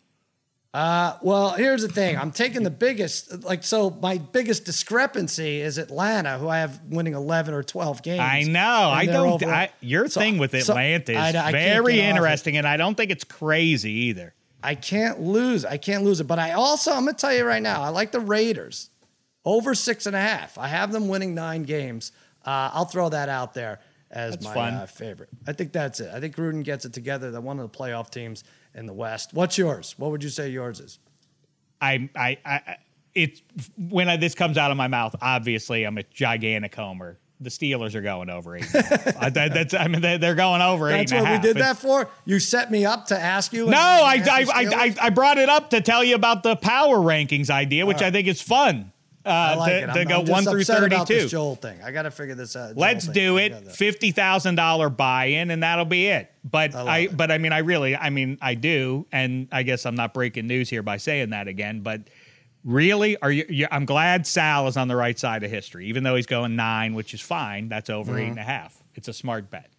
[0.73, 2.17] Uh, well, here's the thing.
[2.17, 7.13] I'm taking the biggest, like, so my biggest discrepancy is Atlanta, who I have winning
[7.13, 8.19] 11 or 12 games.
[8.19, 8.61] I know.
[8.91, 9.43] I don't.
[9.45, 12.95] I, your So- thing with so Atlanta is I- I very interesting, and I don't
[12.95, 14.33] think it's crazy either.
[14.61, 15.63] I can't lose.
[15.65, 16.25] I can't lose it.
[16.25, 18.89] But I also, I'm going to tell you right now, I like the Raiders
[19.45, 20.57] over six and a half.
[20.57, 22.11] I have them winning nine games.
[22.45, 23.79] Uh, I'll throw that out there
[24.11, 25.29] as That's my uh, favorite.
[25.47, 26.11] I think that's it.
[26.13, 27.31] I think Gruden gets it together.
[27.31, 28.43] They're one of the playoff teams
[28.77, 29.33] in the West.
[29.33, 29.95] What's yours?
[29.97, 30.99] What would you say yours is?
[31.81, 32.77] I, I, I,
[33.13, 33.41] it's
[33.77, 35.15] when I, this comes out of my mouth.
[35.21, 37.17] Obviously, I'm a gigantic homer.
[37.39, 38.65] The Steelers are going over eight.
[38.73, 39.17] and a half.
[39.21, 39.73] I, that, that's.
[39.73, 41.81] I mean, they, they're going over eight That's and a what we did It's- that
[41.81, 42.09] for.
[42.25, 43.67] You set me up to ask you.
[43.67, 46.97] No, I, I, I, I, I brought it up to tell you about the power
[46.97, 48.91] rankings idea, which I think is fun.
[49.27, 49.81] Uh, I like to, it.
[49.93, 51.29] to I'm, go I'm just one through upset about this thirty-two.
[51.29, 51.81] Joel thing.
[51.83, 52.69] I got to figure this out.
[52.69, 53.71] Joel Let's thing do it.
[53.73, 56.31] Fifty thousand dollar buy-in, and that'll be it.
[56.43, 59.85] But I I, but I mean, I really, I mean, I do, and I guess
[59.85, 61.81] I'm not breaking news here by saying that again.
[61.81, 62.09] But
[62.63, 63.45] really, are you?
[63.49, 66.55] you I'm glad Sal is on the right side of history, even though he's going
[66.55, 67.69] nine, which is fine.
[67.69, 68.21] That's over Mm-hmm.
[68.21, 68.81] eight and a half.
[68.95, 69.69] It's a smart bet.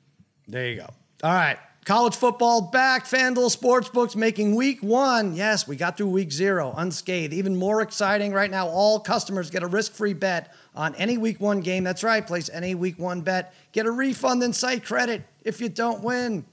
[0.47, 0.87] There you go.
[1.23, 1.59] All right.
[1.89, 3.07] College football back.
[3.07, 5.35] FanDuel Sportsbooks making week one.
[5.35, 7.33] Yes, we got through week zero unscathed.
[7.33, 11.41] Even more exciting right now, all customers get a risk free bet on any week
[11.41, 11.85] one game.
[11.85, 12.27] That's right.
[12.27, 13.55] Place any week one bet.
[13.73, 16.45] Get a refund and site credit if you don't win.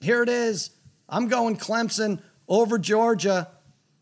[0.00, 0.70] Here it is.
[1.06, 3.50] I'm going Clemson over Georgia.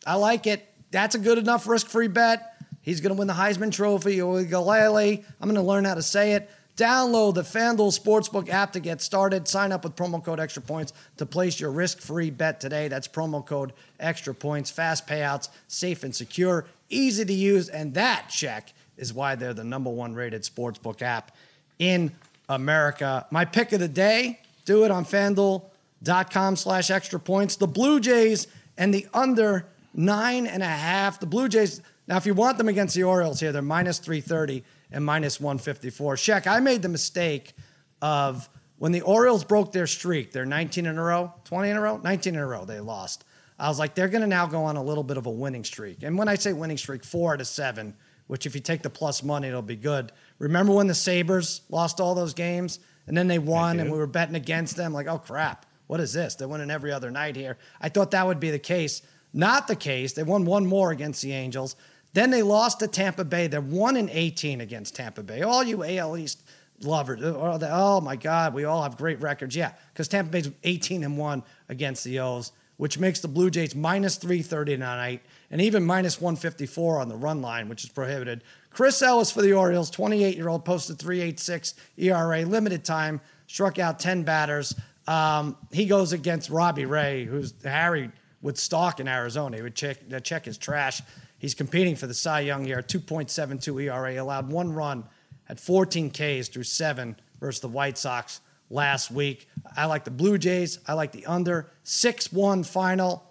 [0.07, 0.73] I like it.
[0.93, 2.53] That's a good enough risk free bet.
[2.81, 4.19] He's going to win the Heisman Trophy.
[4.19, 5.25] Uiagalelei.
[5.41, 6.49] I'm going to learn how to say it.
[6.77, 9.49] Download the FanDuel Sportsbook app to get started.
[9.49, 12.89] Sign up with promo code Extra Points to place your risk-free bet today.
[12.89, 14.71] That's promo code Extra Points.
[14.71, 19.65] Fast payouts, safe and secure, easy to use, and that check is why they're the
[19.65, 21.35] number one rated sportsbook app
[21.79, 22.13] in
[22.47, 23.27] America.
[23.31, 27.57] My pick of the day: do it on FanDuel.com slash Extra Points.
[27.57, 29.65] The Blue Jays and the under
[29.95, 31.21] nine and a half.
[31.21, 31.81] The Blue Jays.
[32.07, 36.17] Now, if you want them against the Orioles here, they're minus 330 and minus 154.
[36.17, 37.55] Sheck, I made the mistake
[38.03, 41.81] of when the Orioles broke their streak, they're 19 in a row, 20 in a
[41.81, 43.25] row, 19 in a row, they lost.
[43.59, 45.65] I was like, they're going to now go on a little bit of a winning
[45.65, 46.03] streak.
[46.03, 47.95] And when I say winning streak, four out of seven,
[48.27, 50.13] which if you take the plus money, it'll be good.
[50.39, 54.07] Remember when the Sabres lost all those games and then they won and we were
[54.07, 54.93] betting against them?
[54.93, 56.35] Like, oh crap, what is this?
[56.35, 57.57] They're winning every other night here.
[57.81, 59.01] I thought that would be the case.
[59.33, 60.13] Not the case.
[60.13, 61.77] They won one more against the Angels.
[62.17, 63.47] Then they lost to Tampa Bay.
[63.47, 65.43] They're one in 18 against Tampa Bay.
[65.43, 66.43] All you AL East
[66.81, 69.55] lovers, oh, oh my God, we all have great records.
[69.55, 73.75] Yeah, because Tampa Bay's 18 and one against the O's, which makes the Blue Jays
[73.75, 78.43] minus 330 tonight and even minus 154 on the run line, which is prohibited.
[78.71, 83.99] Chris Ellis for the Orioles, 28 year old, posted 386 ERA, limited time, struck out
[83.99, 84.75] 10 batters.
[85.07, 88.11] Um, he goes against Robbie Ray, who's Harry
[88.41, 89.57] would stalk in Arizona.
[89.57, 91.03] He would check, uh, check his trash.
[91.39, 95.05] He's competing for the Cy Young here, 2.72 ERA, allowed one run,
[95.45, 99.49] had 14 Ks through seven versus the White Sox last week.
[99.77, 100.79] I like the Blue Jays.
[100.87, 101.71] I like the under.
[101.85, 103.23] 6 1 final.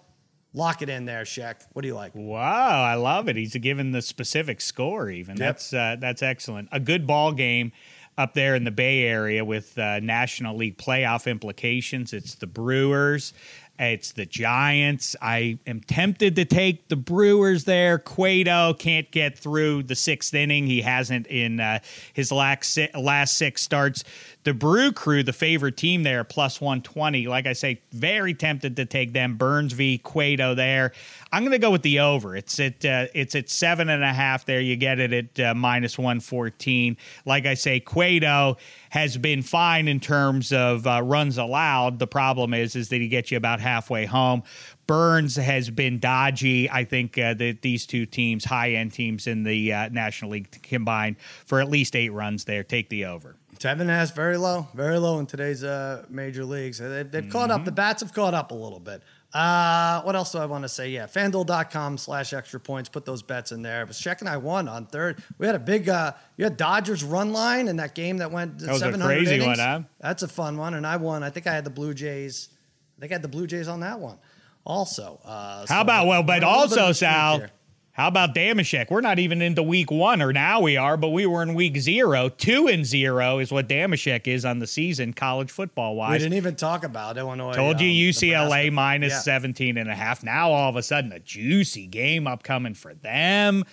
[0.54, 1.66] Lock it in there, Shaq.
[1.74, 2.12] What do you like?
[2.14, 3.36] Wow, I love it.
[3.36, 5.10] He's given the specific score.
[5.10, 6.70] Even that's uh, that's excellent.
[6.72, 7.72] A good ball game
[8.16, 12.14] up there in the Bay Area with uh, National League playoff implications.
[12.14, 13.34] It's the Brewers.
[13.78, 15.16] It's the Giants.
[15.20, 17.98] I am tempted to take the Brewers there.
[17.98, 20.66] Cueto can't get through the sixth inning.
[20.66, 21.80] He hasn't in uh,
[22.12, 24.04] his last last six starts.
[24.46, 27.26] The Brew Crew, the favorite team there, plus 120.
[27.26, 29.36] Like I say, very tempted to take them.
[29.36, 29.98] Burns v.
[29.98, 30.92] Cueto there.
[31.32, 32.36] I'm going to go with the over.
[32.36, 34.44] It's at uh, it's at seven and a half.
[34.44, 36.96] There, you get it at uh, minus 114.
[37.24, 38.56] Like I say, Cueto
[38.90, 41.98] has been fine in terms of uh, runs allowed.
[41.98, 44.44] The problem is is that he gets you about halfway home.
[44.86, 46.70] Burns has been dodgy.
[46.70, 50.62] I think uh, that these two teams, high end teams in the uh, National League
[50.62, 51.16] combined
[51.46, 52.62] for at least eight runs there.
[52.62, 53.34] Take the over.
[53.58, 56.78] Seven a half, very low, very low in today's uh, major leagues.
[56.78, 57.64] They've, they've caught up.
[57.64, 59.02] The bats have caught up a little bit.
[59.32, 60.90] Uh, what else do I want to say?
[60.90, 62.88] Yeah, fanduel.com slash extra points.
[62.88, 63.84] Put those bets in there.
[63.84, 65.22] But Sheck and I won on third.
[65.38, 68.58] We had a big, uh, you had Dodgers run line in that game that went
[68.60, 69.46] That was a 700 crazy innings.
[69.46, 69.80] one, huh?
[70.00, 70.74] That's a fun one.
[70.74, 71.22] And I won.
[71.22, 72.48] I think I had the Blue Jays.
[72.96, 74.18] I think I had the Blue Jays on that one
[74.66, 75.20] also.
[75.24, 77.38] Uh, so How about well, but a little bit of also Sal.
[77.38, 77.50] here.
[77.96, 78.90] How about Dameshek?
[78.90, 81.78] We're not even into week one, or now we are, but we were in week
[81.78, 82.28] zero.
[82.28, 86.12] Two and zero is what Dameshek is on the season, college football wise.
[86.12, 87.54] We didn't even talk about Illinois.
[87.54, 89.20] Told you um, UCLA minus Yeah.
[89.20, 90.22] 17 and a half.
[90.22, 93.64] Now all of a sudden a juicy game upcoming for them.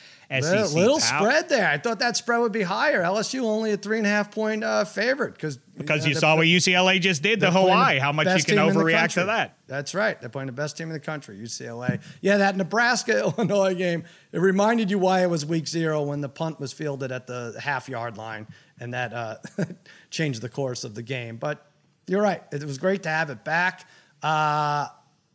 [0.41, 0.73] SEC.
[0.73, 1.19] little pal.
[1.19, 1.67] spread there.
[1.67, 3.01] I thought that spread would be higher.
[3.01, 6.47] LSU only a three and a half point uh, favorite because because you saw what
[6.47, 7.99] UCLA just did to Hawaii.
[7.99, 9.57] How much you can team in the overreact to that?
[9.67, 10.19] That's right.
[10.19, 12.01] They're playing the best team in the country, UCLA.
[12.21, 14.03] Yeah, that Nebraska Illinois game.
[14.31, 17.55] It reminded you why it was week zero when the punt was fielded at the
[17.59, 18.47] half yard line,
[18.79, 19.35] and that uh,
[20.09, 21.37] changed the course of the game.
[21.37, 21.65] But
[22.07, 22.43] you're right.
[22.51, 23.87] It was great to have it back.
[24.21, 24.87] Uh,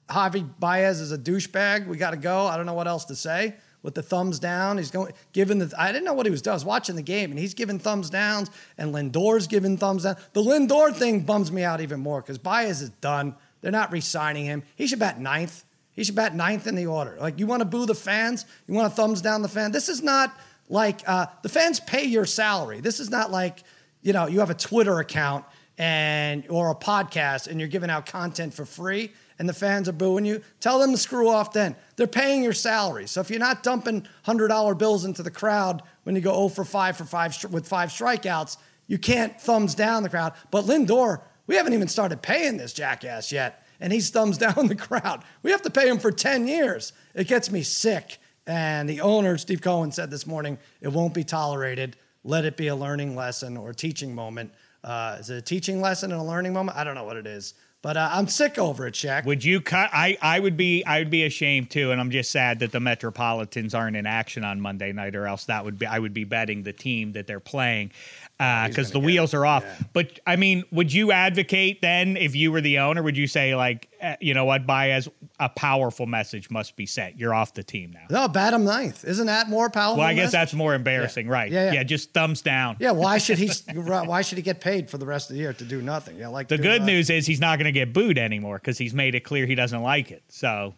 [0.08, 1.86] Javi Baez is a douchebag.
[1.86, 2.46] We got to go.
[2.46, 3.56] I don't know what else to say.
[3.82, 5.72] With the thumbs down, he's going giving the.
[5.78, 6.52] I didn't know what he was doing.
[6.52, 10.16] I was watching the game, and he's giving thumbs downs, and Lindor's giving thumbs down.
[10.32, 13.36] The Lindor thing bums me out even more because Baez is done.
[13.60, 14.64] They're not re-signing him.
[14.74, 15.64] He should bat ninth.
[15.92, 17.16] He should bat ninth in the order.
[17.20, 19.70] Like you want to boo the fans, you want to thumbs down the fan.
[19.70, 20.36] This is not
[20.68, 22.80] like uh, the fans pay your salary.
[22.80, 23.62] This is not like
[24.02, 25.44] you know you have a Twitter account
[25.78, 29.92] and or a podcast and you're giving out content for free and the fans are
[29.92, 31.76] booing you, tell them to screw off then.
[31.96, 33.06] They're paying your salary.
[33.06, 36.64] So if you're not dumping $100 bills into the crowd when you go 0 for
[36.64, 38.56] 5 for 5 stri- with 5 strikeouts,
[38.86, 40.32] you can't thumbs down the crowd.
[40.50, 44.74] But Lindor, we haven't even started paying this jackass yet and he's thumbs down the
[44.74, 45.22] crowd.
[45.42, 46.92] We have to pay him for 10 years.
[47.14, 48.18] It gets me sick.
[48.46, 51.96] And the owner, Steve Cohen, said this morning, it won't be tolerated.
[52.24, 54.52] Let it be a learning lesson or teaching moment.
[54.82, 56.78] Uh, is it a teaching lesson and a learning moment?
[56.78, 59.24] I don't know what it is, but uh, I'm sick over it, Shaq.
[59.24, 59.90] Would you cut?
[59.92, 62.80] I, I would be I would be ashamed too, and I'm just sad that the
[62.80, 66.24] Metropolitans aren't in action on Monday night, or else that would be I would be
[66.24, 67.92] betting the team that they're playing
[68.38, 69.64] because the wheels are off.
[69.92, 73.02] But I mean, would you advocate then if you were the owner?
[73.02, 75.08] Would you say like eh, you know what, Baez,
[75.40, 77.18] a powerful message must be sent.
[77.18, 78.06] You're off the team now.
[78.10, 79.04] no, bat him ninth.
[79.04, 79.98] Isn't that more powerful?
[79.98, 80.32] Well, I guess message?
[80.32, 81.50] that's more embarrassing, right?
[81.50, 81.82] Yeah, yeah.
[81.82, 82.76] just thumbs down.
[82.78, 83.48] Yeah, why should he?
[83.74, 86.16] why should he get paid for the rest of the year to do nothing?
[86.16, 88.78] Yeah, like The good uh, news is he's not going to get booed anymore because
[88.78, 90.22] he's made it clear he doesn't like it.
[90.28, 90.74] So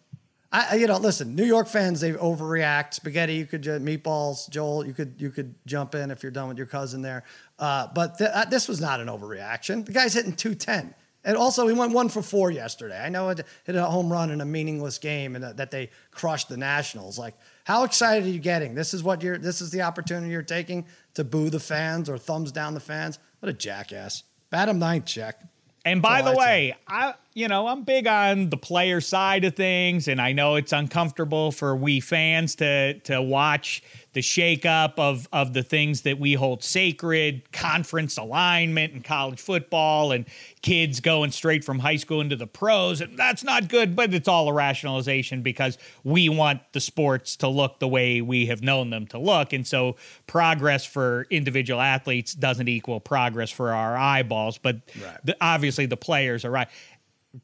[0.52, 2.94] I, I- you know, listen, New York fans they overreact.
[2.94, 6.59] Spaghetti, you could meatballs, Joel, you could you could jump in if you're done with
[6.59, 7.24] your cousin there.
[7.59, 9.85] Uh, but th- uh, this was not an overreaction.
[9.85, 10.94] The guy's hitting 210.
[11.22, 12.98] And also, he went one for four yesterday.
[12.98, 15.90] I know it hit a home run in a meaningless game, and that that they
[16.10, 17.18] crushed the Nationals.
[17.18, 18.74] Like, how excited are you getting?
[18.74, 19.36] This is what you're.
[19.36, 23.18] This is the opportunity you're taking to boo the fans or thumbs down the fans.
[23.40, 24.22] What a jackass!
[24.48, 25.40] Bat him ninth, check.
[25.85, 29.55] And by the I'd way, I you know I'm big on the player side of
[29.55, 33.82] things, and I know it's uncomfortable for we fans to to watch
[34.12, 40.11] the shakeup of of the things that we hold sacred, conference alignment and college football,
[40.11, 40.27] and
[40.62, 43.94] kids going straight from high school into the pros, and that's not good.
[43.94, 48.47] But it's all a rationalization because we want the sports to look the way we
[48.47, 49.94] have known them to look, and so
[50.27, 54.59] progress for individual athletes doesn't equal progress for our eyeballs.
[54.59, 55.19] But Right.
[55.24, 56.69] the, obviously the players are right.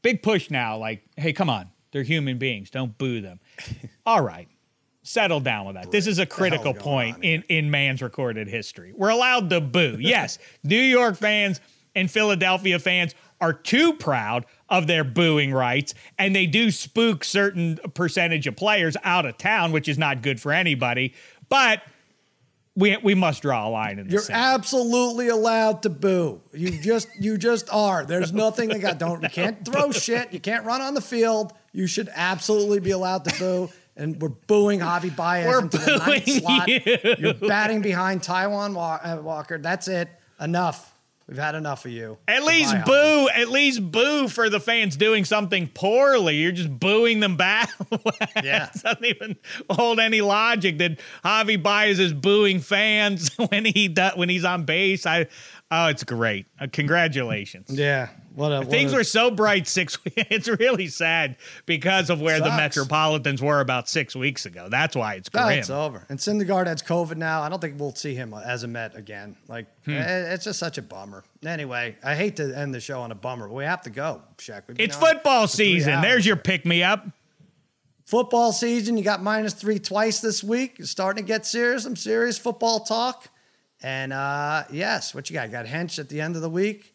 [0.03, 2.71] Big push now, like, hey, come on, they're human beings.
[2.71, 3.41] Don't boo them.
[4.07, 4.49] All right.
[5.03, 5.93] Settle down with that.
[5.93, 8.93] This is a critical point in, in man's recorded history.
[8.97, 9.97] We're allowed to boo.
[10.01, 11.61] Yes, New York fans
[11.95, 17.79] and Philadelphia fans are too proud of their booing rights, and they do spook certain
[17.95, 21.15] percentage of players out of town, which is not good for anybody.
[21.49, 21.83] But
[22.77, 24.41] we we must draw a line in the You're sand.
[24.41, 26.43] absolutely allowed to boo.
[26.53, 28.05] You just you just are.
[28.05, 30.33] There's nothing that got don't you can't throw shit.
[30.33, 31.53] You can't run on the field.
[31.73, 33.71] You should absolutely be allowed to boo.
[33.99, 36.69] And we're booing Javi Baez We're into the ninth slot.
[36.69, 37.17] you.
[37.19, 39.57] You're batting behind Taijuan uh, Walker.
[39.57, 40.11] That's it.
[40.39, 40.93] Enough.
[41.29, 42.19] We've had enough of you.
[42.29, 46.37] At least Goodbye, boo, at least boo for the fans doing something poorly.
[46.37, 47.71] You're just booing them back.
[48.45, 48.69] Yeah.
[48.73, 49.37] it doesn't even
[49.69, 55.05] hold any logic that Javi Baez is booing fans when he when he's on base.
[55.05, 55.27] I
[55.71, 56.47] oh, it's great.
[56.61, 57.71] Uh, congratulations.
[57.71, 58.09] Yeah.
[58.37, 60.17] What a what Things a- were so bright six weeks.
[60.31, 64.69] It's really sad because of where the Metropolitans were about six weeks ago.
[64.71, 65.59] That's why it's No, grim.
[65.59, 66.05] it's over.
[66.11, 67.41] And Syndergaard has COVID now.
[67.43, 69.37] I don't think we'll see him as a Met again.
[69.49, 69.93] Like, Hmm.
[69.93, 71.25] eh, it's just such a bummer.
[71.47, 74.21] Anyway, I hate to end the show on a bummer, but we have to go,
[74.39, 74.63] Shaq.
[74.69, 75.95] We've it's football season.
[75.95, 76.03] hours.
[76.05, 77.07] There's your pick me up.
[78.05, 78.97] football season.
[78.99, 80.79] You got minus three twice this week.
[80.79, 81.85] You're starting to get serious.
[81.85, 83.29] Some serious football talk.
[83.83, 85.47] And uh, yes, what you got?
[85.47, 86.93] You got Hench at the end of the week.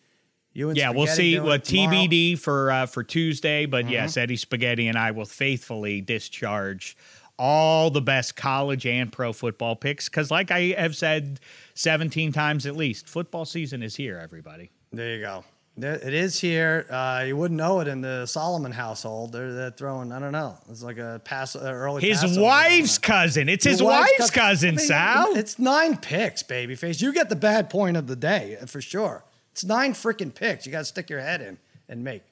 [0.54, 1.96] You Yeah, we'll see doing what it tomorrow?
[1.96, 2.12] Mm-hmm.
[2.12, 3.66] TBD for uh, for Tuesday.
[3.66, 6.98] But yes, Eddie Spaghetti and I will faithfully discharge
[7.40, 11.40] all the best college and pro football picks because, like I have said
[11.74, 14.20] seventeen times at least, football season is here.
[14.22, 14.72] Everybody.
[14.92, 15.46] There you go.
[15.78, 16.86] It is here.
[16.90, 19.32] Uh, you wouldn't know it in the Solomon household.
[19.32, 20.12] They're, they're throwing.
[20.12, 20.58] I don't know.
[20.70, 22.02] It's like a pass uh, early.
[22.02, 23.48] His Passover wife's cousin.
[23.48, 25.36] It's Your his wife's, cous- cousin, I mean, Sal.
[25.38, 27.02] It's nine picks, babyface.
[27.02, 29.24] You get the bad point of the day for sure.
[29.52, 30.66] It's nine freaking picks.
[30.66, 31.58] You got to stick your head in
[31.90, 32.24] and make.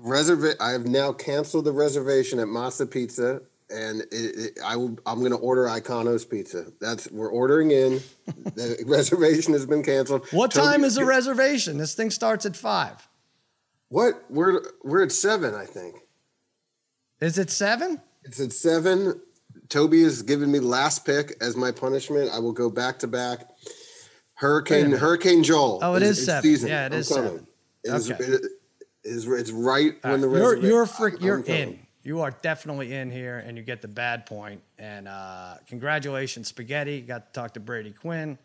[0.00, 3.40] Reserva- I have now canceled the reservation at Massa Pizza
[3.70, 4.98] and it, it, I will.
[5.06, 6.66] I'm going to order Iacono's pizza.
[6.80, 8.00] That's we're ordering in.
[8.26, 10.26] the reservation has been canceled.
[10.30, 11.78] What Toby- time is the reservation?
[11.78, 13.08] This thing starts at five.
[13.88, 15.96] What we're we're at seven, I think.
[17.20, 18.00] Is it seven?
[18.24, 19.20] It's at seven.
[19.68, 22.30] Toby has given me last pick as my punishment.
[22.32, 23.48] I will go back to back.
[24.40, 24.92] Wait a Hurricane.
[24.92, 25.78] Hurricane Joel.
[25.82, 26.42] Oh, it is it's seven.
[26.42, 26.68] season.
[26.68, 27.24] Yeah, it I'm is coming.
[27.30, 27.46] seven.
[27.84, 28.24] It is- Okay.
[28.24, 28.40] it
[29.04, 31.60] is- it's right when the you're reserva- you're frick, I'm- you're I'm coming.
[31.62, 31.78] in.
[32.02, 34.60] You are definitely in here, and you get the bad point.
[34.78, 37.00] And uh, congratulations, Spaghetti.
[37.00, 38.36] Got to talk to Brady Quinn.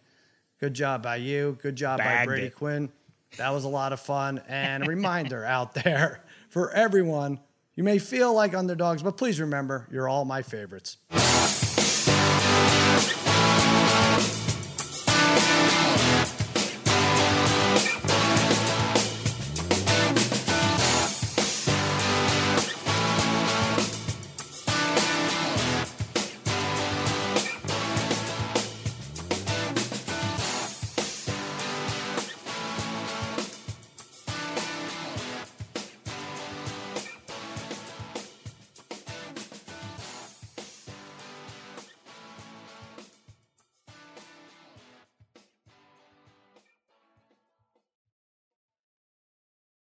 [0.61, 1.57] Good job by you.
[1.61, 2.55] Good job by Brady it.
[2.55, 2.89] Quinn.
[3.37, 4.41] That was a lot of fun.
[4.47, 7.39] And a reminder out there for everyone:
[7.75, 10.97] you may feel like underdogs, but please remember, you're all my favorites.